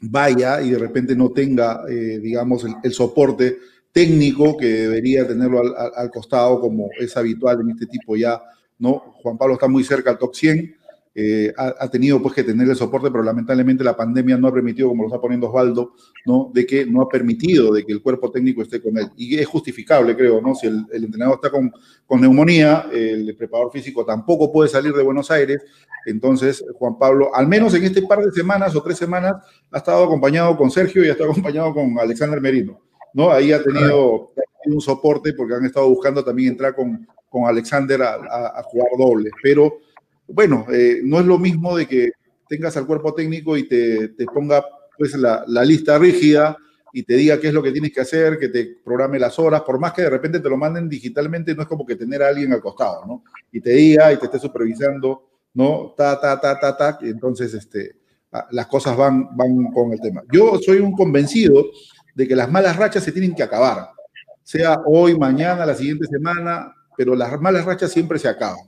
vaya 0.00 0.60
y 0.62 0.70
de 0.70 0.78
repente 0.78 1.14
no 1.14 1.30
tenga, 1.30 1.84
eh, 1.88 2.18
digamos, 2.20 2.64
el, 2.64 2.74
el, 2.82 2.92
soporte 2.92 3.58
técnico 3.92 4.56
que 4.56 4.66
debería 4.66 5.26
tenerlo 5.26 5.60
al, 5.60 5.92
al, 5.94 6.10
costado, 6.10 6.60
como 6.60 6.88
es 6.98 7.16
habitual 7.16 7.60
en 7.60 7.70
este 7.70 7.86
tipo 7.86 8.16
ya, 8.16 8.40
¿no? 8.78 9.14
Juan 9.22 9.38
Pablo 9.38 9.54
está 9.54 9.68
muy 9.68 9.84
cerca 9.84 10.10
al 10.10 10.18
top 10.18 10.34
100, 10.34 10.76
eh, 11.20 11.52
ha, 11.56 11.74
ha, 11.80 11.90
tenido 11.90 12.22
pues 12.22 12.32
que 12.32 12.44
tener 12.44 12.68
el 12.68 12.76
soporte, 12.76 13.10
pero 13.10 13.24
lamentablemente 13.24 13.82
la 13.82 13.96
pandemia 13.96 14.36
no 14.36 14.46
ha 14.46 14.54
permitido, 14.54 14.88
como 14.88 15.02
lo 15.02 15.08
está 15.08 15.20
poniendo 15.20 15.48
Osvaldo, 15.48 15.94
¿no? 16.24 16.52
De 16.54 16.64
que 16.64 16.86
no 16.86 17.02
ha 17.02 17.08
permitido 17.08 17.72
de 17.72 17.84
que 17.84 17.92
el 17.92 18.00
cuerpo 18.02 18.30
técnico 18.30 18.62
esté 18.62 18.80
con 18.80 18.96
él. 18.96 19.10
Y 19.16 19.36
es 19.36 19.46
justificable, 19.46 20.14
creo, 20.16 20.40
¿no? 20.40 20.54
Si 20.54 20.68
el, 20.68 20.86
el 20.92 21.04
entrenador 21.04 21.40
está 21.42 21.50
con, 21.50 21.72
con 22.06 22.20
neumonía, 22.20 22.86
el 22.92 23.34
preparador 23.36 23.72
físico 23.72 24.04
tampoco 24.04 24.52
puede 24.52 24.68
salir 24.68 24.92
de 24.92 25.02
Buenos 25.02 25.28
Aires, 25.32 25.60
entonces 26.06 26.64
Juan 26.74 26.98
Pablo, 26.98 27.34
al 27.34 27.48
menos 27.48 27.74
en 27.74 27.84
este 27.84 28.02
par 28.02 28.24
de 28.24 28.30
semanas 28.30 28.76
o 28.76 28.82
tres 28.82 28.96
semanas, 28.96 29.42
ha 29.72 29.78
estado 29.78 30.04
acompañado 30.04 30.56
con 30.56 30.70
Sergio 30.70 31.04
y 31.04 31.08
ha 31.08 31.12
estado 31.12 31.30
acompañado 31.32 31.74
con 31.74 31.98
Alexander 31.98 32.40
Merino, 32.40 32.80
¿no? 33.18 33.32
Ahí 33.32 33.50
ha 33.50 33.60
tenido 33.60 34.30
un 34.66 34.80
soporte 34.80 35.32
porque 35.32 35.54
han 35.54 35.64
estado 35.66 35.88
buscando 35.88 36.24
también 36.24 36.50
entrar 36.50 36.72
con, 36.72 37.04
con 37.28 37.46
Alexander 37.46 38.00
a, 38.00 38.14
a, 38.14 38.60
a 38.60 38.62
jugar 38.62 38.90
doble, 38.96 39.30
pero 39.42 39.80
bueno, 40.28 40.64
eh, 40.72 41.00
no 41.02 41.18
es 41.18 41.26
lo 41.26 41.36
mismo 41.36 41.76
de 41.76 41.88
que 41.88 42.12
tengas 42.48 42.76
al 42.76 42.86
cuerpo 42.86 43.12
técnico 43.14 43.56
y 43.56 43.66
te, 43.66 44.10
te 44.10 44.24
ponga 44.26 44.64
pues 44.96 45.16
la, 45.16 45.42
la, 45.48 45.64
lista 45.64 45.98
rígida 45.98 46.56
y 46.92 47.02
te 47.02 47.14
diga 47.14 47.40
qué 47.40 47.48
es 47.48 47.54
lo 47.54 47.62
que 47.62 47.72
tienes 47.72 47.92
que 47.92 48.02
hacer, 48.02 48.38
que 48.38 48.50
te 48.50 48.76
programe 48.84 49.18
las 49.18 49.36
horas, 49.40 49.62
por 49.62 49.80
más 49.80 49.92
que 49.92 50.02
de 50.02 50.10
repente 50.10 50.38
te 50.38 50.48
lo 50.48 50.56
manden 50.56 50.88
digitalmente, 50.88 51.56
no 51.56 51.62
es 51.62 51.68
como 51.68 51.84
que 51.84 51.96
tener 51.96 52.22
a 52.22 52.28
alguien 52.28 52.52
al 52.52 52.60
costado, 52.60 53.04
¿no? 53.04 53.24
Y 53.50 53.60
te 53.60 53.70
diga 53.70 54.12
y 54.12 54.16
te 54.18 54.26
esté 54.26 54.38
supervisando, 54.38 55.28
¿no? 55.54 55.92
Ta, 55.96 56.20
ta, 56.20 56.40
ta, 56.40 56.60
ta, 56.60 56.76
ta, 56.76 56.98
entonces 57.02 57.52
este, 57.52 57.96
las 58.52 58.68
cosas 58.68 58.96
van, 58.96 59.36
van 59.36 59.72
con 59.72 59.92
el 59.92 60.00
tema. 60.00 60.22
Yo 60.32 60.58
soy 60.60 60.78
un 60.78 60.92
convencido 60.92 61.64
de 62.18 62.26
que 62.26 62.34
las 62.34 62.50
malas 62.50 62.76
rachas 62.76 63.04
se 63.04 63.12
tienen 63.12 63.32
que 63.32 63.44
acabar, 63.44 63.90
sea 64.42 64.80
hoy, 64.86 65.16
mañana, 65.16 65.64
la 65.64 65.76
siguiente 65.76 66.04
semana, 66.06 66.74
pero 66.96 67.14
las 67.14 67.40
malas 67.40 67.64
rachas 67.64 67.92
siempre 67.92 68.18
se 68.18 68.26
acaban. 68.26 68.58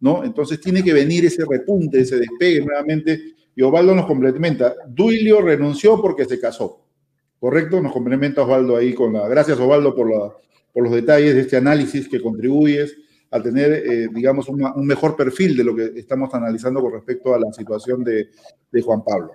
¿no? 0.00 0.24
Entonces 0.24 0.60
tiene 0.60 0.82
que 0.82 0.92
venir 0.92 1.24
ese 1.24 1.44
repunte, 1.48 2.00
ese 2.00 2.18
despegue 2.18 2.64
nuevamente. 2.64 3.36
Y 3.54 3.62
Osvaldo 3.62 3.94
nos 3.94 4.06
complementa. 4.06 4.74
Duilio 4.88 5.40
renunció 5.40 6.02
porque 6.02 6.24
se 6.24 6.40
casó. 6.40 6.84
¿Correcto? 7.38 7.80
Nos 7.80 7.92
complementa 7.92 8.42
Osvaldo 8.42 8.76
ahí 8.76 8.92
con 8.92 9.12
la... 9.12 9.28
Gracias 9.28 9.56
Osvaldo 9.60 9.94
por, 9.94 10.10
la, 10.10 10.32
por 10.74 10.82
los 10.82 10.92
detalles 10.92 11.36
de 11.36 11.42
este 11.42 11.56
análisis 11.56 12.08
que 12.08 12.20
contribuyes 12.20 12.96
a 13.30 13.40
tener, 13.40 13.70
eh, 13.72 14.08
digamos, 14.12 14.48
un 14.48 14.84
mejor 14.84 15.14
perfil 15.14 15.56
de 15.56 15.62
lo 15.62 15.76
que 15.76 15.92
estamos 15.94 16.34
analizando 16.34 16.80
con 16.80 16.92
respecto 16.92 17.32
a 17.32 17.38
la 17.38 17.52
situación 17.52 18.02
de, 18.02 18.30
de 18.72 18.82
Juan 18.82 19.04
Pablo. 19.04 19.30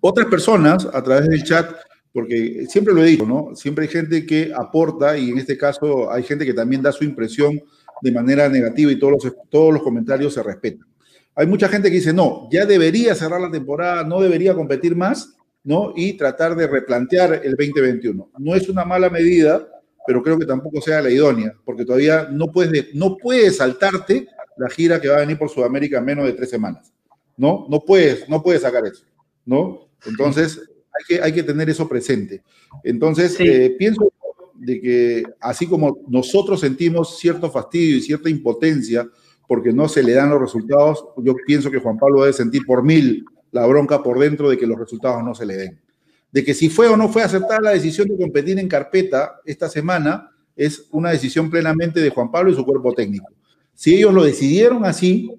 Otras 0.00 0.26
personas, 0.26 0.88
a 0.92 1.00
través 1.04 1.28
del 1.28 1.44
chat, 1.44 1.70
porque 2.12 2.66
siempre 2.68 2.92
lo 2.92 3.02
he 3.02 3.06
dicho, 3.06 3.26
¿no? 3.26 3.54
Siempre 3.54 3.84
hay 3.84 3.90
gente 3.90 4.26
que 4.26 4.52
aporta 4.54 5.16
y 5.16 5.30
en 5.30 5.38
este 5.38 5.56
caso 5.56 6.10
hay 6.10 6.22
gente 6.22 6.44
que 6.44 6.54
también 6.54 6.82
da 6.82 6.92
su 6.92 7.04
impresión 7.04 7.60
de 8.02 8.12
manera 8.12 8.48
negativa 8.48 8.90
y 8.90 8.98
todos 8.98 9.12
los, 9.24 9.34
todos 9.48 9.74
los 9.74 9.82
comentarios 9.82 10.34
se 10.34 10.42
respetan. 10.42 10.86
Hay 11.34 11.46
mucha 11.46 11.68
gente 11.68 11.88
que 11.88 11.96
dice, 11.96 12.12
no, 12.12 12.48
ya 12.50 12.66
debería 12.66 13.14
cerrar 13.14 13.40
la 13.40 13.50
temporada, 13.50 14.02
no 14.04 14.20
debería 14.20 14.54
competir 14.54 14.96
más, 14.96 15.36
¿no? 15.62 15.92
Y 15.94 16.14
tratar 16.14 16.56
de 16.56 16.66
replantear 16.66 17.40
el 17.44 17.52
2021. 17.52 18.30
No 18.38 18.54
es 18.54 18.68
una 18.68 18.84
mala 18.84 19.08
medida, 19.08 19.66
pero 20.06 20.22
creo 20.22 20.38
que 20.38 20.46
tampoco 20.46 20.80
sea 20.80 21.00
la 21.00 21.10
idónea, 21.10 21.54
porque 21.64 21.84
todavía 21.84 22.28
no 22.30 22.50
puedes, 22.50 22.94
no 22.94 23.16
puedes 23.16 23.58
saltarte 23.58 24.28
la 24.56 24.68
gira 24.68 25.00
que 25.00 25.08
va 25.08 25.16
a 25.16 25.20
venir 25.20 25.38
por 25.38 25.48
Sudamérica 25.48 25.98
en 25.98 26.04
menos 26.04 26.26
de 26.26 26.32
tres 26.32 26.50
semanas, 26.50 26.92
¿no? 27.36 27.66
No 27.70 27.80
puedes, 27.80 28.28
no 28.28 28.42
puedes 28.42 28.62
sacar 28.62 28.84
eso, 28.86 29.04
¿no? 29.44 29.88
Entonces, 30.06 30.69
hay 30.92 31.04
que, 31.06 31.22
hay 31.22 31.32
que 31.32 31.42
tener 31.42 31.68
eso 31.70 31.88
presente. 31.88 32.42
Entonces, 32.84 33.34
sí. 33.34 33.44
eh, 33.46 33.74
pienso 33.78 34.12
de 34.54 34.80
que 34.80 35.24
así 35.40 35.66
como 35.66 35.98
nosotros 36.08 36.60
sentimos 36.60 37.18
cierto 37.18 37.50
fastidio 37.50 37.96
y 37.96 38.02
cierta 38.02 38.28
impotencia 38.28 39.08
porque 39.48 39.72
no 39.72 39.88
se 39.88 40.02
le 40.02 40.12
dan 40.12 40.30
los 40.30 40.40
resultados, 40.40 41.04
yo 41.16 41.34
pienso 41.46 41.70
que 41.70 41.78
Juan 41.78 41.98
Pablo 41.98 42.20
debe 42.20 42.32
sentir 42.32 42.62
por 42.66 42.84
mil 42.84 43.24
la 43.52 43.66
bronca 43.66 44.02
por 44.02 44.18
dentro 44.18 44.48
de 44.48 44.56
que 44.56 44.66
los 44.66 44.78
resultados 44.78 45.24
no 45.24 45.34
se 45.34 45.46
le 45.46 45.56
den. 45.56 45.80
De 46.30 46.44
que 46.44 46.54
si 46.54 46.68
fue 46.68 46.86
o 46.88 46.96
no 46.96 47.08
fue 47.08 47.22
aceptada 47.22 47.60
la 47.60 47.70
decisión 47.70 48.06
de 48.08 48.16
competir 48.16 48.58
en 48.58 48.68
carpeta 48.68 49.40
esta 49.44 49.68
semana, 49.68 50.30
es 50.54 50.86
una 50.92 51.10
decisión 51.10 51.50
plenamente 51.50 52.00
de 52.00 52.10
Juan 52.10 52.30
Pablo 52.30 52.50
y 52.50 52.54
su 52.54 52.64
cuerpo 52.64 52.92
técnico. 52.92 53.26
Si 53.74 53.96
ellos 53.96 54.12
lo 54.12 54.22
decidieron 54.22 54.84
así, 54.84 55.32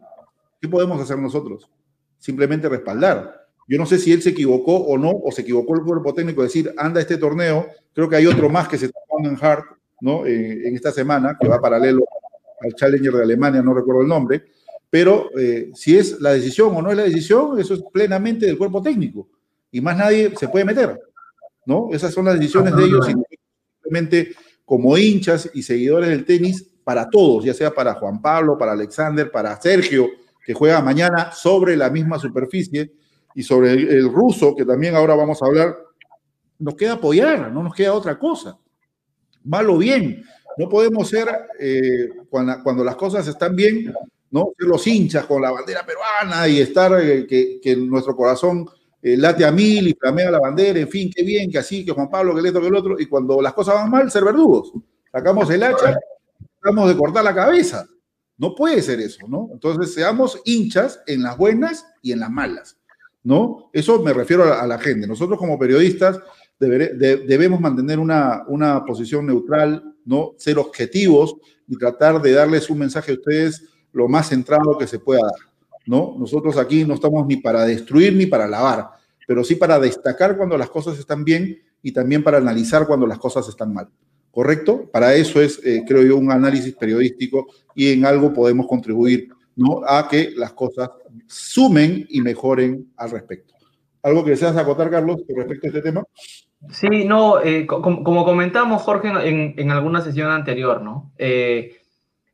¿qué 0.59 0.67
podemos 0.67 0.99
hacer 0.99 1.17
nosotros? 1.17 1.69
Simplemente 2.17 2.67
respaldar. 2.67 3.40
Yo 3.71 3.77
no 3.77 3.85
sé 3.85 3.99
si 3.99 4.11
él 4.11 4.21
se 4.21 4.31
equivocó 4.31 4.75
o 4.75 4.97
no, 4.97 5.11
o 5.11 5.31
se 5.31 5.43
equivocó 5.43 5.75
el 5.75 5.83
cuerpo 5.85 6.13
técnico 6.13 6.41
de 6.41 6.49
decir, 6.49 6.73
anda 6.75 6.99
este 6.99 7.15
torneo, 7.15 7.67
creo 7.93 8.09
que 8.09 8.17
hay 8.17 8.25
otro 8.25 8.49
más 8.49 8.67
que 8.67 8.77
se 8.77 8.87
está 8.87 8.99
jugando 9.07 9.29
en 9.29 9.37
Hart, 9.41 9.63
¿no? 10.01 10.25
Eh, 10.25 10.67
en 10.67 10.75
esta 10.75 10.91
semana, 10.91 11.37
que 11.39 11.47
va 11.47 11.61
paralelo 11.61 12.03
al 12.59 12.73
Challenger 12.73 13.13
de 13.13 13.23
Alemania, 13.23 13.61
no 13.61 13.73
recuerdo 13.73 14.01
el 14.01 14.09
nombre, 14.09 14.43
pero 14.89 15.29
eh, 15.39 15.71
si 15.73 15.97
es 15.97 16.19
la 16.19 16.33
decisión 16.33 16.75
o 16.75 16.81
no 16.81 16.91
es 16.91 16.97
la 16.97 17.03
decisión, 17.03 17.57
eso 17.61 17.75
es 17.75 17.81
plenamente 17.93 18.45
del 18.45 18.57
cuerpo 18.57 18.81
técnico, 18.81 19.29
y 19.71 19.79
más 19.79 19.95
nadie 19.95 20.35
se 20.37 20.49
puede 20.49 20.65
meter, 20.65 20.99
¿no? 21.65 21.91
Esas 21.93 22.13
son 22.13 22.25
las 22.25 22.37
decisiones 22.37 22.75
de 22.75 22.83
ellos, 22.83 23.07
simplemente 23.07 24.35
como 24.65 24.97
hinchas 24.97 25.49
y 25.53 25.63
seguidores 25.63 26.09
del 26.09 26.25
tenis, 26.25 26.67
para 26.83 27.09
todos, 27.09 27.45
ya 27.45 27.53
sea 27.53 27.71
para 27.71 27.93
Juan 27.93 28.21
Pablo, 28.21 28.57
para 28.57 28.73
Alexander, 28.73 29.31
para 29.31 29.55
Sergio, 29.61 30.09
que 30.45 30.53
juega 30.53 30.81
mañana 30.81 31.31
sobre 31.31 31.77
la 31.77 31.89
misma 31.89 32.19
superficie, 32.19 32.91
y 33.35 33.43
sobre 33.43 33.71
el, 33.73 33.89
el, 33.89 34.11
ruso, 34.11 34.55
que 34.55 34.65
también 34.65 34.95
ahora 34.95 35.15
vamos 35.15 35.41
a 35.41 35.45
hablar, 35.45 35.77
nos 36.59 36.75
queda 36.75 36.93
apoyar, 36.93 37.51
no 37.51 37.63
nos 37.63 37.73
queda 37.73 37.93
otra 37.93 38.17
cosa. 38.17 38.57
Mal 39.43 39.69
o 39.69 39.77
bien, 39.77 40.23
no 40.57 40.69
podemos 40.69 41.09
ser, 41.09 41.27
eh, 41.59 42.09
cuando, 42.29 42.61
cuando, 42.63 42.83
las 42.83 42.95
cosas 42.95 43.27
están 43.27 43.55
bien, 43.55 43.93
¿no? 44.29 44.51
Ser 44.57 44.67
los 44.67 44.85
hinchas 44.85 45.25
con 45.25 45.41
la 45.41 45.51
bandera 45.51 45.85
peruana 45.85 46.47
y 46.47 46.59
estar, 46.59 46.99
eh, 47.01 47.25
que, 47.25 47.59
que, 47.61 47.75
nuestro 47.75 48.15
corazón 48.15 48.67
eh, 49.01 49.17
late 49.17 49.43
a 49.43 49.51
mil 49.51 49.87
y 49.87 49.93
flamea 49.93 50.29
la 50.29 50.39
bandera, 50.39 50.79
en 50.79 50.87
fin, 50.87 51.09
qué 51.13 51.23
bien, 51.23 51.49
que 51.49 51.57
así, 51.57 51.83
que 51.83 51.91
Juan 51.91 52.09
Pablo, 52.09 52.35
que 52.35 52.47
esto, 52.47 52.61
que 52.61 52.67
el 52.67 52.75
otro, 52.75 52.99
y 52.99 53.07
cuando 53.07 53.41
las 53.41 53.53
cosas 53.53 53.75
van 53.75 53.89
mal, 53.89 54.11
ser 54.11 54.23
verdugos. 54.23 54.71
Sacamos 55.11 55.49
el 55.49 55.63
hacha, 55.63 55.97
tratamos 56.61 56.89
de 56.89 56.97
cortar 56.97 57.23
la 57.23 57.33
cabeza. 57.33 57.87
No 58.37 58.55
puede 58.55 58.81
ser 58.81 58.99
eso, 58.99 59.27
¿no? 59.27 59.49
Entonces, 59.51 59.93
seamos 59.93 60.39
hinchas 60.45 61.01
en 61.05 61.23
las 61.23 61.37
buenas 61.37 61.85
y 62.01 62.11
en 62.11 62.19
las 62.21 62.29
malas. 62.29 62.77
¿No? 63.23 63.69
Eso 63.73 64.01
me 64.01 64.13
refiero 64.13 64.53
a, 64.53 64.65
la 64.65 64.79
gente. 64.79 65.07
Nosotros 65.07 65.37
como 65.37 65.59
periodistas 65.59 66.19
debemos 66.59 67.59
mantener 67.59 67.99
una, 67.99 68.43
una, 68.47 68.85
posición 68.85 69.25
neutral, 69.25 69.83
¿no? 70.05 70.33
Ser 70.37 70.59
objetivos 70.59 71.35
y 71.67 71.75
tratar 71.75 72.21
de 72.21 72.33
darles 72.33 72.69
un 72.69 72.79
mensaje 72.79 73.11
a 73.11 73.15
ustedes 73.15 73.63
lo 73.93 74.07
más 74.07 74.29
centrado 74.29 74.77
que 74.77 74.87
se 74.87 74.99
pueda 74.99 75.21
dar, 75.21 75.39
¿no? 75.85 76.15
Nosotros 76.19 76.57
aquí 76.57 76.85
no 76.85 76.93
estamos 76.93 77.25
ni 77.25 77.37
para 77.37 77.65
destruir 77.65 78.13
ni 78.13 78.25
para 78.25 78.47
lavar, 78.47 78.89
pero 79.27 79.43
sí 79.43 79.55
para 79.55 79.79
destacar 79.79 80.37
cuando 80.37 80.57
las 80.57 80.69
cosas 80.69 80.99
están 80.99 81.23
bien 81.23 81.59
y 81.81 81.91
también 81.91 82.23
para 82.23 82.37
analizar 82.37 82.85
cuando 82.85 83.07
las 83.07 83.17
cosas 83.17 83.47
están 83.47 83.73
mal. 83.73 83.89
¿Correcto? 84.31 84.89
Para 84.89 85.13
eso 85.15 85.41
es, 85.41 85.59
eh, 85.65 85.83
creo 85.85 86.03
yo, 86.03 86.15
un 86.15 86.31
análisis 86.31 86.73
periodístico 86.75 87.47
y 87.75 87.91
en 87.91 88.05
algo 88.05 88.31
podemos 88.31 88.65
contribuir 88.65 89.27
¿no? 89.55 89.81
a 89.87 90.07
que 90.07 90.31
las 90.35 90.53
cosas 90.53 90.89
sumen 91.27 92.05
y 92.09 92.21
mejoren 92.21 92.91
al 92.97 93.11
respecto. 93.11 93.53
¿Algo 94.03 94.23
que 94.23 94.31
deseas 94.31 94.57
acotar, 94.57 94.89
Carlos, 94.89 95.21
con 95.27 95.35
respecto 95.35 95.67
a 95.67 95.69
este 95.69 95.81
tema? 95.81 96.03
Sí, 96.69 97.05
no, 97.05 97.41
eh, 97.41 97.65
como, 97.65 98.03
como, 98.03 98.23
comentamos, 98.23 98.81
Jorge, 98.83 99.09
en, 99.09 99.55
en, 99.57 99.71
alguna 99.71 100.01
sesión 100.01 100.29
anterior, 100.29 100.81
¿no? 100.81 101.11
Eh, 101.17 101.77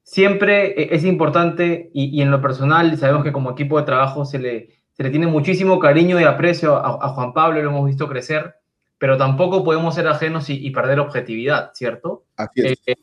siempre 0.04 0.94
es 0.94 1.06
importante 1.06 1.90
y, 1.94 2.18
y, 2.18 2.22
en 2.22 2.32
lo 2.32 2.42
personal 2.42 2.98
sabemos 2.98 3.24
que 3.24 3.32
como 3.32 3.52
equipo 3.52 3.78
de 3.78 3.86
trabajo 3.86 4.26
se 4.26 4.40
le, 4.40 4.70
se 4.94 5.04
le 5.04 5.10
tiene 5.12 5.28
muchísimo 5.28 5.80
cariño 5.80 6.20
y 6.20 6.24
aprecio 6.24 6.76
a, 6.76 7.06
a, 7.06 7.10
Juan 7.10 7.34
Pablo, 7.34 7.62
lo 7.62 7.70
hemos 7.70 7.86
visto 7.86 8.10
crecer, 8.10 8.56
pero 8.98 9.18
tampoco 9.18 9.64
podemos 9.64 9.96
ser 9.96 10.08
ajenos 10.08 10.50
y, 10.50 10.66
y 10.66 10.72
perder 10.72 11.00
objetividad, 11.00 11.72
¿cierto? 11.74 12.26
Así 12.36 12.62
es. 12.66 12.80
Eh, 12.86 12.96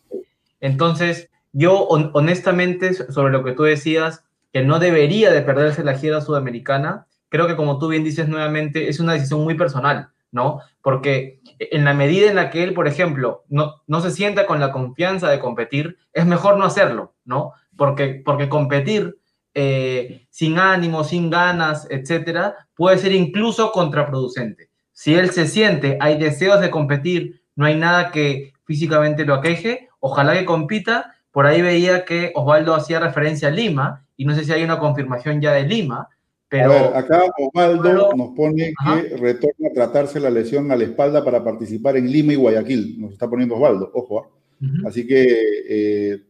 Entonces, 0.61 1.31
yo 1.55 1.87
honestamente, 1.87 2.93
sobre 2.93 3.33
lo 3.33 3.43
que 3.43 3.53
tú 3.53 3.63
decías, 3.63 4.25
que 4.53 4.63
no 4.63 4.79
debería 4.79 5.31
de 5.33 5.41
perderse 5.41 5.83
la 5.83 5.97
gira 5.97 6.21
sudamericana, 6.21 7.07
creo 7.29 7.47
que 7.47 7.57
como 7.57 7.79
tú 7.79 7.89
bien 7.89 8.05
dices 8.05 8.29
nuevamente, 8.29 8.89
es 8.89 9.01
una 9.01 9.15
decisión 9.15 9.43
muy 9.43 9.55
personal, 9.55 10.11
¿no? 10.31 10.61
Porque 10.83 11.41
en 11.59 11.85
la 11.85 11.95
medida 11.95 12.29
en 12.29 12.37
la 12.37 12.51
que 12.51 12.65
él, 12.65 12.75
por 12.75 12.89
ejemplo, 12.89 13.45
no, 13.49 13.83
no 13.87 14.01
se 14.01 14.11
sienta 14.11 14.47
con 14.47 14.61
la 14.61 14.73
confianza 14.73 15.31
de 15.31 15.39
competir, 15.39 15.97
es 16.13 16.27
mejor 16.27 16.59
no 16.59 16.65
hacerlo, 16.65 17.15
¿no? 17.25 17.53
Porque, 17.77 18.21
porque 18.25 18.49
competir 18.49 19.17
eh, 19.55 20.27
sin 20.31 20.59
ánimo, 20.59 21.05
sin 21.05 21.31
ganas, 21.31 21.87
etcétera, 21.89 22.67
puede 22.75 22.99
ser 22.99 23.13
incluso 23.13 23.71
contraproducente. 23.71 24.71
Si 24.93 25.15
él 25.15 25.31
se 25.31 25.47
siente, 25.47 25.99
hay 26.01 26.19
deseos 26.19 26.61
de 26.61 26.71
competir, 26.71 27.43
no 27.55 27.67
hay 27.67 27.77
nada 27.77 28.11
que 28.11 28.53
físicamente 28.65 29.25
lo 29.25 29.35
aqueje, 29.35 29.89
ojalá 30.01 30.35
que 30.35 30.45
compita. 30.45 31.15
Por 31.35 31.47
ahí 31.47 31.63
veía 31.63 32.05
que 32.05 32.31
Osvaldo 32.37 32.75
hacía 32.75 33.01
referencia 33.01 33.49
a 33.49 33.51
Lima, 33.51 34.07
y 34.17 34.25
no 34.25 34.37
sé 34.37 34.45
si 34.45 34.53
hay 34.53 34.63
una 34.63 34.79
confirmación 34.79 35.41
ya 35.41 35.53
de 35.53 35.65
Lima, 35.65 36.09
pero... 36.49 36.71
A 36.71 36.75
ver, 36.75 36.97
acá 36.97 37.23
Osvaldo 37.37 38.13
nos 38.15 38.37
pone 38.37 38.73
que 38.73 39.17
retorna 39.17 39.69
a 39.69 39.75
tratarse 39.75 40.21
la 40.21 40.31
lesión 40.31 40.71
a 40.71 40.77
la 40.77 40.85
espalda 40.85 41.25
para 41.25 41.43
participar 41.43 41.97
en 41.97 42.09
Lima 42.09 42.35
y 42.35 42.37
Guayaquil. 42.37 43.01
Nos 43.01 43.15
está 43.15 43.29
poniendo 43.29 43.57
Osvaldo, 43.57 43.91
ojo. 43.95 44.21
¿ah? 44.21 44.67
Así 44.87 45.09
que 45.09 45.27
eh, 45.69 46.23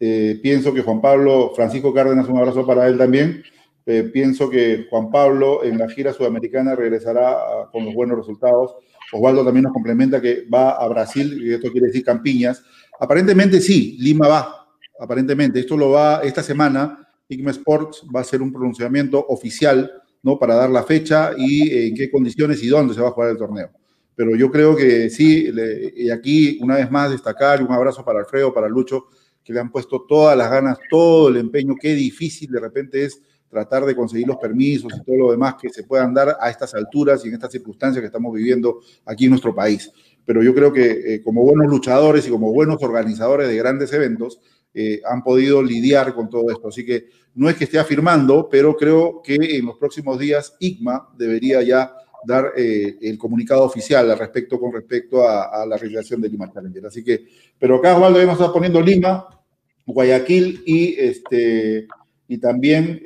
eh, 0.00 0.40
pienso 0.42 0.74
que 0.74 0.82
Juan 0.82 1.00
Pablo, 1.00 1.52
Francisco 1.54 1.94
Cárdenas, 1.94 2.28
un 2.28 2.38
abrazo 2.38 2.66
para 2.66 2.88
él 2.88 2.98
también. 2.98 3.44
Eh, 3.86 4.10
pienso 4.12 4.50
que 4.50 4.88
Juan 4.90 5.12
Pablo 5.12 5.62
en 5.62 5.78
la 5.78 5.88
gira 5.88 6.12
sudamericana 6.12 6.74
regresará 6.74 7.36
con 7.70 7.84
los 7.84 7.94
buenos 7.94 8.18
resultados. 8.18 8.74
Osvaldo 9.12 9.44
también 9.44 9.62
nos 9.62 9.72
complementa 9.72 10.20
que 10.20 10.48
va 10.52 10.72
a 10.72 10.88
Brasil, 10.88 11.40
y 11.40 11.54
esto 11.54 11.70
quiere 11.70 11.86
decir 11.86 12.04
Campiñas. 12.04 12.64
Aparentemente 13.00 13.60
sí, 13.60 13.96
Lima 14.00 14.28
va, 14.28 14.68
aparentemente. 14.98 15.60
Esto 15.60 15.76
lo 15.76 15.90
va 15.90 16.20
esta 16.22 16.42
semana. 16.42 17.06
Igme 17.28 17.50
Sports 17.50 18.04
va 18.14 18.20
a 18.20 18.22
hacer 18.22 18.42
un 18.42 18.52
pronunciamiento 18.52 19.24
oficial 19.28 19.90
¿no? 20.22 20.38
para 20.38 20.54
dar 20.54 20.70
la 20.70 20.82
fecha 20.82 21.32
y 21.36 21.88
en 21.88 21.94
qué 21.94 22.10
condiciones 22.10 22.62
y 22.62 22.68
dónde 22.68 22.94
se 22.94 23.00
va 23.00 23.08
a 23.08 23.12
jugar 23.12 23.30
el 23.30 23.36
torneo. 23.36 23.70
Pero 24.14 24.34
yo 24.34 24.50
creo 24.50 24.74
que 24.74 25.10
sí, 25.10 25.48
y 25.96 26.10
aquí 26.10 26.58
una 26.60 26.76
vez 26.76 26.90
más 26.90 27.10
destacar 27.10 27.62
un 27.62 27.70
abrazo 27.70 28.04
para 28.04 28.18
Alfredo, 28.18 28.52
para 28.52 28.68
Lucho, 28.68 29.06
que 29.44 29.52
le 29.52 29.60
han 29.60 29.70
puesto 29.70 30.04
todas 30.08 30.36
las 30.36 30.50
ganas, 30.50 30.78
todo 30.90 31.28
el 31.28 31.36
empeño. 31.36 31.76
Qué 31.80 31.94
difícil 31.94 32.50
de 32.50 32.58
repente 32.60 33.04
es 33.04 33.22
tratar 33.48 33.84
de 33.84 33.94
conseguir 33.94 34.26
los 34.26 34.36
permisos 34.36 34.92
y 34.94 35.04
todo 35.04 35.16
lo 35.16 35.30
demás 35.30 35.54
que 35.60 35.70
se 35.70 35.84
puedan 35.84 36.12
dar 36.12 36.36
a 36.40 36.50
estas 36.50 36.74
alturas 36.74 37.24
y 37.24 37.28
en 37.28 37.34
estas 37.34 37.52
circunstancias 37.52 38.00
que 38.00 38.06
estamos 38.06 38.34
viviendo 38.34 38.80
aquí 39.06 39.24
en 39.24 39.30
nuestro 39.30 39.54
país. 39.54 39.90
Pero 40.28 40.42
yo 40.42 40.54
creo 40.54 40.70
que 40.74 41.14
eh, 41.14 41.22
como 41.22 41.42
buenos 41.42 41.68
luchadores 41.68 42.28
y 42.28 42.30
como 42.30 42.52
buenos 42.52 42.82
organizadores 42.82 43.48
de 43.48 43.56
grandes 43.56 43.90
eventos, 43.94 44.38
eh, 44.74 45.00
han 45.10 45.22
podido 45.22 45.62
lidiar 45.62 46.12
con 46.12 46.28
todo 46.28 46.50
esto. 46.50 46.68
Así 46.68 46.84
que 46.84 47.06
no 47.34 47.48
es 47.48 47.56
que 47.56 47.64
esté 47.64 47.78
afirmando, 47.78 48.46
pero 48.46 48.76
creo 48.76 49.22
que 49.24 49.36
en 49.56 49.64
los 49.64 49.78
próximos 49.78 50.18
días 50.18 50.54
ICMA 50.60 51.14
debería 51.16 51.62
ya 51.62 51.94
dar 52.26 52.52
eh, 52.58 52.98
el 53.00 53.16
comunicado 53.16 53.62
oficial 53.62 54.10
al 54.10 54.18
respecto 54.18 54.60
con 54.60 54.70
respecto 54.70 55.26
a, 55.26 55.64
la 55.64 55.78
realización 55.78 56.20
de 56.20 56.28
Lima 56.28 56.52
Challenger. 56.52 56.84
Así 56.84 57.02
que, 57.02 57.24
pero 57.58 57.76
acá 57.76 57.96
Osvaldo 57.96 58.22
nos 58.26 58.38
está 58.38 58.52
poniendo 58.52 58.82
Lima, 58.82 59.26
Guayaquil 59.86 60.62
y, 60.66 60.94
este, 60.98 61.88
y 62.28 62.36
también 62.36 63.00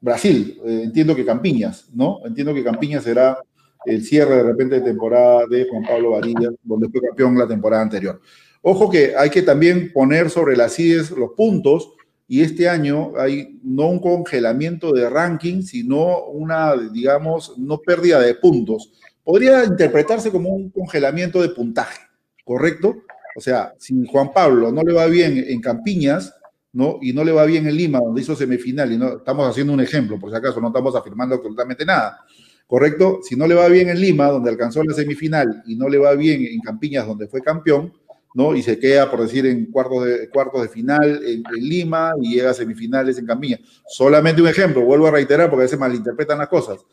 Brasil. 0.00 0.62
Entiendo 0.64 1.14
que 1.14 1.26
Campiñas, 1.26 1.90
¿no? 1.92 2.20
Entiendo 2.24 2.54
que 2.54 2.64
Campiñas 2.64 3.04
será 3.04 3.38
el 3.84 4.04
cierre 4.04 4.36
de 4.36 4.42
repente 4.42 4.76
de 4.76 4.82
temporada 4.82 5.46
de 5.48 5.66
Juan 5.68 5.82
Pablo 5.82 6.10
Varillas, 6.12 6.54
donde 6.62 6.88
fue 6.88 7.00
campeón 7.00 7.38
la 7.38 7.46
temporada 7.46 7.82
anterior. 7.82 8.20
Ojo 8.62 8.90
que 8.90 9.14
hay 9.16 9.30
que 9.30 9.42
también 9.42 9.92
poner 9.92 10.30
sobre 10.30 10.56
las 10.56 10.74
CIDES 10.74 11.12
los 11.12 11.30
puntos 11.36 11.92
y 12.26 12.42
este 12.42 12.68
año 12.68 13.12
hay 13.16 13.58
no 13.62 13.88
un 13.88 14.00
congelamiento 14.00 14.92
de 14.92 15.08
ranking, 15.08 15.62
sino 15.62 16.26
una, 16.26 16.76
digamos, 16.76 17.56
no 17.56 17.78
pérdida 17.78 18.20
de 18.20 18.34
puntos. 18.34 18.92
Podría 19.24 19.64
interpretarse 19.64 20.30
como 20.30 20.50
un 20.50 20.70
congelamiento 20.70 21.40
de 21.40 21.48
puntaje, 21.48 22.00
¿correcto? 22.44 22.96
O 23.34 23.40
sea, 23.40 23.74
si 23.78 24.04
Juan 24.06 24.32
Pablo 24.32 24.70
no 24.72 24.82
le 24.82 24.92
va 24.92 25.06
bien 25.06 25.42
en 25.46 25.60
Campiñas, 25.60 26.34
¿no? 26.72 26.98
Y 27.00 27.12
no 27.12 27.24
le 27.24 27.32
va 27.32 27.46
bien 27.46 27.66
en 27.66 27.76
Lima, 27.76 27.98
donde 27.98 28.20
hizo 28.20 28.36
semifinal, 28.36 28.92
y 28.92 28.98
no 28.98 29.18
estamos 29.18 29.48
haciendo 29.48 29.72
un 29.72 29.80
ejemplo, 29.80 30.18
por 30.18 30.30
si 30.30 30.36
acaso 30.36 30.60
no 30.60 30.68
estamos 30.68 30.94
afirmando 30.94 31.36
absolutamente 31.36 31.84
nada. 31.84 32.18
¿Correcto? 32.68 33.18
Si 33.22 33.34
no 33.34 33.48
le 33.48 33.56
va 33.56 33.66
bien 33.66 33.88
en 33.88 34.00
Lima, 34.00 34.26
donde 34.26 34.50
alcanzó 34.50 34.84
la 34.84 34.94
semifinal, 34.94 35.64
y 35.66 35.74
no 35.74 35.88
le 35.88 35.98
va 35.98 36.14
bien 36.14 36.44
en 36.44 36.60
Campiñas, 36.60 37.04
donde 37.04 37.26
fue 37.26 37.42
campeón, 37.42 37.92
¿no? 38.34 38.54
Y 38.54 38.62
se 38.62 38.78
queda, 38.78 39.10
por 39.10 39.22
decir, 39.22 39.44
en 39.46 39.66
cuartos 39.72 40.04
de, 40.04 40.28
cuartos 40.28 40.62
de 40.62 40.68
final 40.68 41.20
en, 41.26 41.42
Lima 41.54 42.12
y 42.22 42.36
llega 42.36 42.50
a 42.50 42.54
semifinales 42.54 43.18
en 43.18 43.26
Campiñas. 43.26 43.60
Solamente 43.88 44.40
un 44.40 44.48
ejemplo, 44.48 44.84
vuelvo 44.84 45.08
a 45.08 45.10
reiterar 45.10 45.50
porque 45.50 45.62
a 45.62 45.64
veces 45.64 45.78
malinterpretan 45.80 46.38
las 46.38 46.48
cosas 46.48 46.84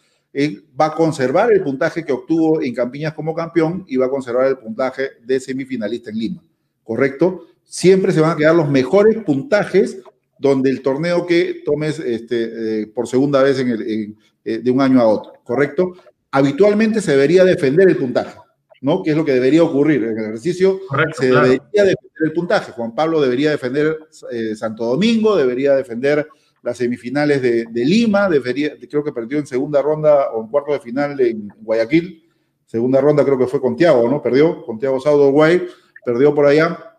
va 0.79 0.87
a 0.87 0.95
conservar 0.95 1.51
el 1.51 1.63
puntaje 1.63 2.03
que 2.03 2.11
obtuvo 2.11 2.61
en 2.61 2.73
Campiñas 2.73 3.13
como 3.13 3.33
campeón 3.33 3.85
y 3.87 3.95
va 3.95 4.07
a 4.07 4.09
conservar 4.09 4.47
el 4.47 4.57
puntaje 4.57 5.11
de 5.23 5.39
semifinalista 5.39 6.09
en 6.09 6.17
Lima. 6.17 6.43
¿Correcto? 6.83 7.45
Siempre 7.63 8.11
se 8.11 8.19
van 8.19 8.31
a 8.31 8.35
quedar 8.35 8.55
los 8.55 8.69
mejores 8.69 9.23
puntajes 9.23 9.99
donde 10.37 10.69
el 10.69 10.81
torneo 10.81 11.25
que 11.25 11.61
tomes 11.65 11.99
este, 11.99 12.81
eh, 12.81 12.87
por 12.87 13.07
segunda 13.07 13.41
vez 13.41 13.59
en 13.59 14.17
eh, 14.45 14.59
de 14.59 14.71
un 14.71 14.79
año 14.79 15.01
a 15.01 15.07
otro. 15.07 15.33
¿Correcto? 15.43 15.93
Habitualmente 16.31 17.01
se 17.01 17.11
debería 17.11 17.43
defender 17.43 17.89
el 17.89 17.97
puntaje. 17.97 18.37
¿no? 18.81 19.01
Que 19.01 19.11
es 19.11 19.17
lo 19.17 19.25
que 19.25 19.33
debería 19.33 19.63
ocurrir 19.63 20.03
en 20.03 20.17
el 20.17 20.25
ejercicio. 20.25 20.79
se 21.17 21.25
debería 21.25 21.59
defender 21.73 22.21
el 22.23 22.33
puntaje. 22.33 22.71
Juan 22.71 22.93
Pablo 22.93 23.19
debería 23.19 23.49
defender 23.49 23.97
eh, 24.31 24.55
Santo 24.55 24.85
Domingo, 24.85 25.35
debería 25.35 25.75
defender 25.75 26.27
las 26.61 26.77
semifinales 26.77 27.41
de, 27.41 27.67
Lima, 27.73 28.27
creo 28.89 29.03
que 29.03 29.11
perdió 29.11 29.37
en 29.37 29.45
segunda 29.45 29.83
ronda 29.83 30.31
o 30.31 30.41
en 30.41 30.49
cuarto 30.49 30.73
de 30.73 30.79
final 30.79 31.19
en 31.21 31.47
Guayaquil, 31.61 32.27
segunda 32.65 32.99
ronda 32.99 33.23
creo 33.23 33.37
que 33.37 33.45
fue 33.45 33.61
con 33.61 33.75
Tiago, 33.75 34.09
¿no? 34.09 34.19
Perdió 34.19 34.65
con 34.65 34.79
Tiago 34.79 34.99
Saudo 34.99 35.29
Guay, 35.29 35.67
perdió 36.03 36.33
por 36.33 36.47
allá 36.47 36.95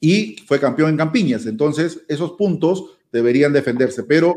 y 0.00 0.36
fue 0.46 0.60
campeón 0.60 0.90
en 0.90 0.96
Campiñas. 0.98 1.46
Entonces, 1.46 2.02
esos 2.08 2.32
puntos 2.32 2.98
deberían 3.10 3.54
defenderse, 3.54 4.04
pero 4.04 4.34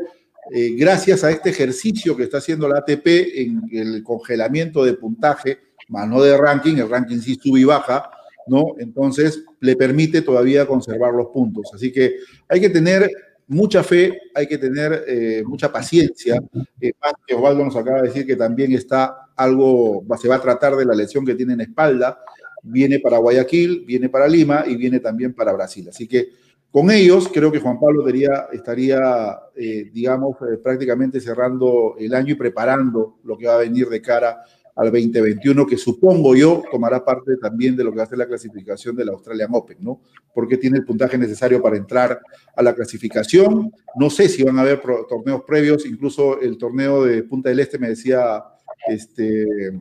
eh, 0.52 0.74
gracias 0.76 1.22
a 1.24 1.30
este 1.30 1.50
ejercicio 1.50 2.16
que 2.16 2.24
está 2.24 2.38
haciendo 2.38 2.68
la 2.68 2.78
ATP 2.78 3.06
en 3.06 3.62
el 3.70 4.02
congelamiento 4.02 4.84
de 4.84 4.94
puntaje, 4.94 5.58
más 5.88 6.08
no 6.08 6.22
de 6.22 6.36
ranking, 6.36 6.76
el 6.76 6.88
ranking 6.88 7.18
sí 7.18 7.36
sube 7.40 7.60
y 7.60 7.64
baja, 7.64 8.10
¿no? 8.46 8.74
Entonces, 8.78 9.44
le 9.60 9.76
permite 9.76 10.22
todavía 10.22 10.66
conservar 10.66 11.12
los 11.12 11.28
puntos. 11.28 11.70
Así 11.74 11.92
que 11.92 12.16
hay 12.48 12.60
que 12.60 12.70
tener 12.70 13.10
mucha 13.46 13.82
fe, 13.82 14.16
hay 14.34 14.46
que 14.46 14.58
tener 14.58 15.04
eh, 15.06 15.42
mucha 15.44 15.70
paciencia. 15.72 16.40
Eh, 16.80 16.92
Osvaldo 17.34 17.64
nos 17.64 17.76
acaba 17.76 18.00
de 18.00 18.08
decir 18.08 18.26
que 18.26 18.36
también 18.36 18.72
está 18.72 19.28
algo, 19.36 20.04
se 20.20 20.28
va 20.28 20.36
a 20.36 20.42
tratar 20.42 20.76
de 20.76 20.84
la 20.84 20.94
lesión 20.94 21.26
que 21.26 21.34
tiene 21.34 21.54
en 21.54 21.62
espalda. 21.62 22.20
Viene 22.62 23.00
para 23.00 23.18
Guayaquil, 23.18 23.84
viene 23.86 24.08
para 24.08 24.28
Lima 24.28 24.64
y 24.66 24.76
viene 24.76 25.00
también 25.00 25.34
para 25.34 25.52
Brasil. 25.52 25.88
Así 25.88 26.06
que 26.06 26.28
con 26.70 26.90
ellos 26.90 27.28
creo 27.32 27.50
que 27.50 27.58
Juan 27.58 27.80
Pablo 27.80 28.04
estaría, 28.52 29.38
eh, 29.56 29.90
digamos, 29.92 30.36
prácticamente 30.62 31.20
cerrando 31.20 31.96
el 31.98 32.14
año 32.14 32.32
y 32.32 32.36
preparando 32.36 33.18
lo 33.24 33.36
que 33.36 33.46
va 33.46 33.54
a 33.54 33.58
venir 33.58 33.88
de 33.88 34.00
cara 34.00 34.42
al 34.76 34.90
2021, 34.90 35.66
que 35.66 35.76
supongo 35.76 36.34
yo 36.34 36.62
tomará 36.70 37.04
parte 37.04 37.36
también 37.36 37.76
de 37.76 37.84
lo 37.84 37.90
que 37.90 37.98
va 37.98 38.04
a 38.04 38.06
ser 38.06 38.18
la 38.18 38.26
clasificación 38.26 38.96
de 38.96 39.04
la 39.04 39.12
Australian 39.12 39.50
Open, 39.52 39.78
¿no? 39.80 40.00
Porque 40.32 40.56
tiene 40.56 40.78
el 40.78 40.84
puntaje 40.84 41.18
necesario 41.18 41.60
para 41.60 41.76
entrar 41.76 42.20
a 42.56 42.62
la 42.62 42.74
clasificación. 42.74 43.72
No 43.96 44.08
sé 44.08 44.28
si 44.28 44.42
van 44.42 44.58
a 44.58 44.62
haber 44.62 44.80
torneos 44.80 45.42
previos, 45.46 45.84
incluso 45.84 46.40
el 46.40 46.56
torneo 46.56 47.04
de 47.04 47.24
Punta 47.24 47.50
del 47.50 47.60
Este 47.60 47.78
me 47.78 47.88
decía 47.88 48.42
este, 48.88 49.72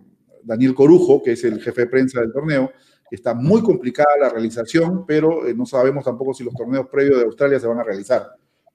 Daniel 0.43 0.73
Corujo, 0.73 1.21
que 1.23 1.33
es 1.33 1.43
el 1.43 1.61
jefe 1.61 1.81
de 1.81 1.87
prensa 1.87 2.19
del 2.19 2.33
torneo, 2.33 2.71
está 3.11 3.33
muy 3.33 3.61
complicada 3.61 4.09
la 4.19 4.29
realización, 4.29 5.05
pero 5.05 5.47
eh, 5.47 5.53
no 5.53 5.65
sabemos 5.65 6.05
tampoco 6.05 6.33
si 6.33 6.43
los 6.43 6.53
torneos 6.53 6.87
previos 6.87 7.17
de 7.17 7.25
Australia 7.25 7.59
se 7.59 7.67
van 7.67 7.79
a 7.79 7.83
realizar 7.83 8.27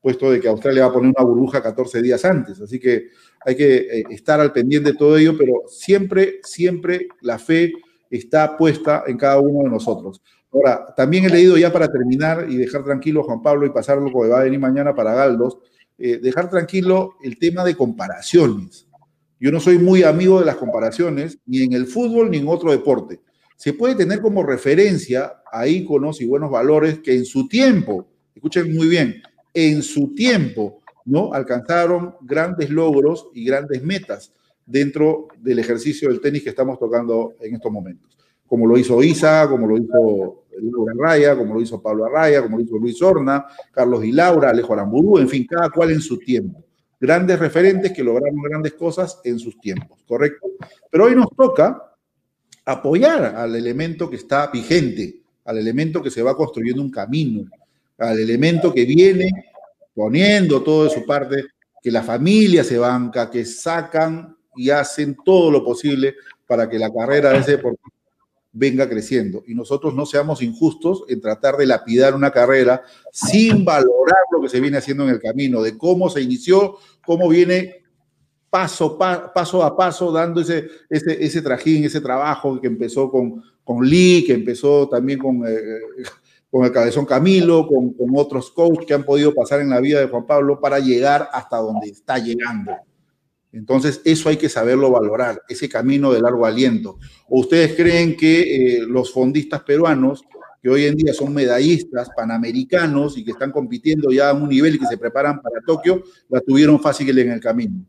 puesto 0.05 0.31
de 0.31 0.39
que 0.39 0.49
Australia 0.49 0.83
va 0.83 0.91
a 0.91 0.93
poner 0.93 1.15
una 1.17 1.25
burbuja 1.27 1.63
14 1.63 2.03
días 2.03 2.23
antes. 2.27 2.61
Así 2.61 2.79
que 2.79 3.09
hay 3.41 3.57
que 3.57 3.77
eh, 3.77 4.05
estar 4.11 4.39
al 4.39 4.53
pendiente 4.53 4.93
de 4.93 4.99
todo 4.99 5.17
ello, 5.17 5.35
pero 5.35 5.63
siempre, 5.67 6.41
siempre 6.43 7.09
la 7.23 7.39
fe 7.39 7.73
está 8.11 8.55
puesta 8.55 9.05
en 9.07 9.17
cada 9.17 9.41
uno 9.41 9.65
de 9.65 9.71
nosotros. 9.71 10.21
Ahora, 10.53 10.93
también 10.95 11.25
he 11.25 11.31
leído 11.31 11.57
ya 11.57 11.73
para 11.73 11.89
terminar 11.89 12.45
y 12.51 12.59
dejar 12.59 12.85
tranquilo 12.85 13.23
a 13.23 13.25
Juan 13.25 13.41
Pablo 13.41 13.65
y 13.65 13.71
pasar 13.71 13.97
lo 13.97 14.13
que 14.13 14.29
va 14.29 14.41
a 14.41 14.45
venir 14.45 14.61
mañana 14.61 14.95
para 14.95 15.15
Galdos, 15.15 15.57
eh, 15.97 16.19
dejar 16.19 16.51
tranquilo 16.51 17.15
el 17.23 17.39
tema 17.39 17.65
de 17.65 17.75
comparaciones. 17.75 18.87
Yo 19.41 19.51
no 19.51 19.59
soy 19.59 19.79
muy 19.79 20.03
amigo 20.03 20.39
de 20.39 20.45
las 20.45 20.57
comparaciones, 20.57 21.39
ni 21.47 21.63
en 21.63 21.73
el 21.73 21.87
fútbol 21.87 22.31
ni 22.31 22.37
en 22.37 22.49
otro 22.49 22.71
deporte. 22.73 23.21
Se 23.57 23.73
puede 23.73 23.95
tener 23.95 24.21
como 24.21 24.43
referencia 24.43 25.43
a 25.51 25.67
íconos 25.67 26.21
y 26.21 26.27
buenos 26.27 26.51
valores 26.51 26.99
que 26.99 27.15
en 27.15 27.25
su 27.25 27.49
tiempo, 27.49 28.09
escuchen 28.35 28.75
muy 28.75 28.89
bien, 28.89 29.23
en 29.53 29.83
su 29.83 30.15
tiempo, 30.15 30.83
¿no? 31.05 31.33
Alcanzaron 31.33 32.17
grandes 32.23 32.71
logros 32.71 33.29
y 33.35 33.45
grandes 33.45 33.83
metas 33.83 34.33
dentro 34.67 35.29
del 35.39 35.59
ejercicio 35.59 36.09
del 36.09 36.21
tenis 36.21 36.43
que 36.43 36.51
estamos 36.51 36.79
tocando 36.79 37.35
en 37.41 37.55
estos 37.55 37.71
momentos. 37.71 38.19
Como 38.47 38.67
lo 38.67 38.77
hizo 38.77 39.03
Isa, 39.03 39.49
como 39.49 39.67
lo 39.67 39.77
hizo 39.77 40.45
Laura 40.61 40.93
Arraya, 40.99 41.37
como 41.37 41.55
lo 41.55 41.61
hizo 41.61 41.81
Pablo 41.81 42.07
Arraya, 42.07 42.43
como 42.43 42.59
lo 42.59 42.65
hizo 42.65 42.77
Luis 42.79 43.01
Horna, 43.01 43.47
Carlos 43.73 44.05
y 44.05 44.13
Laura, 44.13 44.51
Alejo 44.51 44.73
Aramburú, 44.73 45.19
en 45.19 45.29
fin, 45.29 45.47
cada 45.49 45.71
cual 45.71 45.91
en 45.91 46.01
su 46.01 46.19
tiempo. 46.19 46.65
Grandes 47.01 47.39
referentes 47.39 47.93
que 47.93 48.03
lograron 48.03 48.41
grandes 48.43 48.75
cosas 48.75 49.21
en 49.25 49.39
sus 49.39 49.61
tiempos, 49.61 50.03
¿correcto? 50.07 50.47
Pero 50.91 51.05
hoy 51.05 51.15
nos 51.15 51.29
toca 51.37 51.94
apoyar 52.65 53.37
al 53.37 53.55
elemento 53.55 54.09
que 54.09 54.17
está 54.17 54.49
vigente, 54.49 55.21
al 55.45 55.59
elemento 55.59 56.03
que 56.03 56.11
se 56.11 56.23
va 56.23 56.37
construyendo 56.37 56.83
un 56.83 56.91
camino, 56.91 57.49
al 57.99 58.19
elemento 58.19 58.73
que 58.73 58.85
viene 58.85 59.31
poniendo 59.95 60.63
todo 60.63 60.85
de 60.85 60.91
su 60.91 61.05
parte, 61.05 61.45
que 61.83 61.91
la 61.91 62.03
familia 62.03 62.65
se 62.65 62.79
banca, 62.79 63.31
que 63.31 63.45
sacan 63.45 64.37
y 64.57 64.71
hacen 64.71 65.17
todo 65.25 65.51
lo 65.51 65.65
posible 65.65 66.15
para 66.47 66.69
que 66.69 66.79
la 66.79 66.93
carrera 66.93 67.31
de 67.31 67.39
ese 67.39 67.53
deportista 67.53 67.91
venga 68.53 68.89
creciendo. 68.89 69.45
Y 69.47 69.55
nosotros 69.55 69.95
no 69.95 70.07
seamos 70.07 70.41
injustos 70.41 71.05
en 71.09 71.21
tratar 71.21 71.57
de 71.57 71.67
lapidar 71.67 72.15
una 72.15 72.31
carrera 72.31 72.83
sin 73.13 73.65
valorar 73.65 74.17
lo 74.33 74.41
que 74.41 74.49
se 74.49 74.61
viene 74.61 74.79
haciendo 74.79 75.05
en 75.05 75.11
el 75.11 75.21
camino, 75.21 75.61
de 75.61 75.77
cómo 75.77 76.09
se 76.09 76.23
inició, 76.23 76.79
cómo 77.05 77.29
viene 77.29 77.84
paso, 78.55 78.97
paso 78.97 79.65
a 79.65 79.77
paso 79.77 80.13
dando 80.13 80.41
ese, 80.41 80.69
ese, 80.89 81.25
ese, 81.25 81.43
trajín, 81.43 81.83
ese 81.83 82.01
trabajo 82.01 82.61
que 82.61 82.69
empezó 82.69 83.11
con, 83.11 83.43
con 83.65 83.85
Lee, 83.85 84.23
que 84.25 84.33
empezó 84.33 84.89
también 84.89 85.19
con, 85.19 85.45
eh, 85.45 85.81
con 86.49 86.65
el 86.65 86.71
Cabezón 86.71 87.05
Camilo, 87.05 87.67
con, 87.67 87.95
con 87.95 88.11
otros 88.15 88.53
coaches 88.53 88.87
que 88.87 88.95
han 88.95 89.03
podido 89.03 89.35
pasar 89.35 89.61
en 89.61 89.71
la 89.71 89.81
vida 89.81 89.99
de 89.99 90.07
Juan 90.07 90.25
Pablo 90.25 90.61
para 90.61 90.79
llegar 90.79 91.29
hasta 91.33 91.57
donde 91.57 91.89
está 91.89 92.19
llegando. 92.19 92.71
Entonces, 93.51 94.01
eso 94.05 94.29
hay 94.29 94.37
que 94.37 94.49
saberlo 94.49 94.89
valorar, 94.89 95.43
ese 95.49 95.69
camino 95.69 96.13
de 96.13 96.21
largo 96.21 96.47
aliento. 96.47 97.01
¿O 97.29 97.41
ustedes 97.41 97.75
creen 97.75 98.17
que 98.17 98.43
eh, 98.77 98.87
los 98.87 99.13
fondistas 99.13 99.65
peruanos, 99.65 100.23
que 100.63 100.71
hoy 100.71 100.85
en 100.85 100.95
día 100.95 101.13
son 101.13 101.35
medallistas 101.35 102.09
panamericanos 102.17 103.19
y 103.19 103.25
que 103.25 103.33
están 103.33 103.51
compitiendo 103.51 104.13
ya 104.13 104.31
a 104.31 104.35
un 104.35 104.49
nivel 104.49 104.77
y 104.77 104.79
que 104.79 104.87
se 104.87 104.97
preparan 104.97 105.43
para 105.43 105.61
Tokio, 105.61 106.05
la 106.29 106.41
tuvieron 106.41 106.79
fácil 106.79 107.19
en 107.19 107.33
el 107.33 107.41
camino? 107.41 107.85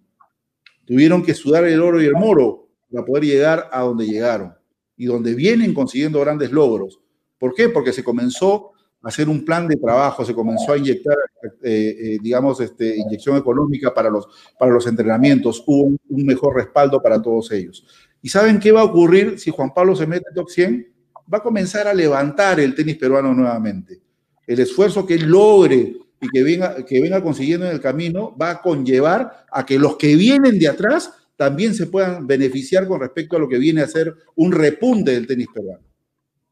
Tuvieron 0.86 1.24
que 1.24 1.34
sudar 1.34 1.66
el 1.66 1.82
oro 1.82 2.02
y 2.02 2.06
el 2.06 2.14
moro 2.14 2.68
para 2.92 3.06
poder 3.06 3.26
llegar 3.26 3.70
a 3.72 3.82
donde 3.82 4.06
llegaron 4.06 4.54
y 4.96 5.06
donde 5.06 5.34
vienen 5.34 5.74
consiguiendo 5.74 6.20
grandes 6.22 6.52
logros. 6.52 7.00
¿Por 7.38 7.54
qué? 7.54 7.70
Porque 7.70 7.92
se 7.92 8.04
comenzó 8.04 8.72
hacer 9.06 9.30
un 9.30 9.46
plan 9.46 9.68
de 9.68 9.76
trabajo, 9.76 10.26
se 10.26 10.34
comenzó 10.34 10.74
a 10.74 10.78
inyectar, 10.78 11.16
eh, 11.62 11.96
eh, 12.00 12.18
digamos, 12.22 12.60
este, 12.60 12.98
inyección 12.98 13.38
económica 13.38 13.94
para 13.94 14.10
los, 14.10 14.28
para 14.58 14.72
los 14.72 14.88
entrenamientos, 14.88 15.64
hubo 15.68 15.84
un, 15.84 16.26
mejor 16.26 16.56
respaldo 16.56 17.00
para 17.00 17.22
todos 17.22 17.52
ellos. 17.52 17.86
¿Y 18.20 18.30
saben 18.30 18.60
qué 18.60 18.72
va 18.72 18.82
a 18.82 18.86
ocurrir 18.86 19.38
si 19.38 19.52
Juan 19.52 19.72
Pablo 19.76 19.96
se 19.96 20.08
mete 20.08 20.26
en 20.30 20.34
top 20.34 20.50
100? 20.50 20.94
Va 21.32 21.38
a 21.38 21.44
comenzar 21.44 21.88
a 21.88 21.94
levantar 21.94 22.60
el 22.60 22.74
tenis 22.74 22.98
peruano 22.98 23.32
nuevamente. 23.32 24.02
El 24.48 24.60
esfuerzo 24.60 25.06
que 25.06 25.20
logre 25.20 25.96
y 26.22 26.30
que 26.30 26.44
venga, 26.44 26.86
que 26.86 27.02
venga 27.02 27.22
consiguiendo 27.22 27.66
en 27.66 27.74
el 27.74 27.82
camino 27.82 28.36
va 28.40 28.52
a 28.52 28.62
conllevar 28.62 29.46
a 29.52 29.66
que 29.66 29.78
los 29.78 29.98
que 29.98 30.16
vienen 30.16 30.60
de 30.60 30.68
atrás 30.68 31.12
también 31.36 31.74
se 31.74 31.88
puedan 31.88 32.26
beneficiar 32.26 32.88
con 32.88 33.02
respecto 33.02 33.36
a 33.36 33.40
lo 33.40 33.50
que 33.50 33.58
viene 33.58 33.82
a 33.82 33.88
ser 33.88 34.16
un 34.36 34.52
repunte 34.52 35.12
del 35.12 35.28
tenis 35.28 35.48
peruano. 35.54 35.84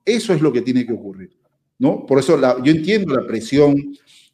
Eso 0.05 0.33
es 0.33 0.41
lo 0.41 0.51
que 0.51 0.61
tiene 0.61 0.85
que 0.85 0.93
ocurrir. 0.93 1.31
¿no? 1.79 2.05
Por 2.05 2.19
eso 2.19 2.39
yo 2.63 2.71
entiendo 2.71 3.15
la 3.15 3.25
presión, 3.25 3.75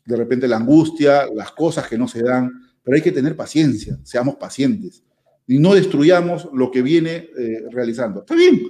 de 0.05 0.15
repente 0.15 0.47
la 0.47 0.57
angustia, 0.57 1.27
las 1.33 1.51
cosas 1.51 1.87
que 1.87 1.97
no 1.97 2.07
se 2.07 2.23
dan, 2.23 2.51
pero 2.83 2.95
hay 2.95 3.01
que 3.01 3.11
tener 3.11 3.35
paciencia, 3.35 3.99
seamos 4.03 4.35
pacientes 4.35 5.03
y 5.47 5.57
no 5.57 5.73
destruyamos 5.73 6.49
lo 6.53 6.69
que 6.69 6.81
viene 6.81 7.29
eh, 7.37 7.63
realizando. 7.71 8.21
Está 8.21 8.35
bien, 8.35 8.61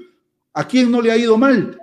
¿a 0.53 0.67
quién 0.67 0.91
no 0.91 1.01
le 1.01 1.11
ha 1.11 1.17
ido 1.17 1.37
mal? 1.37 1.77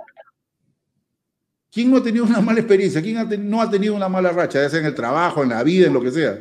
¿Quién 1.70 1.90
no 1.90 1.98
ha 1.98 2.02
tenido 2.02 2.24
una 2.24 2.40
mala 2.40 2.60
experiencia? 2.60 3.02
¿Quién 3.02 3.50
no 3.50 3.60
ha 3.60 3.70
tenido 3.70 3.94
una 3.94 4.08
mala 4.08 4.30
racha, 4.30 4.62
ya 4.62 4.70
sea 4.70 4.80
en 4.80 4.86
el 4.86 4.94
trabajo, 4.94 5.42
en 5.42 5.50
la 5.50 5.62
vida, 5.62 5.86
en 5.86 5.92
lo 5.92 6.02
que 6.02 6.10
sea? 6.10 6.38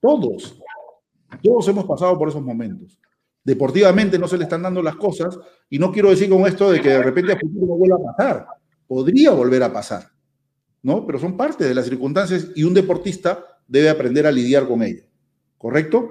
Todos. 0.00 0.58
Todos 1.42 1.68
hemos 1.68 1.84
pasado 1.84 2.18
por 2.18 2.28
esos 2.28 2.42
momentos. 2.42 2.98
Deportivamente 3.44 4.18
no 4.18 4.28
se 4.28 4.36
le 4.36 4.44
están 4.44 4.62
dando 4.62 4.82
las 4.82 4.96
cosas 4.96 5.38
y 5.70 5.78
no 5.78 5.92
quiero 5.92 6.10
decir 6.10 6.28
con 6.28 6.46
esto 6.46 6.70
de 6.70 6.80
que 6.80 6.90
de 6.90 7.02
repente 7.02 7.32
a 7.32 7.38
futuro 7.38 7.66
no 7.66 7.74
vuelva 7.76 7.96
a 7.96 8.16
pasar 8.16 8.46
podría 8.88 9.30
volver 9.30 9.62
a 9.62 9.72
pasar, 9.72 10.10
¿no? 10.82 11.06
Pero 11.06 11.18
son 11.18 11.36
parte 11.36 11.64
de 11.64 11.74
las 11.74 11.84
circunstancias 11.84 12.48
y 12.56 12.64
un 12.64 12.74
deportista 12.74 13.44
debe 13.68 13.90
aprender 13.90 14.26
a 14.26 14.32
lidiar 14.32 14.66
con 14.66 14.82
ellas, 14.82 15.04
¿correcto? 15.58 16.08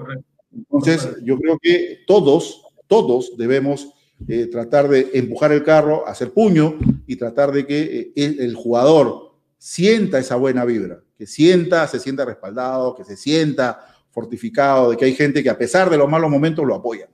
Entonces, 0.55 1.17
yo 1.23 1.37
creo 1.37 1.57
que 1.59 1.99
todos, 2.05 2.63
todos 2.85 3.35
debemos 3.35 3.93
eh, 4.27 4.47
tratar 4.47 4.89
de 4.89 5.11
empujar 5.13 5.51
el 5.51 5.63
carro, 5.63 6.07
hacer 6.07 6.31
puño 6.31 6.79
y 7.05 7.17
tratar 7.17 7.51
de 7.51 7.67
que 7.67 8.11
eh, 8.15 8.35
el, 8.39 8.55
jugador 8.55 9.35
sienta 9.59 10.17
esa 10.17 10.35
buena 10.35 10.65
vibra, 10.65 11.01
que 11.15 11.27
sienta, 11.27 11.87
se 11.87 11.99
sienta 11.99 12.25
respaldado, 12.25 12.95
que 12.95 13.03
se 13.03 13.15
sienta 13.15 13.85
fortificado, 14.09 14.89
de 14.89 14.97
que 14.97 15.05
hay 15.05 15.13
gente 15.13 15.43
que 15.43 15.51
a 15.51 15.57
pesar 15.57 15.91
de 15.91 15.97
los 15.97 16.09
malos 16.09 16.31
momentos 16.31 16.65
lo 16.65 16.73
apoya. 16.73 17.07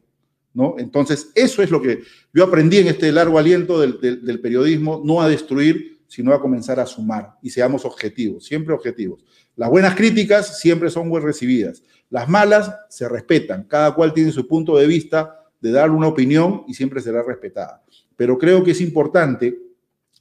¿no? 0.53 0.75
Entonces, 0.77 1.29
eso 1.35 1.61
es 1.61 1.69
lo 1.69 1.81
que 1.81 2.03
yo 2.33 2.45
aprendí 2.45 2.77
en 2.77 2.87
este 2.87 3.11
largo 3.11 3.37
aliento 3.37 3.81
del, 3.81 4.39
periodismo, 4.41 5.01
no 5.03 5.21
a 5.21 5.27
destruir, 5.27 5.99
sino 6.07 6.33
a 6.33 6.39
comenzar 6.39 6.79
a 6.79 6.85
sumar 6.85 7.33
y 7.41 7.49
seamos 7.49 7.83
objetivos, 7.83 8.45
siempre 8.45 8.73
objetivos. 8.73 9.25
Las 9.57 9.69
buenas 9.69 9.95
críticas 9.95 10.59
siempre 10.59 10.89
son 10.89 11.09
bien 11.09 11.21
recibidas, 11.23 11.83
las 12.09 12.29
malas 12.29 12.73
se 12.89 13.09
respetan, 13.09 13.65
cada 13.65 13.93
cual 13.93 14.13
tiene 14.13 14.31
su 14.31 14.47
punto 14.47 14.77
de 14.77 14.87
vista 14.87 15.42
de 15.63 15.71
dar 15.71 15.91
una 15.91 16.09
opinión 16.09 16.65
y 16.67 16.73
siempre 16.73 16.99
será 16.99 17.23
respetada. 17.23 17.81
Pero 18.17 18.37
creo 18.37 18.65
que 18.65 18.71
es 18.71 18.81
importante, 18.81 19.57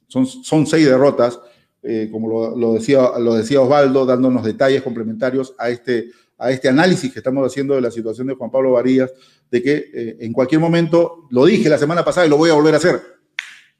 son, 0.07 0.25
son 0.25 0.65
seis 0.65 0.85
derrotas, 0.85 1.37
eh, 1.81 2.07
como 2.09 2.55
lo, 2.55 2.73
decía, 2.75 3.09
lo 3.19 3.33
decía 3.33 3.59
Osvaldo, 3.59 4.05
dándonos 4.05 4.45
detalles 4.45 4.81
complementarios 4.81 5.53
a 5.57 5.69
este, 5.69 6.11
a 6.37 6.49
este 6.49 6.69
análisis 6.69 7.11
que 7.11 7.19
estamos 7.19 7.45
haciendo 7.45 7.75
de 7.75 7.81
la 7.81 7.91
situación 7.91 8.27
de 8.27 8.35
Juan 8.35 8.49
Pablo 8.49 8.71
Varías, 8.71 9.11
de 9.51 9.61
que 9.61 9.91
eh, 9.93 10.17
en 10.21 10.31
cualquier 10.31 10.61
momento, 10.61 11.27
lo 11.29 11.43
dije 11.43 11.67
la 11.67 11.77
semana 11.77 12.05
pasada 12.05 12.25
y 12.25 12.29
lo 12.29 12.37
voy 12.37 12.49
a 12.49 12.53
volver 12.53 12.75
a 12.75 12.77
hacer, 12.77 13.01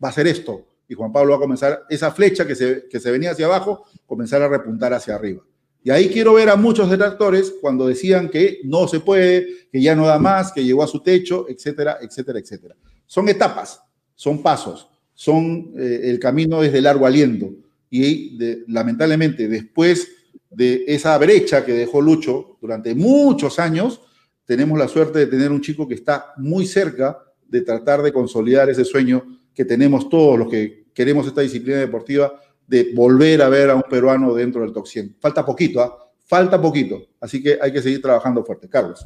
va 0.03 0.09
a 0.09 0.11
ser 0.11 0.28
esto. 0.28 0.68
Y 0.89 0.95
Juan 0.95 1.14
Pablo 1.14 1.32
va 1.32 1.38
a 1.38 1.41
comenzar 1.41 1.84
esa 1.89 2.11
flecha 2.11 2.45
que 2.45 2.55
se, 2.55 2.89
que 2.89 2.99
se 2.99 3.09
venía 3.09 3.32
hacia 3.32 3.45
abajo, 3.45 3.86
comenzar 4.05 4.41
a 4.41 4.49
repuntar 4.49 4.91
hacia 4.93 5.16
arriba. 5.16 5.41
Y 5.84 5.89
ahí 5.89 6.07
quiero 6.07 6.34
ver 6.34 6.49
a 6.49 6.55
muchos 6.55 6.89
detractores 6.89 7.53
cuando 7.59 7.88
decían 7.88 8.29
que 8.29 8.61
no 8.63 8.88
se 8.88 9.01
puede, 9.01 9.67
que 9.71 9.81
ya 9.81 9.95
no 9.95 10.05
da 10.05 10.17
más, 10.17 10.53
que 10.53 10.63
llegó 10.63 10.81
a 10.81 10.88
su 10.88 11.01
techo, 11.01 11.45
etcétera, 11.49 11.97
etcétera, 12.01 12.39
etcétera. 12.39 12.75
Son 13.05 13.27
etapas, 13.27 13.81
son 14.15 14.41
pasos, 14.41 14.89
son 15.13 15.73
eh, 15.77 16.01
el 16.05 16.19
camino 16.19 16.63
es 16.63 16.71
de 16.71 16.81
largo 16.81 17.05
aliento. 17.05 17.51
Y 17.89 18.38
lamentablemente 18.67 19.47
después 19.47 20.07
de 20.49 20.86
esa 20.88 21.17
brecha 21.17 21.65
que 21.65 21.73
dejó 21.73 22.01
Lucho 22.01 22.57
durante 22.61 22.95
muchos 22.95 23.59
años, 23.59 24.01
tenemos 24.45 24.79
la 24.79 24.88
suerte 24.88 25.19
de 25.19 25.27
tener 25.27 25.51
un 25.51 25.61
chico 25.61 25.88
que 25.88 25.95
está 25.95 26.34
muy 26.38 26.65
cerca 26.65 27.19
de 27.47 27.61
tratar 27.61 28.01
de 28.01 28.13
consolidar 28.13 28.69
ese 28.69 28.86
sueño 28.86 29.39
que 29.53 29.65
tenemos 29.65 30.09
todos 30.09 30.39
los 30.39 30.49
que 30.49 30.86
queremos 30.93 31.27
esta 31.27 31.41
disciplina 31.41 31.79
deportiva 31.79 32.39
de 32.68 32.91
volver 32.93 33.41
a 33.41 33.49
ver 33.49 33.70
a 33.70 33.76
un 33.76 33.84
peruano 33.84 34.34
dentro 34.34 34.61
del 34.61 34.74
top 34.74 34.88
100. 34.88 35.18
Falta 35.20 35.45
poquito, 35.45 35.82
¿ah? 35.82 35.97
Falta 36.26 36.61
poquito. 36.61 37.01
Así 37.20 37.43
que 37.43 37.59
hay 37.61 37.72
que 37.72 37.82
seguir 37.82 38.01
trabajando 38.01 38.43
fuerte. 38.43 38.70
Carlos. 38.70 39.05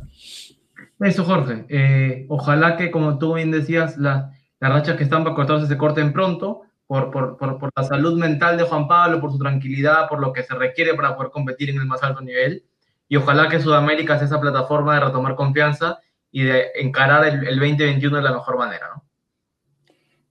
Eso, 0.99 1.23
Jorge. 1.23 1.65
Eh, 1.69 2.25
ojalá 2.29 2.77
que, 2.77 2.91
como 2.91 3.17
tú 3.17 3.35
bien 3.35 3.51
decías, 3.51 3.97
las 3.97 4.31
rachas 4.59 4.95
que 4.95 5.03
están 5.03 5.23
para 5.23 5.35
cortarse 5.35 5.67
se 5.67 5.77
corten 5.77 6.13
pronto 6.13 6.61
por, 6.85 7.11
por, 7.11 7.37
por, 7.37 7.69
la 7.75 7.83
salud 7.83 8.17
mental 8.17 8.57
de 8.57 8.63
Juan 8.63 8.87
Pablo, 8.87 9.19
por 9.19 9.31
su 9.31 9.37
tranquilidad, 9.37 10.07
por 10.07 10.19
lo 10.19 10.31
que 10.31 10.43
se 10.43 10.55
requiere 10.55 10.93
para 10.93 11.15
poder 11.15 11.31
competir 11.31 11.69
en 11.69 11.77
el 11.77 11.85
más 11.85 12.01
alto 12.01 12.21
nivel. 12.21 12.63
Y 13.09 13.17
ojalá 13.17 13.49
que 13.49 13.59
Sudamérica 13.59 14.17
sea 14.17 14.27
esa 14.27 14.39
plataforma 14.39 14.95
de 14.95 15.05
retomar 15.05 15.35
confianza 15.35 15.99
y 16.31 16.43
de 16.43 16.67
encarar 16.75 17.25
el, 17.25 17.47
el 17.47 17.59
2021 17.59 18.17
de 18.17 18.23
la 18.23 18.33
mejor 18.33 18.57
manera, 18.57 18.87
¿no? 18.95 19.06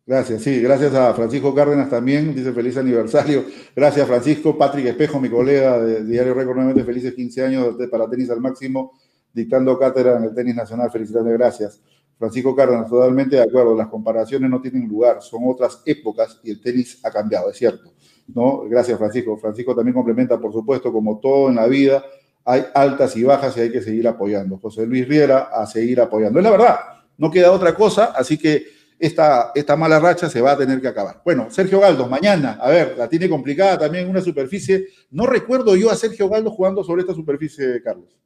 Gracias, 0.07 0.43
sí, 0.43 0.61
gracias 0.61 0.95
a 0.95 1.13
Francisco 1.15 1.53
Cárdenas 1.53 1.91
también, 1.91 2.33
dice 2.33 2.53
feliz 2.53 2.77
aniversario. 2.77 3.45
Gracias 3.75 4.07
Francisco, 4.07 4.57
Patrick 4.57 4.87
Espejo, 4.87 5.19
mi 5.19 5.29
colega 5.29 5.81
de 5.81 6.05
Diario 6.05 6.33
Récord, 6.33 6.55
nuevamente 6.55 6.85
felices 6.85 7.13
15 7.13 7.45
años 7.45 7.77
de, 7.77 7.89
para 7.89 8.09
tenis 8.09 8.31
al 8.31 8.41
máximo, 8.41 8.93
dictando 9.33 9.77
cátedra 9.77 10.19
en 10.19 10.23
el 10.23 10.33
tenis 10.35 10.55
nacional, 10.55 10.93
felicidades, 10.93 11.33
gracias. 11.33 11.81
Francisco 12.17 12.55
Cárdenas, 12.55 12.89
totalmente 12.89 13.35
de 13.35 13.43
acuerdo, 13.43 13.75
las 13.75 13.89
comparaciones 13.89 14.49
no 14.49 14.61
tienen 14.61 14.87
lugar, 14.87 15.21
son 15.21 15.43
otras 15.45 15.83
épocas 15.85 16.41
y 16.45 16.53
el 16.53 16.61
tenis 16.61 17.01
ha 17.03 17.11
cambiado, 17.11 17.51
es 17.51 17.57
cierto. 17.57 17.93
¿no? 18.29 18.61
Gracias, 18.61 18.97
Francisco. 18.97 19.37
Francisco 19.37 19.75
también 19.75 19.95
complementa, 19.95 20.39
por 20.39 20.53
supuesto, 20.53 20.93
como 20.93 21.19
todo 21.19 21.49
en 21.49 21.57
la 21.57 21.67
vida, 21.67 22.05
hay 22.45 22.65
altas 22.75 23.17
y 23.17 23.25
bajas 23.25 23.57
y 23.57 23.61
hay 23.61 23.73
que 23.73 23.83
seguir 23.83 24.07
apoyando. 24.07 24.59
José 24.59 24.87
Luis 24.87 25.09
Riera, 25.09 25.51
a 25.53 25.67
seguir 25.67 26.01
apoyando. 26.01 26.39
Es 26.39 26.45
la 26.45 26.51
verdad, 26.53 26.77
no 27.19 27.29
queda 27.29 27.51
otra 27.51 27.75
cosa, 27.75 28.13
así 28.17 28.39
que 28.39 28.76
esta, 28.99 29.53
esta 29.55 29.77
mala 29.77 29.99
racha 29.99 30.29
se 30.29 30.41
va 30.41 30.53
a 30.53 30.57
tener 30.57 30.81
que 30.81 30.89
acabar. 30.89 31.21
Bueno, 31.25 31.51
Sergio 31.51 31.81
Galdo, 31.81 32.09
mañana, 32.09 32.59
a 32.61 32.69
ver, 32.71 32.95
la 32.97 33.09
tiene 33.09 33.29
complicada 33.29 33.79
también 33.79 34.09
una 34.09 34.21
superficie. 34.21 34.87
No 35.11 35.27
recuerdo 35.27 35.77
yo 35.77 35.91
a 35.91 35.97
Sergio 35.97 36.29
Galdo 36.29 36.51
jugando 36.51 36.83
sobre 36.83 37.03
esta 37.03 37.15
superficie, 37.15 37.83
Carlos. 37.83 38.17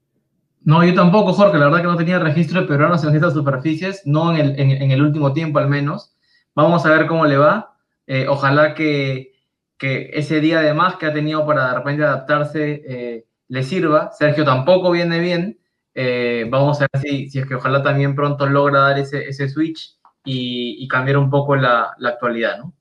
No, 0.62 0.84
yo 0.84 0.94
tampoco, 0.94 1.32
Jorge. 1.32 1.58
La 1.58 1.66
verdad 1.66 1.80
que 1.80 1.86
no 1.86 1.96
tenía 1.96 2.18
registro 2.18 2.60
de 2.60 2.66
peruanos 2.68 3.02
en 3.04 3.14
estas 3.14 3.32
superficies, 3.32 4.02
no 4.04 4.34
en 4.34 4.40
el, 4.40 4.60
en, 4.60 4.90
el 4.90 5.02
último 5.02 5.32
tiempo 5.32 5.58
al 5.58 5.68
menos. 5.68 6.14
Vamos 6.54 6.84
a 6.84 6.90
ver 6.90 7.06
cómo 7.06 7.26
le 7.26 7.38
va. 7.38 7.76
Eh, 8.06 8.26
ojalá 8.28 8.74
que, 8.74 9.32
que 9.78 10.10
ese 10.12 10.40
día 10.40 10.60
de 10.60 10.74
más 10.74 10.96
que 10.96 11.06
ha 11.06 11.12
tenido 11.12 11.46
para 11.46 11.68
de 11.68 11.74
repente 11.74 12.04
adaptarse 12.04 12.82
eh, 12.86 13.26
le 13.48 13.62
sirva. 13.62 14.10
Sergio 14.12 14.44
tampoco 14.44 14.90
viene 14.90 15.18
bien. 15.18 15.58
Eh, 15.94 16.46
vamos 16.50 16.80
a 16.80 16.86
ver 16.92 17.02
si, 17.02 17.30
si, 17.30 17.38
es 17.38 17.46
que 17.46 17.54
ojalá 17.54 17.82
también 17.82 18.14
pronto 18.14 18.46
logra 18.46 18.80
dar 18.80 18.98
ese, 18.98 19.28
ese 19.28 19.48
switch 19.48 19.99
y, 20.24 20.86
cambiar 20.88 21.18
un 21.18 21.30
poco 21.30 21.56
la, 21.56 21.94
actualidad, 22.04 22.58
¿no? 22.58 22.74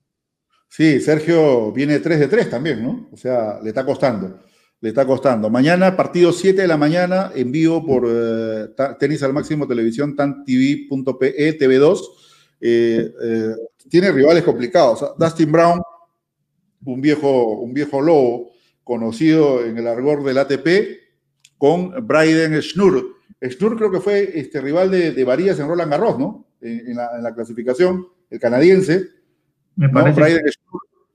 Sí, 0.68 1.00
Sergio 1.00 1.72
viene 1.72 1.98
3 1.98 2.20
de 2.20 2.28
3 2.28 2.50
también, 2.50 2.82
¿no? 2.82 3.08
O 3.12 3.16
sea, 3.16 3.58
le 3.62 3.70
está 3.70 3.84
costando. 3.84 4.40
Le 4.80 4.88
está 4.88 5.04
costando. 5.04 5.50
Mañana, 5.50 5.96
partido 5.96 6.32
7 6.32 6.62
de 6.62 6.68
la 6.68 6.76
mañana, 6.76 7.32
en 7.34 7.50
vivo 7.50 7.84
por 7.84 8.04
eh, 8.08 8.68
Tenis 8.98 9.22
al 9.22 9.32
Máximo 9.32 9.66
Televisión, 9.66 10.14
tantv.pe, 10.14 11.58
TV2. 11.58 12.00
tiene 13.88 14.12
rivales 14.12 14.44
complicados. 14.44 15.04
Dustin 15.18 15.50
Brown 15.50 15.80
un 16.84 17.00
viejo, 17.00 17.60
un 17.60 17.74
viejo 17.74 18.00
lobo 18.00 18.52
conocido 18.84 19.64
en 19.64 19.78
el 19.78 19.86
argor 19.86 20.24
del 20.24 20.38
ATP, 20.38 20.98
con 21.58 22.06
Bryden 22.06 22.60
Schnur. 22.60 23.16
Schnur 23.42 23.76
creo 23.76 23.90
que 23.90 24.00
fue 24.00 24.38
este 24.38 24.60
rival 24.60 24.90
de, 24.90 25.12
de 25.12 25.24
Varías 25.24 25.58
en 25.58 25.68
Roland 25.68 25.90
Garros, 25.90 26.18
¿no? 26.18 26.46
En, 26.60 26.96
la, 26.96 27.34
clasificación, 27.34 28.06
el 28.28 28.38
canadiense. 28.38 29.08
Me 29.76 29.88
parece. 29.88 30.40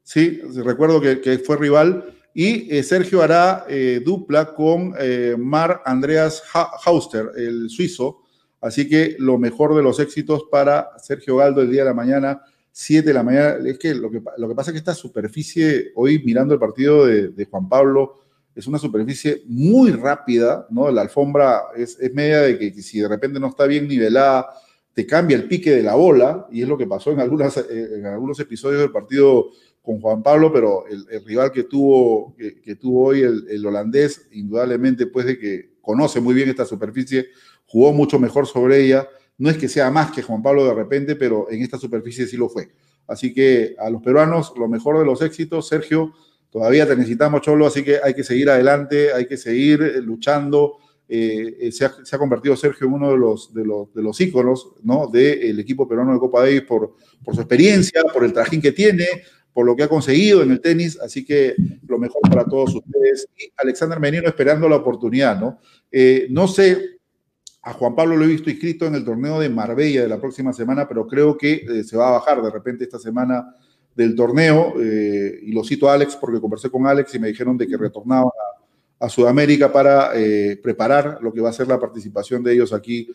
sí, 0.03 0.41
recuerdo 0.63 0.99
que, 1.01 1.39
fue 1.39 1.57
rival. 1.57 2.13
Y 2.33 2.75
eh, 2.75 2.83
Sergio 2.83 3.21
hará 3.21 3.65
eh, 3.69 4.01
dupla 4.03 4.53
con 4.53 4.93
eh, 4.99 5.35
Mar 5.37 5.81
Andreas 5.85 6.43
Hauster, 6.83 7.31
el 7.37 7.69
suizo. 7.69 8.23
Así 8.59 8.89
que 8.89 9.15
lo 9.19 9.37
mejor 9.37 9.75
de 9.75 9.83
los 9.83 9.99
éxitos 9.99 10.45
para 10.51 10.89
Sergio 10.97 11.37
Galdo 11.37 11.61
el 11.61 11.69
día 11.69 11.83
de 11.83 11.89
la 11.89 11.93
mañana 11.93 12.41
7 12.77 13.07
de 13.07 13.13
la 13.13 13.23
mañana. 13.23 13.55
Es 13.65 13.79
que 13.79 13.95
lo 13.95 14.11
que, 14.11 14.21
lo 14.37 14.49
que 14.49 14.55
pasa 14.55 14.71
es 14.71 14.73
que 14.73 14.79
esta 14.79 14.93
superficie, 14.93 15.93
hoy 15.95 16.21
mirando 16.25 16.53
el 16.53 16.59
partido 16.59 17.05
de, 17.05 17.45
Juan 17.49 17.69
Pablo, 17.69 18.19
es 18.53 18.67
una 18.67 18.77
superficie 18.77 19.43
muy 19.47 19.91
rápida, 19.91 20.67
¿no? 20.69 20.91
La 20.91 21.01
alfombra 21.01 21.61
es, 21.77 21.97
media 22.13 22.41
de 22.41 22.59
que, 22.59 22.81
si 22.81 22.99
de 22.99 23.07
repente 23.07 23.39
no 23.39 23.47
está 23.47 23.65
bien 23.65 23.87
nivelada, 23.87 24.49
te 24.95 25.05
cambia 25.05 25.35
el 25.35 25.49
pique 25.49 25.71
de 25.71 25.83
la 25.83 25.95
bola, 25.95 26.47
y 26.49 26.61
es 26.61 26.67
lo 26.69 26.77
que 26.77 26.87
pasó 26.87 27.11
en, 27.11 27.19
eh, 27.19 28.07
algunos 28.07 28.39
episodios 28.39 28.79
del 28.79 28.91
partido 28.91 29.49
con 29.81 29.99
Juan 29.99 30.23
Pablo, 30.23 30.53
pero 30.53 30.85
el, 30.87 31.05
rival 31.25 31.51
que 31.51 31.63
tuvo, 31.63 32.33
que, 32.37 32.75
tuvo 32.77 33.07
hoy 33.07 33.21
el, 33.21 33.45
el, 33.49 33.65
holandés, 33.65 34.29
indudablemente, 34.31 35.07
pues 35.07 35.25
de 35.25 35.37
que 35.37 35.75
conoce 35.81 36.21
muy 36.21 36.33
bien 36.33 36.47
esta 36.47 36.63
superficie, 36.63 37.27
jugó 37.65 37.91
mucho 37.91 38.17
mejor 38.19 38.47
sobre 38.47 38.85
ella, 38.85 39.05
no 39.37 39.49
es 39.49 39.57
que 39.57 39.67
sea 39.67 39.91
más 39.91 40.11
que 40.11 40.21
Juan 40.21 40.41
Pablo 40.41 40.65
de 40.65 40.73
repente, 40.73 41.17
pero 41.17 41.51
en 41.51 41.61
esta 41.61 41.77
superficie 41.77 42.25
sí 42.25 42.37
lo 42.37 42.47
fue. 42.47 42.71
Así 43.05 43.33
que 43.33 43.75
a 43.77 43.89
los 43.89 44.01
peruanos, 44.01 44.53
lo 44.57 44.69
mejor 44.69 44.97
de 44.97 45.05
los 45.05 45.21
éxitos. 45.21 45.67
Sergio, 45.67 46.13
todavía 46.49 46.87
te 46.87 46.95
necesitamos, 46.95 47.41
Cholo, 47.41 47.67
así 47.67 47.83
que 47.83 47.99
hay 48.01 48.13
que 48.13 48.23
seguir 48.23 48.49
adelante, 48.49 49.11
hay 49.13 49.27
que 49.27 49.35
seguir 49.35 50.01
luchando. 50.03 50.77
Eh, 51.07 51.57
eh, 51.59 51.71
se, 51.71 51.85
ha, 51.85 52.17
convertido 52.17 52.55
Sergio 52.55 52.87
en 52.87 52.93
uno 52.93 53.11
de 53.11 53.17
los, 53.17 53.53
de 53.53 53.63
los, 53.63 53.93
de 53.93 54.01
los 54.01 54.19
íconos 54.19 54.73
¿no? 54.83 55.07
del 55.07 55.59
equipo 55.59 55.87
peruano 55.87 56.13
de 56.13 56.19
Copa 56.19 56.41
Davis 56.41 56.63
por, 56.63 56.95
su 57.31 57.39
experiencia, 57.39 58.01
por 58.11 58.23
el 58.23 58.33
trajín 58.33 58.61
que 58.61 58.71
tiene, 58.71 59.05
por 59.53 59.65
lo 59.65 59.75
que 59.75 59.83
ha 59.83 59.87
conseguido 59.87 60.41
en 60.41 60.51
el 60.51 60.61
tenis. 60.61 60.99
Así 60.99 61.23
que 61.23 61.55
lo 61.87 61.99
mejor 61.99 62.21
para 62.21 62.45
todos 62.45 62.75
ustedes. 62.75 63.27
Y 63.37 63.51
Alexander 63.57 63.99
Menino 63.99 64.27
esperando 64.27 64.67
la 64.67 64.77
oportunidad. 64.77 65.39
No, 65.39 65.59
no 66.29 66.47
sé 66.47 66.95
a 67.65 67.73
Juan 67.73 67.95
Pablo 67.95 68.15
lo 68.15 68.25
he 68.25 68.27
visto 68.27 68.51
inscrito 68.51 68.85
en 68.85 68.93
el 68.93 69.03
torneo 69.03 69.39
de 69.39 69.49
Marbella 69.49 70.03
de 70.03 70.07
la 70.07 70.21
próxima 70.21 70.53
semana, 70.53 70.87
pero 70.87 71.07
creo 71.07 71.35
que 71.35 71.65
eh, 71.67 71.83
se 71.83 71.97
va 71.97 72.09
a 72.09 72.11
bajar 72.11 72.39
de 72.43 72.51
repente 72.51 72.83
esta 72.83 72.99
semana 72.99 73.55
del 73.95 74.15
torneo. 74.15 74.75
Eh, 74.79 75.39
y 75.41 75.51
lo 75.51 75.63
cito 75.63 75.89
a 75.89 75.95
Alex 75.95 76.15
porque 76.15 76.39
conversé 76.39 76.69
con 76.69 76.85
Alex 76.85 77.15
y 77.15 77.19
me 77.19 77.29
dijeron 77.29 77.57
de 77.57 77.67
que 77.67 77.75
retornaban 77.75 78.27
a, 78.27 78.54
Sudamérica 79.09 79.71
para 79.71 80.11
eh, 80.15 80.59
preparar 80.61 81.19
lo 81.21 81.33
que 81.33 81.41
va 81.41 81.49
a 81.49 81.53
ser 81.53 81.67
la 81.67 81.79
participación 81.79 82.43
de 82.43 82.53
ellos 82.53 82.73
aquí 82.73 83.09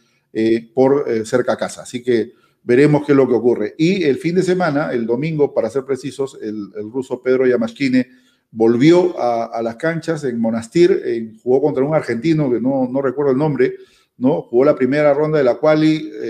por 0.74 1.06
cerca 1.24 1.56
casa. 1.56 1.82
Así 1.82 2.04
que 2.04 2.34
veremos 2.62 3.04
qué 3.04 3.10
es 3.10 3.16
lo 3.16 3.26
que 3.26 3.34
ocurre. 3.34 3.74
Y 3.76 4.04
el 4.04 4.16
fin 4.16 4.36
de 4.36 4.44
semana, 4.44 4.92
el 4.92 5.04
domingo, 5.04 5.52
para 5.52 5.68
ser 5.68 5.84
precisos, 5.84 6.38
el, 6.40 6.70
ruso 6.92 7.20
Pedro 7.20 7.48
Yamashkine 7.48 8.06
volvió 8.52 9.18
a, 9.18 9.60
las 9.60 9.74
canchas 9.74 10.22
en 10.22 10.40
Monastir, 10.40 11.34
jugó 11.42 11.60
contra 11.60 11.82
un 11.82 11.96
argentino 11.96 12.48
que 12.48 12.60
no, 12.60 12.88
no 12.88 13.02
recuerdo 13.02 13.32
el 13.32 13.38
nombre, 13.38 13.74
¿no? 14.20 14.42
Jugó 14.42 14.64
la 14.64 14.76
primera 14.76 15.14
ronda 15.14 15.38
de 15.38 15.44
la 15.44 15.56
quali, 15.56 16.10
4, 16.10 16.20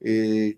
eh, 0.00 0.56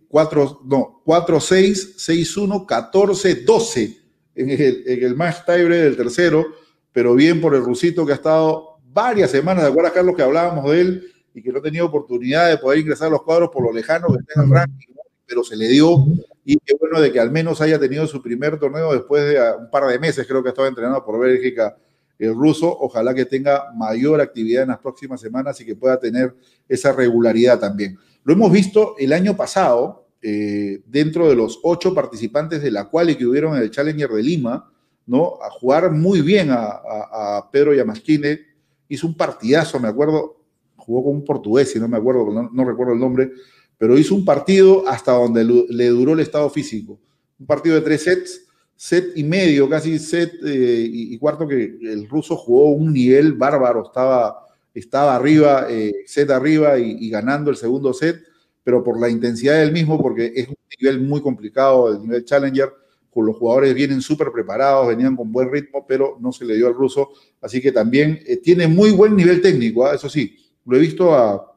no, 0.64 1.02
4-6, 1.04 1.96
6-1, 1.96 2.66
14-12 2.66 3.98
en 4.34 4.50
el, 4.50 4.82
en 4.86 5.04
el 5.04 5.14
match 5.14 5.44
tiebreak 5.44 5.82
del 5.82 5.96
tercero, 5.96 6.46
pero 6.92 7.14
bien 7.14 7.40
por 7.40 7.54
el 7.54 7.62
rusito 7.62 8.04
que 8.06 8.12
ha 8.12 8.16
estado 8.16 8.78
varias 8.92 9.30
semanas, 9.30 9.64
¿de 9.64 9.70
acuerdo, 9.70 9.92
Carlos, 9.92 10.16
que 10.16 10.22
hablábamos 10.22 10.70
de 10.70 10.80
él 10.80 11.12
y 11.34 11.42
que 11.42 11.50
no 11.50 11.58
ha 11.58 11.62
tenido 11.62 11.86
oportunidad 11.86 12.48
de 12.48 12.58
poder 12.58 12.80
ingresar 12.80 13.08
a 13.08 13.12
los 13.12 13.22
cuadros 13.22 13.50
por 13.50 13.64
lo 13.64 13.72
lejano 13.72 14.08
que 14.08 14.18
está 14.20 14.40
en 14.40 14.48
el 14.48 14.54
ranking, 14.54 14.94
pero 15.26 15.42
se 15.42 15.56
le 15.56 15.68
dio 15.68 16.06
y 16.44 16.56
qué 16.58 16.74
bueno 16.78 17.00
de 17.00 17.12
que 17.12 17.20
al 17.20 17.30
menos 17.30 17.60
haya 17.60 17.78
tenido 17.78 18.06
su 18.06 18.20
primer 18.20 18.58
torneo 18.58 18.92
después 18.92 19.24
de 19.24 19.40
un 19.58 19.70
par 19.70 19.86
de 19.86 19.98
meses, 19.98 20.26
creo 20.26 20.42
que 20.42 20.50
estaba 20.50 20.68
entrenado 20.68 21.04
por 21.04 21.18
Bélgica 21.18 21.76
el 22.18 22.34
ruso, 22.34 22.76
ojalá 22.78 23.14
que 23.14 23.24
tenga 23.24 23.72
mayor 23.74 24.20
actividad 24.20 24.62
en 24.62 24.68
las 24.68 24.78
próximas 24.78 25.20
semanas 25.20 25.60
y 25.60 25.64
que 25.64 25.74
pueda 25.74 25.98
tener 25.98 26.34
esa 26.68 26.92
regularidad 26.92 27.58
también. 27.58 27.98
Lo 28.22 28.34
hemos 28.34 28.52
visto 28.52 28.94
el 28.98 29.12
año 29.12 29.36
pasado, 29.36 30.06
eh, 30.20 30.82
dentro 30.86 31.28
de 31.28 31.34
los 31.34 31.58
ocho 31.64 31.92
participantes 31.94 32.62
de 32.62 32.70
la 32.70 32.84
cual 32.84 33.16
que 33.16 33.26
hubieron 33.26 33.56
en 33.56 33.62
el 33.62 33.72
Challenger 33.72 34.10
de 34.10 34.22
Lima, 34.22 34.72
¿no? 35.06 35.38
A 35.42 35.50
jugar 35.50 35.90
muy 35.90 36.22
bien 36.22 36.48
a, 36.50 37.48
Pedro 37.50 37.74
Yamasquine, 37.74 38.40
hizo 38.88 39.06
un 39.06 39.16
partidazo, 39.16 39.78
me 39.80 39.88
acuerdo, 39.88 40.36
jugó 40.76 41.04
con 41.04 41.14
un 41.14 41.24
portugués, 41.24 41.70
si 41.70 41.78
no 41.78 41.88
me 41.88 41.96
acuerdo, 41.96 42.50
no, 42.52 42.64
recuerdo 42.64 42.92
el 42.94 43.00
nombre, 43.00 43.30
pero 43.78 43.98
hizo 43.98 44.14
un 44.14 44.24
partido 44.24 44.86
hasta 44.88 45.12
donde 45.12 45.44
le 45.44 45.88
duró 45.88 46.12
el 46.12 46.20
estado 46.20 46.48
físico. 46.50 47.00
Un 47.38 47.46
partido 47.46 47.74
de 47.74 47.80
tres 47.80 48.04
sets 48.04 48.42
set 48.82 49.12
y 49.14 49.22
medio, 49.22 49.68
casi 49.68 49.96
set 49.96 50.32
eh, 50.44 50.88
y, 50.92 51.16
cuarto, 51.16 51.46
que 51.46 51.78
el 51.82 52.08
ruso 52.08 52.36
jugó 52.36 52.70
un 52.70 52.92
nivel 52.92 53.34
bárbaro, 53.34 53.84
estaba, 53.86 54.44
estaba 54.74 55.14
arriba, 55.14 55.68
eh, 55.70 55.92
set 56.04 56.28
arriba 56.30 56.76
y, 56.80 57.08
ganando 57.08 57.52
el 57.52 57.56
segundo 57.56 57.92
set, 57.92 58.20
pero 58.64 58.82
por 58.82 59.00
la 59.00 59.08
intensidad 59.08 59.60
del 59.60 59.70
mismo, 59.70 60.02
porque 60.02 60.32
es 60.34 60.48
un 60.48 60.56
nivel 60.80 61.00
muy 61.00 61.20
complicado, 61.20 61.92
el 61.92 62.02
nivel 62.02 62.24
Challenger, 62.24 62.72
los 63.14 63.36
jugadores 63.36 63.74
vienen 63.74 64.00
súper 64.00 64.32
preparados, 64.32 64.88
venían 64.88 65.16
con 65.16 65.30
buen 65.30 65.52
ritmo, 65.52 65.84
pero 65.86 66.16
no 66.20 66.32
se 66.32 66.44
le 66.44 66.54
dio 66.54 66.66
al 66.66 66.74
ruso, 66.74 67.10
así 67.40 67.60
que 67.60 67.72
también 67.72 68.20
eh, 68.26 68.38
tiene 68.38 68.66
muy 68.68 68.92
buen 68.92 69.14
nivel 69.14 69.42
técnico, 69.42 69.86
¿ah? 69.86 69.94
eso 69.94 70.08
sí, 70.08 70.36
lo 70.64 70.76
he 70.76 70.80
visto 70.80 71.14
a, 71.14 71.54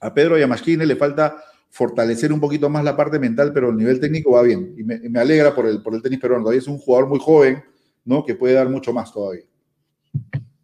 a 0.00 0.14
Pedro 0.14 0.36
Yamashkine, 0.36 0.84
le 0.84 0.96
falta 0.96 1.42
fortalecer 1.70 2.32
un 2.32 2.40
poquito 2.40 2.68
más 2.68 2.84
la 2.84 2.96
parte 2.96 3.18
mental, 3.18 3.52
pero 3.52 3.70
el 3.70 3.76
nivel 3.76 4.00
técnico 4.00 4.32
va 4.32 4.42
bien. 4.42 4.74
Y 4.76 4.82
me, 4.82 5.20
alegra 5.20 5.54
por 5.54 5.66
el, 5.66 5.82
por 5.82 5.94
el 5.94 6.02
tenis 6.02 6.18
peruano. 6.18 6.44
Todavía 6.44 6.60
es 6.60 6.68
un 6.68 6.78
jugador 6.78 7.08
muy 7.08 7.18
joven, 7.18 7.62
¿no? 8.04 8.24
Que 8.24 8.34
puede 8.34 8.54
dar 8.54 8.68
mucho 8.68 8.92
más 8.92 9.12
todavía. 9.12 9.44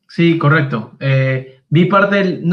Sí, 0.09 0.38
correcto. 0.38 0.97
Eh, 1.01 1.61
vi 1.68 1.84
parte 1.86 2.16
del, 2.16 2.45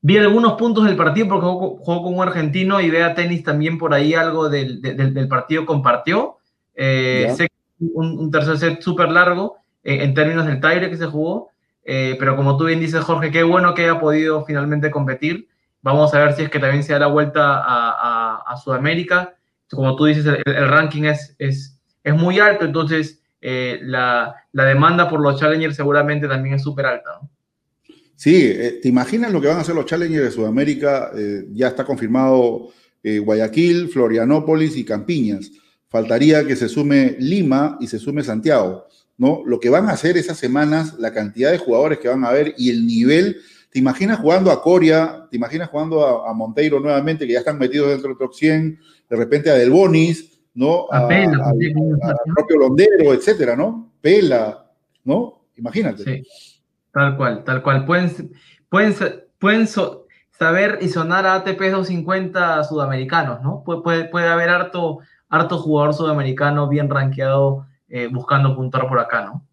vi 0.00 0.18
algunos 0.18 0.54
puntos 0.54 0.84
del 0.84 0.96
partido 0.96 1.28
porque 1.28 1.46
jugó, 1.46 2.02
con 2.02 2.14
un 2.14 2.22
argentino 2.22 2.80
y 2.80 2.90
vea 2.90 3.14
tenis 3.14 3.42
también 3.42 3.78
por 3.78 3.94
ahí 3.94 4.14
algo 4.14 4.48
del, 4.48 4.80
del, 4.80 5.28
partido 5.28 5.64
compartió. 5.66 6.38
Eh, 6.76 7.32
sé 7.36 7.48
un, 7.80 8.18
un, 8.18 8.30
tercer 8.30 8.58
set 8.58 8.82
súper 8.82 9.08
largo 9.08 9.56
eh, 9.82 10.02
en 10.02 10.14
términos 10.14 10.46
del 10.46 10.60
tire 10.60 10.90
que 10.90 10.96
se 10.96 11.06
jugó, 11.06 11.50
pero 11.84 12.36
como 12.36 12.56
tú 12.56 12.64
bien 12.66 12.80
dices, 12.80 13.02
Jorge, 13.04 13.30
qué 13.30 13.42
bueno 13.42 13.72
que 13.74 13.84
haya 13.84 14.00
podido 14.00 14.44
finalmente 14.44 14.90
competir. 14.90 15.48
Vamos 15.86 16.12
a 16.14 16.18
ver 16.18 16.34
si 16.34 16.42
es 16.42 16.50
que 16.50 16.58
también 16.58 16.82
se 16.82 16.94
da 16.94 16.98
la 16.98 17.06
vuelta 17.06 17.62
a, 17.64 18.56
Sudamérica. 18.56 19.36
Como 19.70 19.94
tú 19.94 20.06
dices, 20.06 20.26
el, 20.26 20.68
ranking 20.68 21.04
es, 21.04 21.36
es, 21.38 21.78
es, 22.02 22.12
muy 22.12 22.40
alto, 22.40 22.64
entonces 22.64 23.22
eh, 23.40 23.78
la, 23.82 24.34
la, 24.50 24.64
demanda 24.64 25.08
por 25.08 25.20
los 25.20 25.38
challengers 25.38 25.76
seguramente 25.76 26.26
también 26.26 26.56
es 26.56 26.62
súper 26.62 26.86
alta. 26.86 27.20
Sí, 28.16 28.50
eh, 28.52 28.80
¿te 28.82 28.88
imaginas 28.88 29.30
lo 29.32 29.40
que 29.40 29.46
van 29.46 29.58
a 29.58 29.60
hacer 29.60 29.76
los 29.76 29.86
challengers 29.86 30.24
de 30.24 30.30
Sudamérica? 30.32 31.12
Eh, 31.16 31.44
ya 31.52 31.68
está 31.68 31.84
confirmado 31.84 32.70
Guayaquil, 33.04 33.88
Florianópolis 33.88 34.76
y 34.76 34.84
Campiñas. 34.84 35.52
Faltaría 35.88 36.46
que 36.46 36.56
se 36.56 36.68
sume 36.68 37.16
Lima 37.18 37.78
y 37.80 37.86
se 37.86 37.98
sume 37.98 38.22
Santiago. 38.22 38.86
¿no? 39.18 39.42
Lo 39.46 39.60
que 39.60 39.70
van 39.70 39.88
a 39.88 39.92
hacer 39.92 40.16
esas 40.16 40.38
semanas, 40.38 40.94
la 40.98 41.12
cantidad 41.12 41.50
de 41.50 41.58
jugadores 41.58 41.98
que 41.98 42.08
van 42.08 42.24
a 42.24 42.32
ver 42.32 42.54
y 42.58 42.70
el 42.70 42.86
nivel 42.86 43.38
¿Te 43.76 43.80
imaginas 43.80 44.20
jugando 44.20 44.50
a 44.50 44.62
Coria? 44.62 45.26
¿Te 45.30 45.36
imaginas 45.36 45.68
jugando 45.68 46.24
a, 46.24 46.32
Monteiro 46.32 46.80
nuevamente, 46.80 47.26
que 47.26 47.34
ya 47.34 47.40
están 47.40 47.58
metidos 47.58 47.90
dentro 47.90 48.08
del 48.08 48.16
top 48.16 48.32
100? 48.32 48.80
De 49.10 49.16
repente 49.16 49.50
a 49.50 49.54
Del 49.54 49.70
Bonis, 49.70 50.40
¿no? 50.54 50.86
A, 50.90 51.06
Pela, 51.06 51.52
propio 52.34 52.56
Londero, 52.56 53.12
etcétera, 53.12 53.54
¿no? 53.54 53.92
Pela, 54.00 54.64
¿no? 55.04 55.42
Imagínate. 55.56 56.04
Sí, 56.04 56.22
tal 56.90 57.18
cual, 57.18 57.44
tal 57.44 57.62
cual. 57.62 57.84
Pueden, 57.84 58.32
pueden, 58.70 58.94
pueden 59.38 59.66
saber 59.66 60.78
y 60.80 60.88
sonar 60.88 61.26
a 61.26 61.34
ATP 61.34 61.60
250 61.60 62.64
sudamericanos, 62.64 63.42
¿no? 63.42 63.62
Puede, 63.62 64.06
puede 64.06 64.28
haber 64.28 64.48
harto, 64.48 65.00
harto 65.28 65.58
jugador 65.58 65.94
sudamericano 65.94 66.68
bien 66.68 66.88
rankeado 66.88 67.66
eh, 67.88 68.08
buscando 68.10 68.54
puntuar 68.54 68.88
por 68.88 68.98
acá, 68.98 69.24
¿no? 69.24 69.46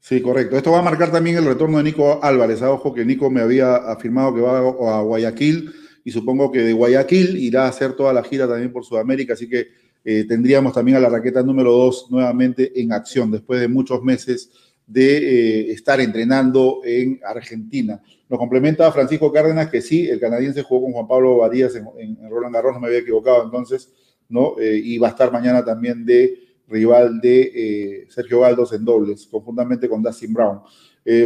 Sí, 0.00 0.22
correcto. 0.22 0.56
Esto 0.56 0.70
va 0.70 0.78
a 0.78 0.82
marcar 0.82 1.10
también 1.10 1.36
el 1.36 1.44
retorno 1.44 1.78
de 1.78 1.84
Nico 1.84 2.20
Álvarez. 2.22 2.62
A 2.62 2.70
ojo 2.70 2.94
que 2.94 3.04
Nico 3.04 3.28
me 3.28 3.40
había 3.40 3.74
afirmado 3.74 4.34
que 4.34 4.40
va 4.40 4.58
a 4.58 5.02
Guayaquil 5.02 5.72
y 6.04 6.12
supongo 6.12 6.52
que 6.52 6.60
de 6.60 6.72
Guayaquil 6.72 7.36
irá 7.36 7.64
a 7.64 7.68
hacer 7.68 7.94
toda 7.94 8.12
la 8.12 8.22
gira 8.22 8.46
también 8.46 8.72
por 8.72 8.84
Sudamérica, 8.84 9.32
así 9.32 9.48
que 9.48 9.66
eh, 10.04 10.24
tendríamos 10.28 10.72
también 10.72 10.98
a 10.98 11.00
la 11.00 11.08
raqueta 11.08 11.42
número 11.42 11.72
2 11.72 12.12
nuevamente 12.12 12.80
en 12.80 12.92
acción 12.92 13.32
después 13.32 13.60
de 13.60 13.66
muchos 13.66 14.00
meses 14.04 14.52
de 14.86 15.16
eh, 15.16 15.72
estar 15.72 16.00
entrenando 16.00 16.80
en 16.84 17.18
Argentina. 17.24 18.00
Nos 18.28 18.38
complementa 18.38 18.92
Francisco 18.92 19.32
Cárdenas 19.32 19.68
que 19.68 19.82
sí, 19.82 20.08
el 20.08 20.20
canadiense 20.20 20.62
jugó 20.62 20.84
con 20.84 20.92
Juan 20.92 21.08
Pablo 21.08 21.38
Varías 21.38 21.74
en, 21.74 22.16
Roland 22.30 22.54
Garros, 22.54 22.74
no 22.74 22.80
me 22.80 22.86
había 22.86 23.00
equivocado 23.00 23.42
entonces, 23.42 23.92
¿no? 24.28 24.58
Eh, 24.58 24.80
y 24.82 24.98
va 24.98 25.08
a 25.08 25.10
estar 25.10 25.32
mañana 25.32 25.64
también 25.64 26.04
de 26.04 26.42
rival 26.68 27.20
de 27.20 28.06
Sergio 28.10 28.40
Galdos 28.40 28.72
en 28.72 28.84
dobles, 28.84 29.28
conjuntamente 29.30 29.88
con 29.88 30.02
Dustin 30.02 30.32
Brown. 30.32 30.60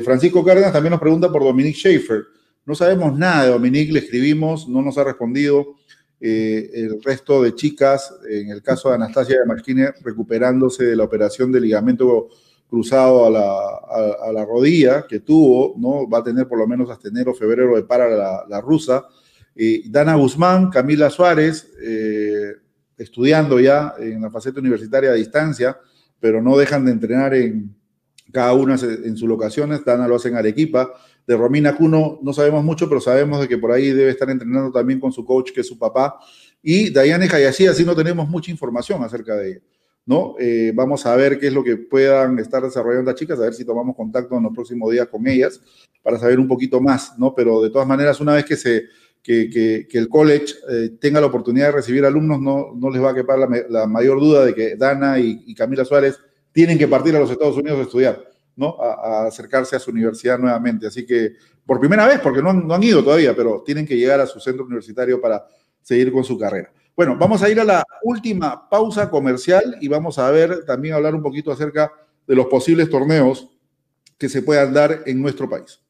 Francisco 0.05 0.45
Cárdenas 0.45 0.75
también 0.75 0.91
nos 0.91 1.01
pregunta 1.01 1.33
por 1.33 1.43
Dominique 1.43 1.79
Schaefer. 1.79 2.25
No 2.67 2.75
sabemos 2.75 3.19
nada 3.19 3.45
de 3.45 3.51
Dominique, 3.51 3.93
le 3.93 4.01
escribimos, 4.01 4.69
no 4.69 4.83
nos 4.83 4.99
ha 4.99 5.05
respondido. 5.05 5.77
Eh, 6.23 6.71
el 6.75 7.03
resto 7.03 7.43
de 7.43 7.55
chicas, 7.55 8.15
en 8.29 8.51
el 8.51 8.63
caso 8.63 8.91
de 8.91 8.97
Anastasia 8.97 9.41
de 9.41 9.47
Marquine, 9.47 9.93
recuperándose 10.03 10.85
de 10.85 10.97
la 10.97 11.05
operación 11.05 11.51
de 11.51 11.63
ligamento 11.63 12.29
cruzado 12.69 13.27
a 13.27 14.33
la, 14.33 14.45
rodilla 14.45 15.07
que 15.09 15.21
tuvo, 15.21 15.75
¿no? 15.79 16.09
Va 16.09 16.19
a 16.19 16.23
tener 16.23 16.47
por 16.47 16.59
lo 16.59 16.67
menos 16.67 16.91
hasta 16.91 17.09
enero, 17.09 17.35
febrero 17.35 17.75
de 17.75 17.83
para 17.85 18.47
la, 18.47 18.61
rusa. 18.61 19.09
Dana 19.87 20.15
Guzmán, 20.15 20.71
Camila 20.71 21.11
Suárez, 21.11 21.73
eh, 21.83 22.53
estudiando 23.01 23.59
ya 23.59 23.95
en 23.99 24.21
la 24.21 24.31
faceta 24.31 24.61
universitaria 24.61 25.11
a 25.11 25.15
distancia, 25.15 25.79
pero 26.21 26.43
no 26.43 26.57
dejan 26.57 26.85
de 26.85 26.93
entrenar 26.93 27.35
en 27.35 27.75
cada 28.31 28.53
una 28.53 28.75
en 28.75 29.17
sus 29.17 29.29
locaciones. 29.29 29.85
Dana 29.85 30.07
lo 30.07 30.17
hace 30.17 30.29
en 30.29 30.37
Arequipa. 30.37 30.93
De 31.27 31.37
Romina 31.37 31.75
Cuno 31.77 32.19
no 32.23 32.33
sabemos 32.33 32.63
mucho, 32.63 32.89
pero 32.89 33.01
sabemos 33.01 33.41
de 33.41 33.49
que 33.49 33.57
por 33.57 33.73
ahí 33.73 33.91
debe 33.91 34.11
estar 34.11 34.29
entrenando 34.29 34.71
también 34.71 35.01
con 35.01 35.13
su 35.13 35.25
coach, 35.25 35.53
que 35.53 35.63
es 35.63 35.67
su 35.67 35.79
papá. 35.79 36.19
Y 36.63 36.91
Dayane 36.91 37.27
Hayashi, 37.27 37.67
así 37.67 37.85
no 37.85 37.97
tenemos 37.97 38.29
mucha 38.29 38.51
información 38.51 39.03
acerca 39.03 39.35
de 39.37 39.51
ella. 39.51 39.61
¿no? 40.05 40.35
Eh, 40.39 40.73
vamos 40.75 41.07
a 41.07 41.15
ver 41.17 41.39
qué 41.39 41.47
es 41.47 41.53
lo 41.53 41.63
que 41.63 41.77
puedan 41.77 42.39
estar 42.39 42.63
desarrollando 42.63 43.11
las 43.11 43.19
chicas, 43.19 43.39
a 43.39 43.43
ver 43.43 43.55
si 43.55 43.65
tomamos 43.65 43.95
contacto 43.95 44.37
en 44.37 44.43
los 44.43 44.53
próximos 44.53 44.91
días 44.91 45.07
con 45.09 45.27
ellas 45.27 45.61
para 46.03 46.19
saber 46.19 46.41
un 46.41 46.49
poquito 46.49 46.81
más, 46.81 47.19
¿no? 47.19 47.35
Pero 47.35 47.63
de 47.63 47.71
todas 47.71 47.87
maneras, 47.87 48.21
una 48.21 48.35
vez 48.35 48.45
que, 48.45 48.57
se, 48.57 48.85
que, 49.23 49.87
el 49.93 50.09
college 50.09 50.55
eh, 50.71 50.91
tenga 51.01 51.21
la 51.21 51.27
oportunidad 51.27 51.67
de 51.67 51.73
recibir 51.73 52.05
alumnos, 52.05 52.41
no, 52.41 52.73
no 52.75 52.91
les 52.91 53.03
va 53.03 53.11
a 53.11 53.15
quepar 53.15 53.39
la, 53.39 53.87
mayor 53.87 54.21
duda 54.21 54.45
de 54.45 54.55
que 54.55 54.77
Dana 54.77 55.19
y, 55.19 55.55
Camila 55.55 55.85
Suárez 55.85 56.19
tienen 56.53 56.79
que 56.79 56.89
partir 56.89 57.15
a 57.15 57.21
los 57.21 57.31
Estados 57.31 57.57
Unidos 57.57 57.81
a 57.81 57.83
estudiar 57.83 58.31
a, 58.69 59.27
acercarse 59.27 59.77
a 59.77 59.79
su 59.79 59.91
universidad 59.91 60.39
nuevamente. 60.39 60.87
Así 60.87 61.07
que 61.07 61.35
por 61.65 61.79
primera 61.79 62.07
vez, 62.07 62.21
porque 62.21 62.43
no 62.43 62.51
han, 62.51 62.83
ido 62.83 63.03
todavía, 63.03 63.35
pero 63.35 63.63
tienen 63.65 63.87
que 63.87 63.97
llegar 63.97 64.21
a 64.21 64.27
su 64.27 64.41
centro 64.41 64.65
universitario 64.65 65.21
para 65.21 65.47
seguir 65.83 66.13
con 66.13 66.25
su 66.25 66.39
carrera. 66.39 66.73
Bueno, 66.97 67.17
vamos 67.19 67.43
a 67.43 67.49
ir 67.49 67.61
a 67.61 67.65
la 67.65 67.85
última 68.03 68.69
pausa 68.69 69.09
comercial 69.09 69.77
y 69.81 69.89
vamos 69.89 70.19
a 70.19 70.31
ver 70.31 70.65
también 70.65 70.95
hablar 70.95 71.15
un 71.15 71.23
poquito 71.23 71.51
acerca 71.53 71.93
de 72.27 72.35
los 72.35 72.47
posibles 72.47 72.91
torneos 72.91 73.49
que 74.19 74.29
se 74.29 74.43
puedan 74.43 74.75
dar 74.75 75.03
en 75.07 75.23
nuestro 75.23 75.49
país. 75.49 75.81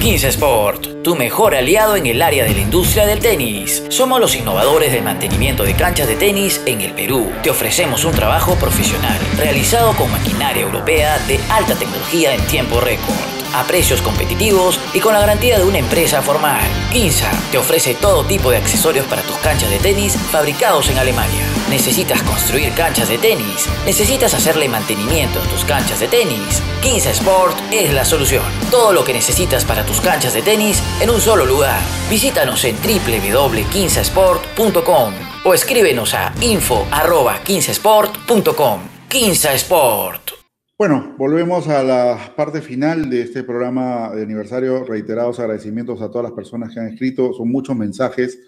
15 0.00 0.28
Sport, 0.28 1.02
tu 1.02 1.16
mejor 1.16 1.56
aliado 1.56 1.96
en 1.96 2.06
el 2.06 2.22
área 2.22 2.44
de 2.44 2.54
la 2.54 2.60
industria 2.60 3.04
del 3.04 3.18
tenis. 3.18 3.82
Somos 3.88 4.20
los 4.20 4.36
innovadores 4.36 4.92
del 4.92 5.02
mantenimiento 5.02 5.64
de 5.64 5.74
canchas 5.74 6.06
de 6.06 6.14
tenis 6.14 6.62
en 6.66 6.80
el 6.80 6.92
Perú. 6.92 7.32
Te 7.42 7.50
ofrecemos 7.50 8.04
un 8.04 8.12
trabajo 8.12 8.54
profesional, 8.54 9.18
realizado 9.36 9.92
con 9.96 10.10
maquinaria 10.12 10.62
europea 10.62 11.18
de 11.26 11.40
alta 11.50 11.74
tecnología 11.74 12.32
en 12.32 12.40
tiempo 12.46 12.80
récord 12.80 13.16
a 13.54 13.64
precios 13.64 14.00
competitivos 14.02 14.78
y 14.94 15.00
con 15.00 15.14
la 15.14 15.20
garantía 15.20 15.58
de 15.58 15.64
una 15.64 15.78
empresa 15.78 16.22
formal. 16.22 16.60
Quinza 16.92 17.30
te 17.50 17.58
ofrece 17.58 17.94
todo 17.94 18.24
tipo 18.24 18.50
de 18.50 18.58
accesorios 18.58 19.06
para 19.06 19.22
tus 19.22 19.36
canchas 19.38 19.70
de 19.70 19.78
tenis 19.78 20.16
fabricados 20.30 20.88
en 20.90 20.98
Alemania. 20.98 21.47
¿Necesitas 21.70 22.22
construir 22.22 22.72
canchas 22.72 23.10
de 23.10 23.18
tenis? 23.18 23.68
¿Necesitas 23.84 24.32
hacerle 24.32 24.68
mantenimiento 24.68 25.38
a 25.38 25.42
tus 25.48 25.66
canchas 25.66 26.00
de 26.00 26.08
tenis? 26.08 26.62
Quinza 26.82 27.10
Sport 27.10 27.58
es 27.70 27.92
la 27.92 28.06
solución. 28.06 28.42
Todo 28.70 28.94
lo 28.94 29.04
que 29.04 29.12
necesitas 29.12 29.66
para 29.66 29.84
tus 29.84 30.00
canchas 30.00 30.32
de 30.32 30.40
tenis 30.40 30.82
en 31.02 31.10
un 31.10 31.20
solo 31.20 31.44
lugar. 31.44 31.78
Visítanos 32.08 32.64
en 32.64 32.74
www.quinzasport.com 32.76 35.12
o 35.44 35.52
escríbenos 35.52 36.14
a 36.14 36.32
info.15sport.com. 36.40 38.80
Quinza 39.06 39.52
Sport. 39.52 40.30
Bueno, 40.78 41.16
volvemos 41.18 41.68
a 41.68 41.82
la 41.82 42.32
parte 42.34 42.62
final 42.62 43.10
de 43.10 43.20
este 43.22 43.42
programa 43.42 44.10
de 44.14 44.22
aniversario. 44.22 44.84
Reiterados 44.84 45.38
agradecimientos 45.38 46.00
a 46.00 46.08
todas 46.08 46.22
las 46.22 46.32
personas 46.32 46.72
que 46.72 46.80
han 46.80 46.88
escrito. 46.88 47.34
Son 47.34 47.50
muchos 47.50 47.76
mensajes. 47.76 48.38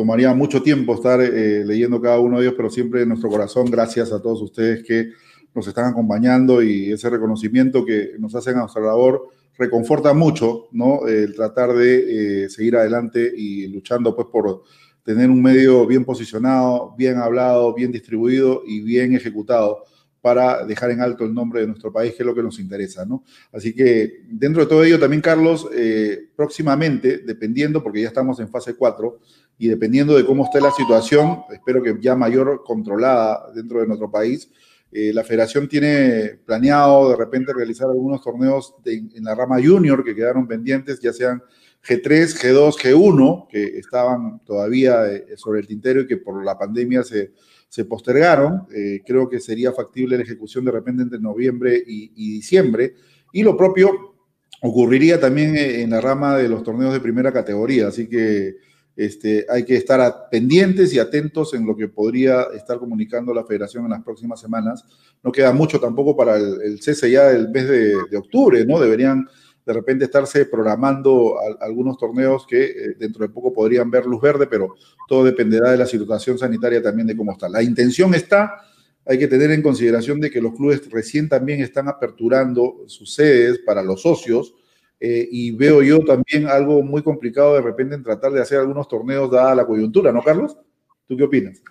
Tomaría 0.00 0.32
mucho 0.32 0.62
tiempo 0.62 0.94
estar 0.94 1.20
eh, 1.20 1.62
leyendo 1.62 2.00
cada 2.00 2.18
uno 2.20 2.38
de 2.38 2.46
ellos, 2.46 2.54
pero 2.56 2.70
siempre 2.70 3.02
en 3.02 3.10
nuestro 3.10 3.28
corazón, 3.28 3.66
gracias 3.70 4.10
a 4.12 4.22
todos 4.22 4.40
ustedes 4.40 4.82
que 4.82 5.10
nos 5.54 5.68
están 5.68 5.90
acompañando 5.90 6.62
y 6.62 6.90
ese 6.90 7.10
reconocimiento 7.10 7.84
que 7.84 8.12
nos 8.18 8.34
hacen 8.34 8.56
a 8.56 8.60
nuestra 8.60 8.80
labor 8.80 9.28
reconforta 9.58 10.14
mucho, 10.14 10.68
¿no? 10.72 11.06
El 11.06 11.34
tratar 11.34 11.74
de 11.74 12.44
eh, 12.44 12.48
seguir 12.48 12.76
adelante 12.76 13.30
y 13.36 13.66
luchando, 13.66 14.16
pues, 14.16 14.28
por 14.32 14.62
tener 15.04 15.28
un 15.28 15.42
medio 15.42 15.86
bien 15.86 16.06
posicionado, 16.06 16.94
bien 16.96 17.18
hablado, 17.18 17.74
bien 17.74 17.92
distribuido 17.92 18.62
y 18.66 18.80
bien 18.80 19.14
ejecutado 19.14 19.84
para 20.20 20.64
dejar 20.66 20.90
en 20.90 21.00
alto 21.00 21.24
el 21.24 21.32
nombre 21.32 21.60
de 21.60 21.66
nuestro 21.66 21.92
país, 21.92 22.14
que 22.14 22.22
es 22.22 22.26
lo 22.26 22.34
que 22.34 22.42
nos 22.42 22.58
interesa, 22.58 23.04
¿no? 23.04 23.24
Así 23.52 23.74
que 23.74 24.22
dentro 24.28 24.62
de 24.62 24.68
todo 24.68 24.84
ello 24.84 24.98
también, 24.98 25.22
Carlos, 25.22 25.68
eh, 25.72 26.28
próximamente, 26.36 27.18
dependiendo, 27.18 27.82
porque 27.82 28.02
ya 28.02 28.08
estamos 28.08 28.38
en 28.40 28.48
fase 28.48 28.74
4, 28.74 29.18
y 29.58 29.68
dependiendo 29.68 30.16
de 30.16 30.24
cómo 30.24 30.44
esté 30.44 30.60
la 30.60 30.70
situación, 30.70 31.42
espero 31.52 31.82
que 31.82 31.96
ya 32.00 32.16
mayor 32.16 32.62
controlada 32.64 33.50
dentro 33.54 33.80
de 33.80 33.86
nuestro 33.86 34.10
país, 34.10 34.50
eh, 34.92 35.12
la 35.14 35.22
federación 35.22 35.68
tiene 35.68 36.40
planeado 36.44 37.10
de 37.10 37.16
repente 37.16 37.52
realizar 37.52 37.88
algunos 37.88 38.22
torneos 38.22 38.74
en 38.84 39.22
la 39.22 39.34
rama 39.34 39.56
junior 39.62 40.02
que 40.02 40.14
quedaron 40.16 40.48
pendientes, 40.48 40.98
ya 40.98 41.12
sean 41.12 41.42
G3, 41.86 42.36
G2, 42.36 42.76
G1, 42.76 43.46
que 43.48 43.78
estaban 43.78 44.40
todavía 44.44 45.10
eh, 45.12 45.36
sobre 45.36 45.60
el 45.60 45.66
tintero 45.66 46.00
y 46.00 46.06
que 46.06 46.16
por 46.16 46.44
la 46.44 46.58
pandemia 46.58 47.02
se 47.04 47.32
se 47.70 47.84
postergaron. 47.84 48.66
Eh, 48.74 49.00
creo 49.06 49.28
que 49.28 49.40
sería 49.40 49.72
factible 49.72 50.16
la 50.16 50.24
ejecución 50.24 50.64
de 50.64 50.72
repente 50.72 51.04
entre 51.04 51.20
noviembre 51.20 51.82
y, 51.86 52.34
diciembre. 52.34 52.94
Y 53.32 53.44
lo 53.44 53.56
propio 53.56 54.16
ocurriría 54.60 55.18
también 55.20 55.56
en 55.56 55.88
la 55.88 56.00
rama 56.00 56.36
de 56.36 56.48
los 56.48 56.64
torneos 56.64 56.92
de 56.92 57.00
primera 57.00 57.32
categoría. 57.32 57.86
Así 57.86 58.08
que 58.08 58.56
este, 58.96 59.46
hay 59.48 59.64
que 59.64 59.76
estar 59.76 60.28
pendientes 60.30 60.92
y 60.92 60.98
atentos 60.98 61.54
en 61.54 61.64
lo 61.64 61.76
que 61.76 61.86
podría 61.86 62.48
estar 62.54 62.78
comunicando 62.78 63.32
la 63.32 63.46
federación 63.46 63.84
en 63.84 63.92
las 63.92 64.02
próximas 64.02 64.40
semanas. 64.40 64.84
No 65.22 65.30
queda 65.30 65.52
mucho 65.52 65.78
tampoco 65.78 66.16
para 66.16 66.36
el, 66.36 66.82
cese 66.82 67.08
ya 67.08 67.28
del 67.28 67.50
mes 67.50 67.68
de 67.68 68.16
octubre, 68.16 68.66
¿no? 68.66 68.80
Deberían 68.80 69.26
de 69.64 69.72
repente 69.72 70.04
estarse 70.04 70.46
programando 70.46 71.36
algunos 71.60 71.98
torneos 71.98 72.46
que 72.46 72.64
eh, 72.64 72.74
dentro 72.98 73.26
de 73.26 73.32
poco 73.32 73.52
podrían 73.52 73.90
ver 73.90 74.06
luz 74.06 74.20
verde, 74.20 74.46
pero 74.46 74.74
todo 75.06 75.24
dependerá 75.24 75.70
de 75.70 75.76
la 75.76 75.86
situación 75.86 76.38
sanitaria 76.38 76.82
también 76.82 77.06
de 77.06 77.16
cómo 77.16 77.32
está. 77.32 77.48
La 77.48 77.62
intención 77.62 78.14
está, 78.14 78.62
hay 79.06 79.18
que 79.18 79.28
tener 79.28 79.50
en 79.50 79.62
consideración 79.62 80.20
de 80.20 80.30
que 80.30 80.40
los 80.40 80.54
clubes 80.54 80.90
recién 80.90 81.28
también 81.28 81.60
están 81.60 81.88
aperturando 81.88 82.84
sus 82.86 83.14
sedes 83.14 83.58
para 83.58 83.82
los 83.82 84.02
socios 84.02 84.54
eh, 84.98 85.26
y 85.30 85.52
veo 85.52 85.82
yo 85.82 86.00
también 86.00 86.46
algo 86.46 86.82
muy 86.82 87.02
complicado 87.02 87.54
de 87.54 87.62
repente 87.62 87.94
en 87.94 88.02
tratar 88.02 88.32
de 88.32 88.40
hacer 88.40 88.58
algunos 88.58 88.86
torneos 88.86 89.30
dada 89.30 89.54
la 89.54 89.66
coyuntura, 89.66 90.12
¿no, 90.12 90.22
Carlos? 90.22 90.58
¿Tú 91.06 91.16
qué 91.16 91.24
opinas? 91.24 91.62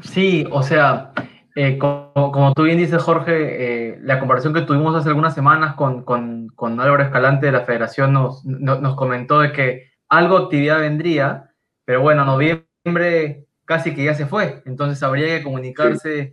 Sí, 0.00 0.46
o 0.50 0.62
sea, 0.62 1.12
eh, 1.54 1.78
como, 1.78 2.52
tú 2.54 2.62
bien 2.62 2.78
dices, 2.78 3.02
Jorge, 3.02 3.90
eh, 3.90 3.98
la 4.02 4.18
comparación 4.18 4.54
que 4.54 4.62
tuvimos 4.62 4.94
hace 4.94 5.10
algunas 5.10 5.34
semanas 5.34 5.74
con, 5.74 6.02
con, 6.02 6.48
con 6.48 6.80
Álvaro 6.80 7.02
Escalante 7.02 7.46
de 7.46 7.52
la 7.52 7.66
Federación 7.66 8.12
nos, 8.12 8.44
nos, 8.44 8.94
comentó 8.96 9.40
de 9.40 9.52
que 9.52 9.90
algo 10.08 10.38
actividad 10.38 10.80
vendría, 10.80 11.50
pero 11.84 12.00
bueno, 12.00 12.24
noviembre 12.24 13.46
casi 13.66 13.94
que 13.94 14.04
ya 14.04 14.14
se 14.14 14.26
fue, 14.26 14.62
entonces 14.64 15.02
habría 15.02 15.26
que 15.26 15.42
comunicarse 15.42 16.32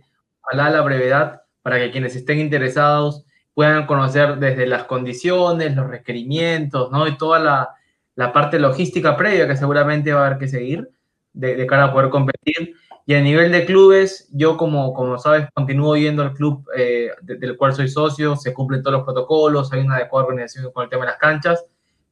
a 0.50 0.56
la, 0.56 0.80
brevedad 0.80 1.42
para 1.62 1.78
que 1.78 1.90
quienes 1.90 2.16
estén 2.16 2.38
interesados 2.38 3.26
puedan 3.52 3.86
conocer 3.86 4.36
desde 4.36 4.66
las 4.66 4.84
condiciones, 4.84 5.76
los 5.76 5.86
requerimientos, 5.86 6.90
¿no? 6.90 7.06
Y 7.06 7.18
toda 7.18 7.38
la, 7.38 7.68
la 8.14 8.32
parte 8.32 8.58
logística 8.58 9.16
previa 9.18 9.46
que 9.46 9.56
seguramente 9.56 10.14
va 10.14 10.22
a 10.22 10.26
haber 10.28 10.38
que 10.38 10.48
seguir 10.48 10.88
de, 11.34 11.56
de 11.56 11.66
cara 11.66 11.84
a 11.84 11.92
poder 11.92 12.08
competir 12.08 12.74
y 13.06 13.14
a 13.14 13.20
nivel 13.20 13.50
de 13.52 13.64
clubes, 13.64 14.28
yo 14.32 14.56
como, 14.56 14.92
como 14.92 15.18
sabes, 15.18 15.48
continúo 15.54 15.96
yendo 15.96 16.22
al 16.22 16.34
club 16.34 16.64
eh, 16.76 17.10
del 17.22 17.56
cual 17.56 17.74
soy 17.74 17.88
socio, 17.88 18.36
se 18.36 18.52
cumplen 18.52 18.82
todos 18.82 18.98
los 18.98 19.04
protocolos, 19.04 19.72
hay 19.72 19.80
una 19.80 19.96
adecuada 19.96 20.26
organización 20.26 20.72
con 20.72 20.84
el 20.84 20.90
tema 20.90 21.04
de 21.04 21.12
las 21.12 21.18
canchas, 21.18 21.64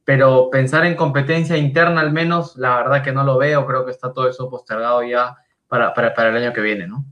pero 0.03 0.49
pensar 0.49 0.85
en 0.85 0.95
competencia 0.95 1.55
interna 1.55 2.01
al 2.01 2.11
menos, 2.11 2.57
la 2.57 2.77
verdad 2.77 3.03
que 3.03 3.11
no 3.11 3.23
lo 3.23 3.37
veo, 3.37 3.65
creo 3.65 3.85
que 3.85 3.91
está 3.91 4.11
todo 4.11 4.27
eso 4.27 4.49
postergado 4.49 5.03
ya 5.03 5.35
para, 5.67 5.93
para, 5.93 6.13
para 6.13 6.29
el 6.29 6.43
año 6.43 6.53
que 6.53 6.61
viene, 6.61 6.87
¿no? 6.87 7.05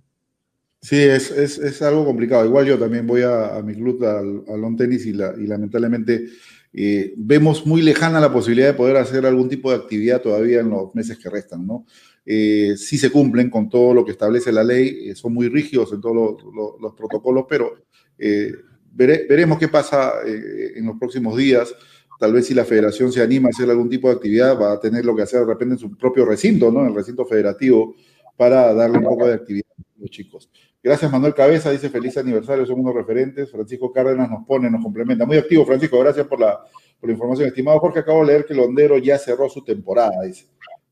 Sí, 0.82 1.02
es, 1.02 1.32
es, 1.32 1.58
es, 1.58 1.82
algo 1.82 2.06
complicado. 2.06 2.46
Igual 2.46 2.66
yo 2.66 2.78
también 2.78 3.06
voy 3.08 3.24
a, 3.24 3.62
mi 3.64 3.74
club, 3.74 4.04
al, 4.04 4.44
al 4.48 4.76
tenis, 4.76 5.06
y, 5.06 5.14
la, 5.14 5.34
y 5.38 5.48
lamentablemente 5.48 6.28
eh, 6.74 7.14
vemos 7.18 7.66
muy 7.66 7.82
lejana 7.82 8.20
la 8.20 8.32
posibilidad 8.32 8.68
de 8.68 8.74
poder 8.74 8.98
hacer 8.98 9.26
algún 9.26 9.50
tipo 9.50 9.72
de 9.72 9.78
actividad 9.78 10.22
todavía 10.22 10.60
en 10.60 10.70
los 10.70 10.94
meses 10.94 11.18
que 11.18 11.30
restan, 11.30 11.66
¿no? 11.66 11.86
Eh, 12.30 12.76
sí 12.76 12.98
se 12.98 13.10
cumplen 13.10 13.50
con 13.50 13.70
todo 13.70 13.94
lo 13.94 14.04
que 14.04 14.12
establece 14.12 14.52
la 14.52 14.62
ley, 14.62 15.08
eh, 15.10 15.16
son 15.16 15.34
muy 15.34 15.48
rígidos 15.48 15.94
en 15.94 16.02
todos 16.02 16.44
los, 16.78 16.94
protocolos, 16.94 17.46
pero 17.48 17.86
eh, 18.18 18.52
veremos 18.92 19.58
qué 19.58 19.70
pasa 19.70 20.12
en 20.26 20.86
los 20.86 20.98
próximos 20.98 21.38
días. 21.38 21.74
Tal 22.20 22.34
vez 22.34 22.48
si 22.48 22.54
la 22.54 22.66
federación 22.66 23.14
se 23.14 23.22
anima 23.22 23.48
a 23.48 23.52
hacer 23.52 23.70
algún 23.70 23.90
tipo 23.90 24.10
de 24.10 24.16
actividad, 24.16 24.60
va 24.60 24.74
a 24.74 24.80
tener 24.82 25.06
lo 25.06 25.16
que 25.16 25.22
hacer 25.22 25.40
de 25.40 25.46
repente 25.46 25.76
en 25.76 25.80
su 25.80 25.96
propio 25.96 26.26
recinto, 26.26 26.70
¿no? 26.70 26.82
En 26.82 26.88
el 26.88 26.96
recinto 26.96 27.26
federativo, 27.26 27.96
para 28.36 28.74
darle 28.74 28.98
un 28.98 29.06
poco 29.06 29.26
de 29.26 29.36
actividad 29.36 29.72
a 29.80 30.02
los 30.02 30.10
chicos. 30.10 30.50
Gracias, 30.84 31.10
Manuel 31.10 31.34
Cabeza, 31.34 31.72
dice 31.72 31.90
feliz 31.90 32.18
aniversario, 32.18 32.66
son 32.66 32.82
unos 32.82 32.94
referentes. 32.94 33.50
Francisco 33.50 33.94
Cárdenas 33.94 34.30
nos 34.30 34.46
pone, 34.46 34.70
nos 34.70 34.84
complementa. 34.84 35.26
Muy 35.26 35.38
activo, 35.38 35.66
Francisco, 35.66 35.98
gracias 36.00 36.28
por 36.28 36.42
la, 36.42 36.60
por 37.00 37.08
la 37.08 37.14
información. 37.14 37.48
Estimado 37.48 37.80
Jorge, 37.80 38.00
acabo 38.00 38.20
de 38.22 38.28
leer 38.28 38.46
que 38.46 38.54
Londero 38.54 38.98
ya 38.98 39.18
cerró 39.18 39.48
su 39.48 39.64
temporada, 39.64 40.24
dice 40.26 40.48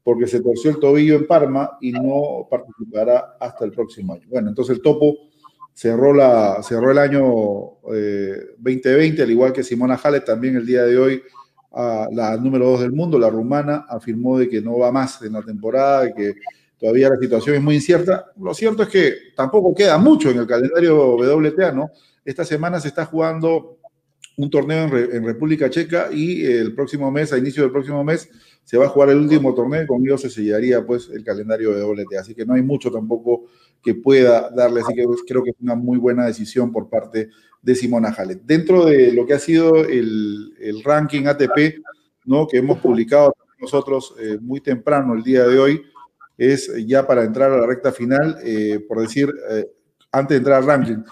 porque 0.06 0.28
se 0.28 0.40
torció 0.40 0.70
el 0.70 0.78
tobillo 0.78 1.16
en 1.16 1.26
Parma 1.26 1.80
y 1.82 1.92
no 1.92 2.48
participará 2.48 3.38
hasta 3.40 3.66
el 3.66 3.72
próximo 3.72 4.14
año. 4.14 4.28
Bueno, 4.30 4.50
entonces 4.50 4.76
el 4.76 4.84
Topo 4.84 5.16
cerró, 5.74 6.14
la, 6.14 6.62
cerró 6.62 6.92
el 6.92 7.00
año 7.00 7.24
2020, 7.82 9.20
eh, 9.20 9.24
al 9.24 9.32
igual 9.32 9.52
que 9.52 9.64
Simona 9.64 10.00
Halep, 10.02 10.24
también 10.24 10.58
el 10.58 10.66
día 10.66 10.84
de 10.84 10.96
hoy, 10.96 11.24
la 11.74 12.38
número 12.38 12.68
dos 12.68 12.82
del 12.82 12.92
mundo, 12.92 13.18
la 13.18 13.32
rumana, 13.32 13.88
afirmó 13.90 14.38
de 14.38 14.48
que 14.48 14.62
no 14.62 14.78
va 14.78 14.92
más 14.92 15.24
en 15.24 15.34
la 15.34 15.42
temporada, 15.42 16.08
y 16.08 16.14
que 16.14 16.36
todavía 16.80 17.10
la 17.10 17.18
situación 17.18 17.56
es 17.56 17.64
muy 17.64 17.74
incierta. 17.74 18.28
Lo 18.40 18.54
cierto 18.54 18.84
es 18.84 18.90
que 18.90 19.14
tampoco 19.36 19.74
queda 19.74 19.98
mucho 19.98 20.30
en 20.30 20.38
el 20.38 20.46
calendario 20.46 21.16
WTA, 21.16 21.72
¿no? 21.72 21.90
Esta 22.24 22.46
semana 22.46 22.80
se 22.80 22.90
está 22.90 23.06
jugando 23.08 23.75
un 24.38 24.50
torneo 24.50 24.86
en, 24.98 25.24
República 25.24 25.70
Checa 25.70 26.10
y 26.12 26.46
el 26.46 26.74
próximo 26.74 27.10
mes, 27.12 27.32
a 27.32 27.38
inicio 27.38 27.64
del 27.64 27.72
próximo 27.72 28.04
mes, 28.04 28.30
se 28.64 28.78
va 28.78 28.86
a 28.86 28.90
jugar 28.90 29.10
el 29.10 29.18
último 29.18 29.54
torneo 29.54 29.84
y 29.84 29.88
conmigo 29.88 30.18
se 30.18 30.30
sellaría 30.30 30.86
pues 30.86 31.10
el 31.10 31.24
calendario 31.24 31.72
de 31.72 31.84
WTA. 31.84 32.20
Así 32.20 32.36
que 32.36 32.46
no 32.46 32.54
hay 32.54 32.62
mucho 32.62 32.92
tampoco 32.92 33.46
que 33.82 33.96
pueda 33.96 34.50
darle, 34.50 34.82
así 34.82 34.94
que 34.94 35.06
creo 35.28 35.44
que 35.44 35.52
es 35.52 35.56
una 35.62 35.76
muy 35.76 35.98
buena 35.98 36.26
decisión 36.26 36.72
por 36.72 36.90
parte 36.90 37.30
de 37.62 37.76
Simona 37.76 38.10
Halep. 38.10 38.42
Dentro 38.44 38.86
de 38.86 39.14
lo 39.14 39.26
que 39.26 39.34
ha 39.34 39.40
sido 39.40 39.86
el, 39.86 40.82
ranking 40.84 41.26
ATP, 41.28 41.82
¿no? 42.26 42.48
que 42.48 42.58
hemos 42.58 42.80
publicado 42.80 43.36
nosotros 43.60 44.16
eh, 44.20 44.38
muy 44.42 44.60
temprano 44.62 45.14
el 45.14 45.24
día 45.24 45.48
de 45.48 45.60
hoy, 45.60 45.82
es 46.38 46.72
ya 46.86 47.08
para 47.08 47.24
entrar 47.24 47.52
a 47.52 47.58
la 47.58 47.66
recta 47.66 47.92
final, 47.92 48.38
eh, 48.44 48.84
por 48.88 49.00
decir, 49.00 49.32
eh, 49.50 49.68
antes 50.12 50.36
de 50.36 50.38
entrar 50.38 50.58
al 50.58 50.68
ranking, 50.68 51.04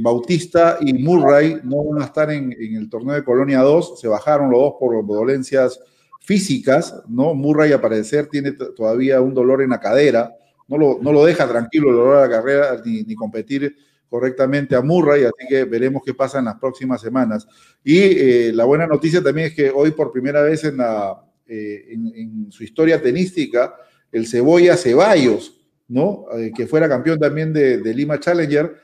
Bautista 0.00 0.78
y 0.80 0.94
Murray 0.94 1.60
no 1.64 1.84
van 1.84 2.02
a 2.02 2.06
estar 2.06 2.30
en, 2.30 2.52
el 2.52 2.88
torneo 2.88 3.14
de 3.14 3.24
Colonia 3.24 3.60
2, 3.60 4.00
se 4.00 4.08
bajaron 4.08 4.50
los 4.50 4.60
dos 4.60 4.74
por 4.78 5.06
dolencias 5.06 5.80
físicas, 6.20 7.02
¿no? 7.08 7.34
Murray, 7.34 7.72
a 7.72 7.80
parecer, 7.80 8.28
tiene 8.28 8.52
todavía 8.52 9.20
un 9.20 9.34
dolor 9.34 9.62
en 9.62 9.70
la 9.70 9.80
cadera, 9.80 10.36
no 10.68 10.78
lo, 10.78 10.98
no 11.02 11.12
lo 11.12 11.24
deja 11.24 11.48
tranquilo 11.48 11.90
el 11.90 11.96
dolor 11.96 12.16
a 12.18 12.20
la 12.22 12.30
carrera 12.30 12.82
ni, 12.84 13.14
competir 13.14 13.74
correctamente 14.08 14.76
a 14.76 14.80
Murray, 14.80 15.24
así 15.24 15.46
que 15.48 15.64
veremos 15.64 16.02
qué 16.04 16.14
pasa 16.14 16.38
en 16.38 16.44
las 16.44 16.56
próximas 16.58 17.00
semanas. 17.00 17.46
Y 17.82 17.98
eh, 17.98 18.52
la 18.52 18.64
buena 18.64 18.86
noticia 18.86 19.22
también 19.22 19.48
es 19.48 19.54
que 19.54 19.70
hoy 19.70 19.90
por 19.92 20.12
primera 20.12 20.42
vez 20.42 20.62
en, 20.64 20.78
eh, 21.46 21.96
su 22.50 22.62
historia 22.62 23.02
tenística, 23.02 23.74
el 24.12 24.26
Cebolla 24.26 24.76
Ceballos, 24.76 25.60
¿no? 25.88 26.26
Eh, 26.36 26.52
que 26.54 26.66
fuera 26.66 26.88
campeón 26.88 27.18
también 27.18 27.52
de, 27.52 27.78
de 27.78 27.94
Lima 27.94 28.20
Challenger, 28.20 28.76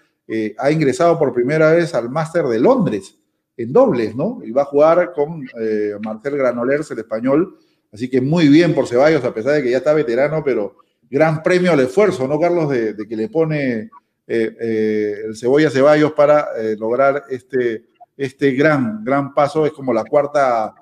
ha 0.59 0.71
ingresado 0.71 1.19
por 1.19 1.33
primera 1.33 1.73
vez 1.73 1.95
al 1.95 2.11
Máster 2.11 2.45
de 2.45 2.59
Londres 2.59 3.17
en 3.57 3.73
dobles, 3.73 4.15
¿no? 4.15 4.41
Y 4.45 4.51
va 4.51 4.63
a 4.63 4.67
jugar 4.67 5.13
con 5.15 5.47
eh, 5.61 5.93
Marcel 6.03 6.37
Granolers, 6.37 6.91
el 6.91 6.99
español. 6.99 7.59
Así 7.93 8.09
que 8.11 8.21
muy 8.21 8.49
bien 8.49 8.75
por 8.75 8.87
Ceballos, 8.87 9.25
a 9.25 9.33
pesar 9.33 9.55
de 9.55 9.63
que 9.63 9.71
ya 9.71 9.79
está 9.79 9.95
veterano, 9.95 10.43
pero 10.45 10.77
gran 11.09 11.43
premio 11.43 11.73
al 11.73 11.81
esfuerzo, 11.81 12.29
¿no, 12.29 12.39
Carlos? 12.39 12.69
De, 12.69 12.95
que 13.09 13.17
le 13.17 13.29
pone 13.29 13.91
eh, 14.27 14.57
eh, 14.61 15.15
el 15.27 15.37
Cebolla 15.37 15.71
Ceballos 15.71 16.13
para 16.13 16.49
lograr 16.79 17.25
este, 17.31 17.87
este 18.17 18.53
gran, 18.53 19.03
gran 19.05 19.33
paso. 19.33 19.65
Es 19.65 19.73
como 19.73 19.93
la 19.95 20.05
cuarta 20.05 20.75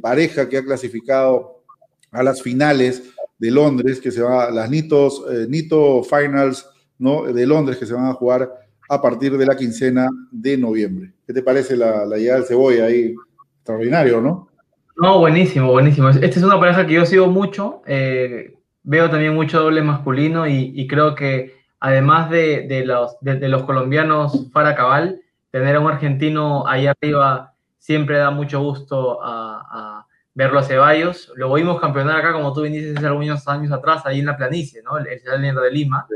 pareja 0.00 0.48
que 0.48 0.58
ha 0.58 0.64
clasificado 0.64 1.64
a 2.12 2.22
las 2.22 2.40
finales 2.40 3.02
de 3.38 3.50
Londres, 3.50 4.00
que 4.00 4.12
se 4.12 4.22
va, 4.22 4.48
las 4.52 4.70
Nitos, 4.70 5.24
Nito 5.48 6.04
Finals, 6.04 6.64
¿no? 6.98 7.24
De 7.24 7.44
Londres, 7.44 7.76
que 7.76 7.86
se 7.86 7.94
van 7.94 8.06
a 8.06 8.12
jugar 8.12 8.63
a 8.88 9.00
partir 9.00 9.36
de 9.36 9.46
la 9.46 9.56
quincena 9.56 10.08
de 10.30 10.56
noviembre. 10.56 11.12
¿Qué 11.26 11.32
te 11.32 11.42
parece 11.42 11.76
la, 11.76 12.04
llegada 12.16 12.40
del 12.40 12.48
cebolla 12.48 12.86
ahí? 12.86 13.14
Extraordinario, 13.56 14.20
¿no? 14.20 14.48
No, 14.96 15.18
buenísimo, 15.18 15.72
buenísimo. 15.72 16.10
Esta 16.10 16.26
es 16.26 16.42
una 16.42 16.60
pareja 16.60 16.86
que 16.86 16.94
yo 16.94 17.06
sigo 17.06 17.26
mucho. 17.28 17.82
Eh, 17.86 18.54
veo 18.82 19.10
también 19.10 19.34
mucho 19.34 19.60
doble 19.60 19.82
masculino 19.82 20.46
y, 20.46 20.86
creo 20.86 21.14
que 21.14 21.56
además 21.80 22.30
de, 22.30 22.84
los, 22.84 23.16
de, 23.20 23.48
los 23.48 23.64
colombianos 23.64 24.48
para 24.52 24.74
cabal, 24.74 25.20
tener 25.50 25.76
a 25.76 25.80
un 25.80 25.90
argentino 25.90 26.66
ahí 26.66 26.86
arriba 26.86 27.54
siempre 27.78 28.18
da 28.18 28.30
mucho 28.30 28.60
gusto 28.60 29.18
a, 29.22 30.06
verlo 30.34 30.58
a 30.58 30.62
Ceballos. 30.62 31.32
Lo 31.36 31.52
vimos 31.54 31.80
campeonar 31.80 32.18
acá, 32.18 32.32
como 32.32 32.52
tú 32.52 32.62
dices, 32.62 32.96
hace 32.96 33.06
algunos 33.06 33.46
años 33.48 33.72
atrás, 33.72 34.04
ahí 34.04 34.20
en 34.20 34.26
la 34.26 34.36
planicie, 34.36 34.82
¿no? 34.82 34.98
El, 34.98 35.06
el 35.06 35.54
de 35.54 35.70
Lima. 35.70 36.06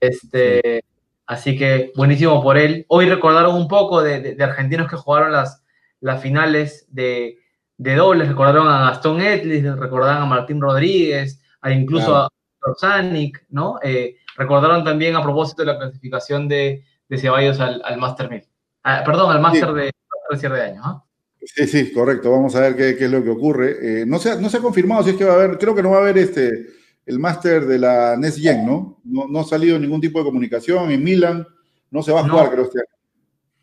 Este, 0.00 0.82
Así 1.28 1.58
que 1.58 1.92
buenísimo 1.94 2.42
por 2.42 2.56
él. 2.56 2.86
Hoy 2.88 3.06
recordaron 3.06 3.54
un 3.54 3.68
poco 3.68 4.02
de, 4.02 4.34
argentinos 4.40 4.88
que 4.88 4.96
jugaron 4.96 5.30
las, 5.30 5.62
las 6.00 6.22
finales 6.22 6.86
de, 6.88 7.36
dobles. 7.76 8.28
Recordaron 8.28 8.66
a 8.66 8.86
Gastón 8.88 9.20
Etlis, 9.20 9.62
recordaron 9.76 10.22
a 10.22 10.26
Martín 10.26 10.58
Rodríguez, 10.58 11.38
a 11.60 11.70
incluso 11.70 12.16
a 12.16 12.28
Orsanic, 12.62 13.44
¿no? 13.50 13.78
Eh, 13.82 14.16
recordaron 14.38 14.82
también 14.82 15.16
a 15.16 15.22
propósito 15.22 15.62
de 15.62 15.66
la 15.66 15.78
clasificación 15.78 16.48
de, 16.48 16.82
Ceballos 17.14 17.60
al, 17.60 17.82
al 17.84 17.98
Master 17.98 18.30
1000. 18.30 18.44
Ah, 18.84 19.02
perdón, 19.04 19.30
al 19.30 19.42
Master 19.42 19.72
de, 19.74 19.90
cierre 20.38 20.56
de 20.56 20.62
año. 20.62 20.80
¿ah? 20.82 21.04
Sí, 21.42 21.66
sí, 21.66 21.92
correcto. 21.92 22.30
Vamos 22.30 22.56
a 22.56 22.60
ver 22.60 22.74
qué, 22.74 23.04
es 23.04 23.10
lo 23.10 23.22
que 23.22 23.30
ocurre. 23.30 24.00
Eh, 24.00 24.06
no, 24.06 24.18
se, 24.18 24.40
no 24.40 24.48
se 24.48 24.56
ha 24.56 24.60
confirmado 24.60 25.02
si 25.02 25.10
es 25.10 25.16
que 25.16 25.26
va 25.26 25.32
a 25.32 25.36
haber, 25.36 25.58
creo 25.58 25.74
que 25.74 25.82
no 25.82 25.90
va 25.90 25.98
a 25.98 26.00
haber 26.00 26.16
este 26.16 26.77
el 27.08 27.18
máster 27.18 27.64
de 27.64 27.78
la 27.78 28.16
Next 28.18 28.38
Gen, 28.38 28.66
¿no? 28.66 29.00
¿no? 29.02 29.40
ha 29.40 29.44
salido 29.44 29.78
ningún 29.78 30.00
tipo 30.00 30.18
de 30.18 30.26
comunicación. 30.26 30.90
En 30.90 31.02
Milan 31.02 31.46
no 31.90 32.02
se 32.02 32.12
va 32.12 32.20
a 32.20 32.28
jugar, 32.28 32.50
creo, 32.50 32.64
este 32.64 32.80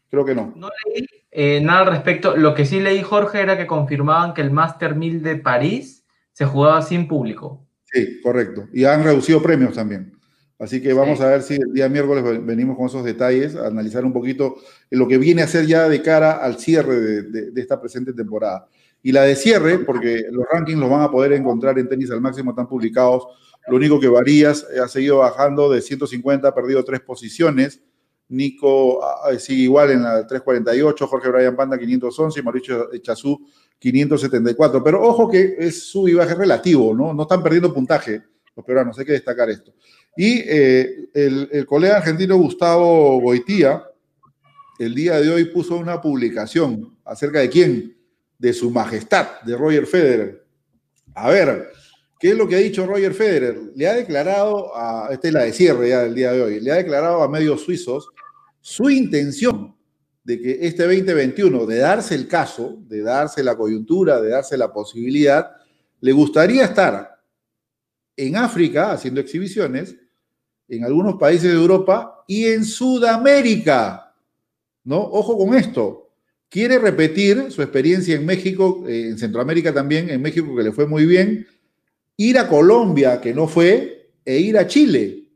Creo 0.10 0.26
que 0.26 0.34
no. 0.34 0.52
No 0.56 0.70
leí 0.88 1.06
eh, 1.30 1.62
nada 1.62 1.82
al 1.82 1.88
respecto. 1.88 2.36
Lo 2.36 2.56
que 2.56 2.66
sí 2.66 2.80
leí, 2.80 3.04
Jorge, 3.04 3.42
era 3.42 3.56
que 3.56 3.68
confirmaban 3.68 4.34
que 4.34 4.42
el 4.42 4.50
Master 4.50 4.96
1000 4.96 5.22
de 5.22 5.36
París 5.36 6.08
se 6.34 6.46
jugaba 6.46 6.82
sin 6.82 7.08
público. 7.08 7.68
Sí, 7.84 8.20
correcto. 8.24 8.68
Y 8.74 8.86
han 8.86 9.04
reducido 9.04 9.44
premios 9.44 9.76
también. 9.76 10.18
Así 10.58 10.82
que 10.82 10.94
vamos 10.94 11.22
a 11.22 11.28
ver 11.28 11.44
si 11.44 11.54
el 11.54 11.72
día 11.72 11.88
miércoles 11.88 12.24
venimos 12.44 12.78
con 12.78 12.88
esos 12.88 13.04
detalles, 13.04 13.56
a 13.56 13.68
analizar 13.68 14.04
un 14.06 14.14
poquito 14.14 14.56
lo 14.90 15.08
que 15.08 15.20
viene 15.20 15.44
a 15.44 15.48
ser 15.48 15.68
ya 15.68 15.88
de 15.88 16.02
cara 16.02 16.32
al 16.32 16.58
cierre 16.58 16.96
de 16.96 17.62
esta 17.62 17.80
presente 17.80 18.12
temporada. 18.14 18.68
Y 19.06 19.12
la 19.12 19.22
de 19.22 19.36
cierre, 19.36 19.78
porque 19.78 20.26
los 20.32 20.48
rankings 20.52 20.80
los 20.80 20.90
van 20.90 21.04
a 21.04 21.12
poder 21.12 21.34
encontrar 21.34 21.78
en 21.78 21.88
tenis 21.88 22.10
al 22.10 22.22
máximo, 22.22 22.50
están 22.50 22.68
publicados. 22.68 23.28
Lo 23.68 23.76
único 23.76 24.00
que 24.00 24.08
varías 24.08 24.66
ha 24.84 24.88
seguido 24.88 25.20
bajando 25.20 25.70
de 25.70 25.84
150, 25.84 26.48
ha 26.48 26.56
perdido 26.56 26.84
tres 26.84 27.02
posiciones. 27.02 27.84
Nico 28.30 29.06
ah, 29.06 29.30
ah, 29.30 29.38
sigue 29.38 29.62
igual 29.62 29.92
en 29.92 30.02
la 30.02 30.26
348, 30.26 31.06
Jorge 31.06 31.30
Brian 31.30 31.56
Panda 31.56 31.78
511 31.78 32.40
y 32.40 32.42
Mauricio 32.42 32.90
Chazú 33.00 33.46
574. 33.78 34.84
Pero 34.84 35.04
ojo 35.04 35.30
que 35.30 35.56
es 35.60 35.84
sub 35.88 36.08
y 36.08 36.16
relativo, 36.16 36.92
¿no? 36.96 37.14
No 37.14 37.22
están 37.22 37.44
perdiendo 37.44 37.72
puntaje 37.72 38.24
los 38.56 38.66
peruanos, 38.66 38.98
hay 38.98 39.06
que 39.06 39.12
destacar 39.12 39.52
esto. 39.52 39.72
Y 40.18 40.40
eh, 40.48 41.10
el, 41.14 41.48
el, 41.52 41.66
colega 41.68 41.98
argentino 41.98 42.38
Gustavo 42.38 43.22
Goitía, 43.22 43.84
el 44.80 44.96
día 44.96 45.22
de 45.22 45.30
hoy 45.30 45.46
puso 45.46 45.78
una 45.78 46.02
publicación 46.02 46.98
acerca 47.06 47.42
de 47.42 47.50
quién, 47.52 47.95
de 48.38 48.54
su 48.54 48.70
majestad, 48.70 49.42
de 49.42 49.56
Roger 49.56 49.88
Federer. 49.88 50.46
A 51.14 51.30
ver, 51.30 51.70
¿qué 52.20 52.32
es 52.32 52.38
lo 52.38 52.48
que 52.48 52.56
ha 52.56 52.60
dicho 52.60 52.86
Roger 52.86 53.14
Federer? 53.14 53.60
Le 53.76 53.88
ha 53.88 53.94
declarado, 53.94 54.76
a, 54.76 55.10
esta 55.12 55.28
es 55.28 55.34
la 55.34 55.44
de 55.44 55.54
cierre 55.54 55.90
ya 55.90 56.04
del 56.04 56.16
día 56.16 56.32
de 56.32 56.42
hoy, 56.42 56.60
le 56.60 56.72
ha 56.72 56.76
declarado 56.76 57.24
a 57.24 57.30
medios 57.30 57.62
suizos 57.62 58.10
su 58.60 58.90
intención 58.90 59.76
de 60.24 60.42
que 60.42 60.58
este 60.62 60.84
2021, 60.84 61.66
de 61.66 61.78
darse 61.78 62.16
el 62.16 62.28
caso, 62.28 62.78
de 62.88 63.02
darse 63.02 63.44
la 63.44 63.56
coyuntura, 63.56 64.20
de 64.20 64.30
darse 64.30 64.58
la 64.58 64.74
posibilidad, 64.74 65.52
le 66.02 66.12
gustaría 66.12 66.66
estar 66.66 67.22
en 68.18 68.36
África 68.36 68.92
haciendo 68.92 69.22
exhibiciones, 69.22 69.96
en 70.68 70.84
algunos 70.84 71.16
países 71.16 71.52
de 71.52 71.56
Europa 71.56 72.24
y 72.28 72.46
en 72.48 72.66
Sudamérica. 72.66 74.16
¿No? 74.84 74.98
Ojo 74.98 75.38
con 75.38 75.56
esto 75.56 76.05
quiere 76.56 76.80
repetir 76.80 77.52
su 77.52 77.62
experiencia 77.62 78.16
en 78.16 78.26
México, 78.26 78.86
eh, 78.88 79.10
en 79.10 79.18
Centroamérica 79.18 79.74
también, 79.74 80.10
en 80.10 80.22
México 80.22 80.56
que 80.56 80.64
le 80.64 80.72
fue 80.72 80.88
muy 80.88 81.06
bien, 81.06 81.46
ir 82.16 82.40
a 82.40 82.48
Colombia, 82.48 83.20
que 83.20 83.34
no 83.34 83.46
fue, 83.46 84.14
e 84.24 84.40
ir 84.40 84.58
a 84.58 84.66
Chile. 84.66 85.28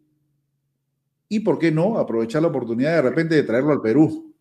y, 1.28 1.42
¿por 1.42 1.60
qué 1.60 1.72
no?, 1.72 1.98
aprovechar 1.98 2.42
la 2.42 2.48
oportunidad 2.48 2.96
de 2.96 3.02
repente 3.02 3.36
de 3.36 3.44
traerlo 3.44 3.74
al 3.74 3.82
Perú. 3.82 4.34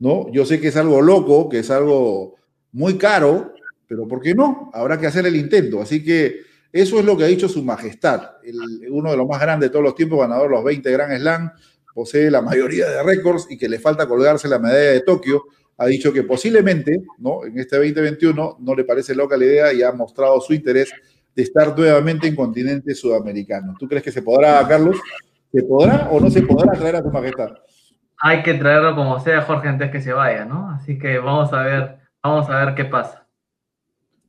¿No? 0.00 0.26
Yo 0.32 0.44
sé 0.44 0.60
que 0.60 0.68
es 0.68 0.76
algo 0.76 1.00
loco, 1.00 1.48
que 1.48 1.60
es 1.60 1.70
algo 1.70 2.34
muy 2.72 2.98
caro, 2.98 3.54
pero 3.86 4.08
¿por 4.08 4.20
qué 4.20 4.34
no? 4.34 4.72
Habrá 4.74 4.98
que 4.98 5.06
hacer 5.06 5.24
el 5.24 5.36
intento. 5.36 5.80
Así 5.80 6.02
que 6.04 6.40
eso 6.72 6.98
es 6.98 7.04
lo 7.04 7.16
que 7.16 7.22
ha 7.22 7.28
dicho 7.28 7.48
su 7.48 7.62
majestad, 7.62 8.22
uno 8.90 9.12
de 9.12 9.16
los 9.16 9.28
más 9.28 9.40
grandes 9.40 9.68
de 9.68 9.72
todos 9.72 9.84
los 9.84 9.94
tiempos, 9.94 10.18
ganador 10.18 10.48
de 10.48 10.56
los 10.56 10.64
20 10.64 10.90
Grand 10.90 11.16
Slam, 11.16 11.52
posee 11.94 12.28
la 12.28 12.42
mayoría 12.42 12.90
de 12.90 13.02
récords 13.04 13.46
y 13.48 13.56
que 13.56 13.68
le 13.68 13.78
falta 13.78 14.08
colgarse 14.08 14.48
la 14.48 14.58
medalla 14.58 14.90
de 14.90 15.00
Tokio, 15.02 15.44
ha 15.82 15.86
dicho 15.86 16.12
que 16.12 16.22
posiblemente, 16.22 17.02
¿no? 17.18 17.44
En 17.44 17.58
este 17.58 17.76
2021 17.76 18.58
no 18.60 18.74
le 18.74 18.84
parece 18.84 19.14
loca 19.14 19.36
la 19.36 19.44
idea 19.44 19.72
y 19.72 19.82
ha 19.82 19.90
mostrado 19.90 20.40
su 20.40 20.54
interés 20.54 20.92
de 21.34 21.42
estar 21.42 21.76
nuevamente 21.76 22.28
en 22.28 22.36
continente 22.36 22.94
sudamericano. 22.94 23.74
¿Tú 23.78 23.88
crees 23.88 24.04
que 24.04 24.12
se 24.12 24.22
podrá, 24.22 24.66
Carlos? 24.68 25.00
¿Se 25.52 25.62
podrá 25.64 26.08
o 26.10 26.20
no 26.20 26.30
se 26.30 26.42
podrá 26.42 26.72
traer 26.72 26.96
a 26.96 27.02
su 27.02 27.10
majestad? 27.10 27.48
Hay 28.18 28.42
que 28.42 28.54
traerlo 28.54 28.94
como 28.94 29.18
sea, 29.18 29.42
Jorge, 29.42 29.68
antes 29.68 29.90
que 29.90 30.00
se 30.00 30.12
vaya, 30.12 30.44
¿no? 30.44 30.70
Así 30.70 30.98
que 30.98 31.18
vamos 31.18 31.52
a 31.52 31.62
ver, 31.62 31.96
vamos 32.22 32.48
a 32.48 32.64
ver 32.64 32.74
qué 32.74 32.84
pasa. 32.84 33.26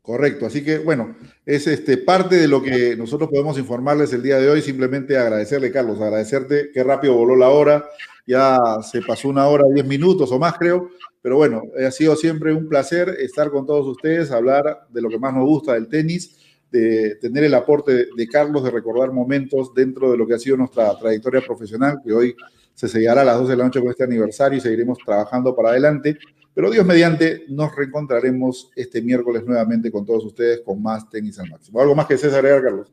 Correcto, 0.02 0.46
así 0.46 0.66
que 0.66 0.80
bueno, 0.80 1.16
es 1.46 1.66
este, 1.68 1.98
parte 1.98 2.36
de 2.36 2.48
lo 2.50 2.62
que 2.62 2.98
nosotros 2.98 3.30
podemos 3.30 3.58
informarles 3.58 4.12
el 4.12 4.22
día 4.22 4.38
de 4.38 4.50
hoy. 4.50 4.62
Simplemente 4.62 5.18
agradecerle, 5.18 5.72
Carlos, 5.72 6.02
agradecerte 6.02 6.72
qué 6.74 6.84
rápido 6.84 7.14
voló 7.14 7.36
la 7.36 7.50
hora. 7.50 7.86
Ya 8.26 8.58
se 8.82 9.02
pasó 9.02 9.30
una 9.30 9.48
hora, 9.48 9.64
diez 9.74 9.86
minutos 9.86 10.32
o 10.32 10.40
más, 10.40 10.58
creo. 10.58 10.90
Pero 11.24 11.38
bueno, 11.38 11.64
ha 11.84 11.90
sido 11.90 12.18
siempre 12.18 12.54
un 12.54 12.68
placer 12.68 13.16
estar 13.18 13.50
con 13.50 13.66
todos 13.66 13.88
ustedes, 13.88 14.30
hablar 14.30 14.86
de 14.90 15.02
lo 15.02 15.08
que 15.08 15.18
más 15.18 15.34
nos 15.34 15.46
gusta 15.46 15.74
del 15.74 15.88
tenis, 15.88 16.38
de 16.70 17.16
tener 17.16 17.46
el 17.46 17.54
aporte 17.54 18.10
de 18.14 18.28
Carlos, 18.28 18.62
de 18.62 18.72
recordar 18.72 19.14
momentos 19.14 19.74
dentro 19.74 20.12
de 20.12 20.18
lo 20.18 20.28
que 20.28 20.34
ha 20.34 20.38
sido 20.38 20.58
nuestra 20.58 20.94
trayectoria 21.00 21.40
profesional, 21.40 22.02
que 22.06 22.12
hoy 22.12 22.36
se 22.74 22.90
sellará 22.90 23.22
a 23.22 23.26
las 23.26 23.38
12 23.38 23.52
de 23.52 23.58
la 23.58 23.64
noche 23.64 23.80
con 23.80 23.90
este 23.90 24.04
aniversario 24.04 24.58
y 24.58 24.62
seguiremos 24.62 24.98
trabajando 24.98 25.56
para 25.56 25.70
adelante. 25.70 26.18
Pero 26.54 26.70
Dios 26.70 26.86
mediante, 26.86 27.46
nos 27.48 27.74
reencontraremos 27.74 28.70
este 28.76 29.02
miércoles 29.02 29.46
nuevamente 29.46 29.90
con 29.94 30.06
todos 30.06 30.26
ustedes 30.26 30.60
con 30.60 30.84
más 30.84 31.10
tenis 31.10 31.40
al 31.40 31.50
máximo. 31.50 31.80
¿Algo 31.80 31.96
más 31.96 32.06
que 32.06 32.16
desees 32.16 32.34
agregar, 32.34 32.64
Carlos? 32.64 32.92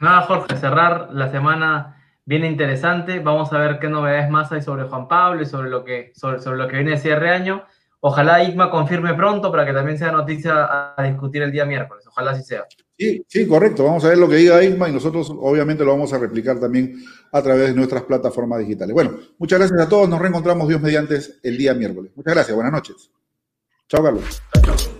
Nada, 0.00 0.22
Jorge, 0.22 0.56
cerrar 0.56 1.12
la 1.12 1.30
semana 1.30 1.99
bien 2.30 2.44
interesante. 2.44 3.18
Vamos 3.18 3.52
a 3.52 3.58
ver 3.58 3.80
qué 3.80 3.88
novedades 3.88 4.30
más 4.30 4.52
hay 4.52 4.62
sobre 4.62 4.84
Juan 4.84 5.08
Pablo 5.08 5.42
y 5.42 5.46
sobre 5.46 5.68
lo 5.68 5.82
que, 5.82 6.12
sobre, 6.14 6.38
lo 6.56 6.68
que 6.68 6.76
viene 6.76 6.92
de 6.92 6.98
cierre 6.98 7.28
año. 7.30 7.64
Ojalá 7.98 8.44
ICMA 8.44 8.70
confirme 8.70 9.14
pronto 9.14 9.50
para 9.50 9.66
que 9.66 9.72
también 9.72 9.98
sea 9.98 10.12
noticia 10.12 10.94
a 10.96 11.02
discutir 11.02 11.42
el 11.42 11.50
día 11.50 11.64
miércoles. 11.64 12.06
Ojalá 12.06 12.30
así 12.30 12.44
sea. 12.44 12.66
Sí, 12.96 13.24
sí, 13.26 13.48
correcto. 13.48 13.82
Vamos 13.82 14.04
a 14.04 14.10
ver 14.10 14.18
lo 14.18 14.28
que 14.28 14.36
diga 14.36 14.62
ICMA 14.62 14.90
y 14.90 14.92
nosotros 14.92 15.28
obviamente 15.28 15.84
lo 15.84 15.90
vamos 15.90 16.12
a 16.12 16.18
replicar 16.18 16.60
también 16.60 17.02
a 17.32 17.42
través 17.42 17.66
de 17.70 17.74
nuestras 17.74 18.04
plataformas 18.04 18.60
digitales. 18.60 18.94
Bueno, 18.94 19.18
muchas 19.36 19.58
gracias 19.58 19.80
a 19.80 19.88
todos. 19.88 20.08
Nos 20.08 20.20
reencontramos 20.20 20.68
Dios 20.68 20.80
mediante 20.80 21.18
el 21.42 21.58
día 21.58 21.74
miércoles. 21.74 22.12
Muchas 22.14 22.32
gracias. 22.32 22.54
Buenas 22.54 22.72
noches. 22.72 23.10
Chao, 23.88 24.04
Carlos. 24.04 24.40
Chao. 24.62 24.99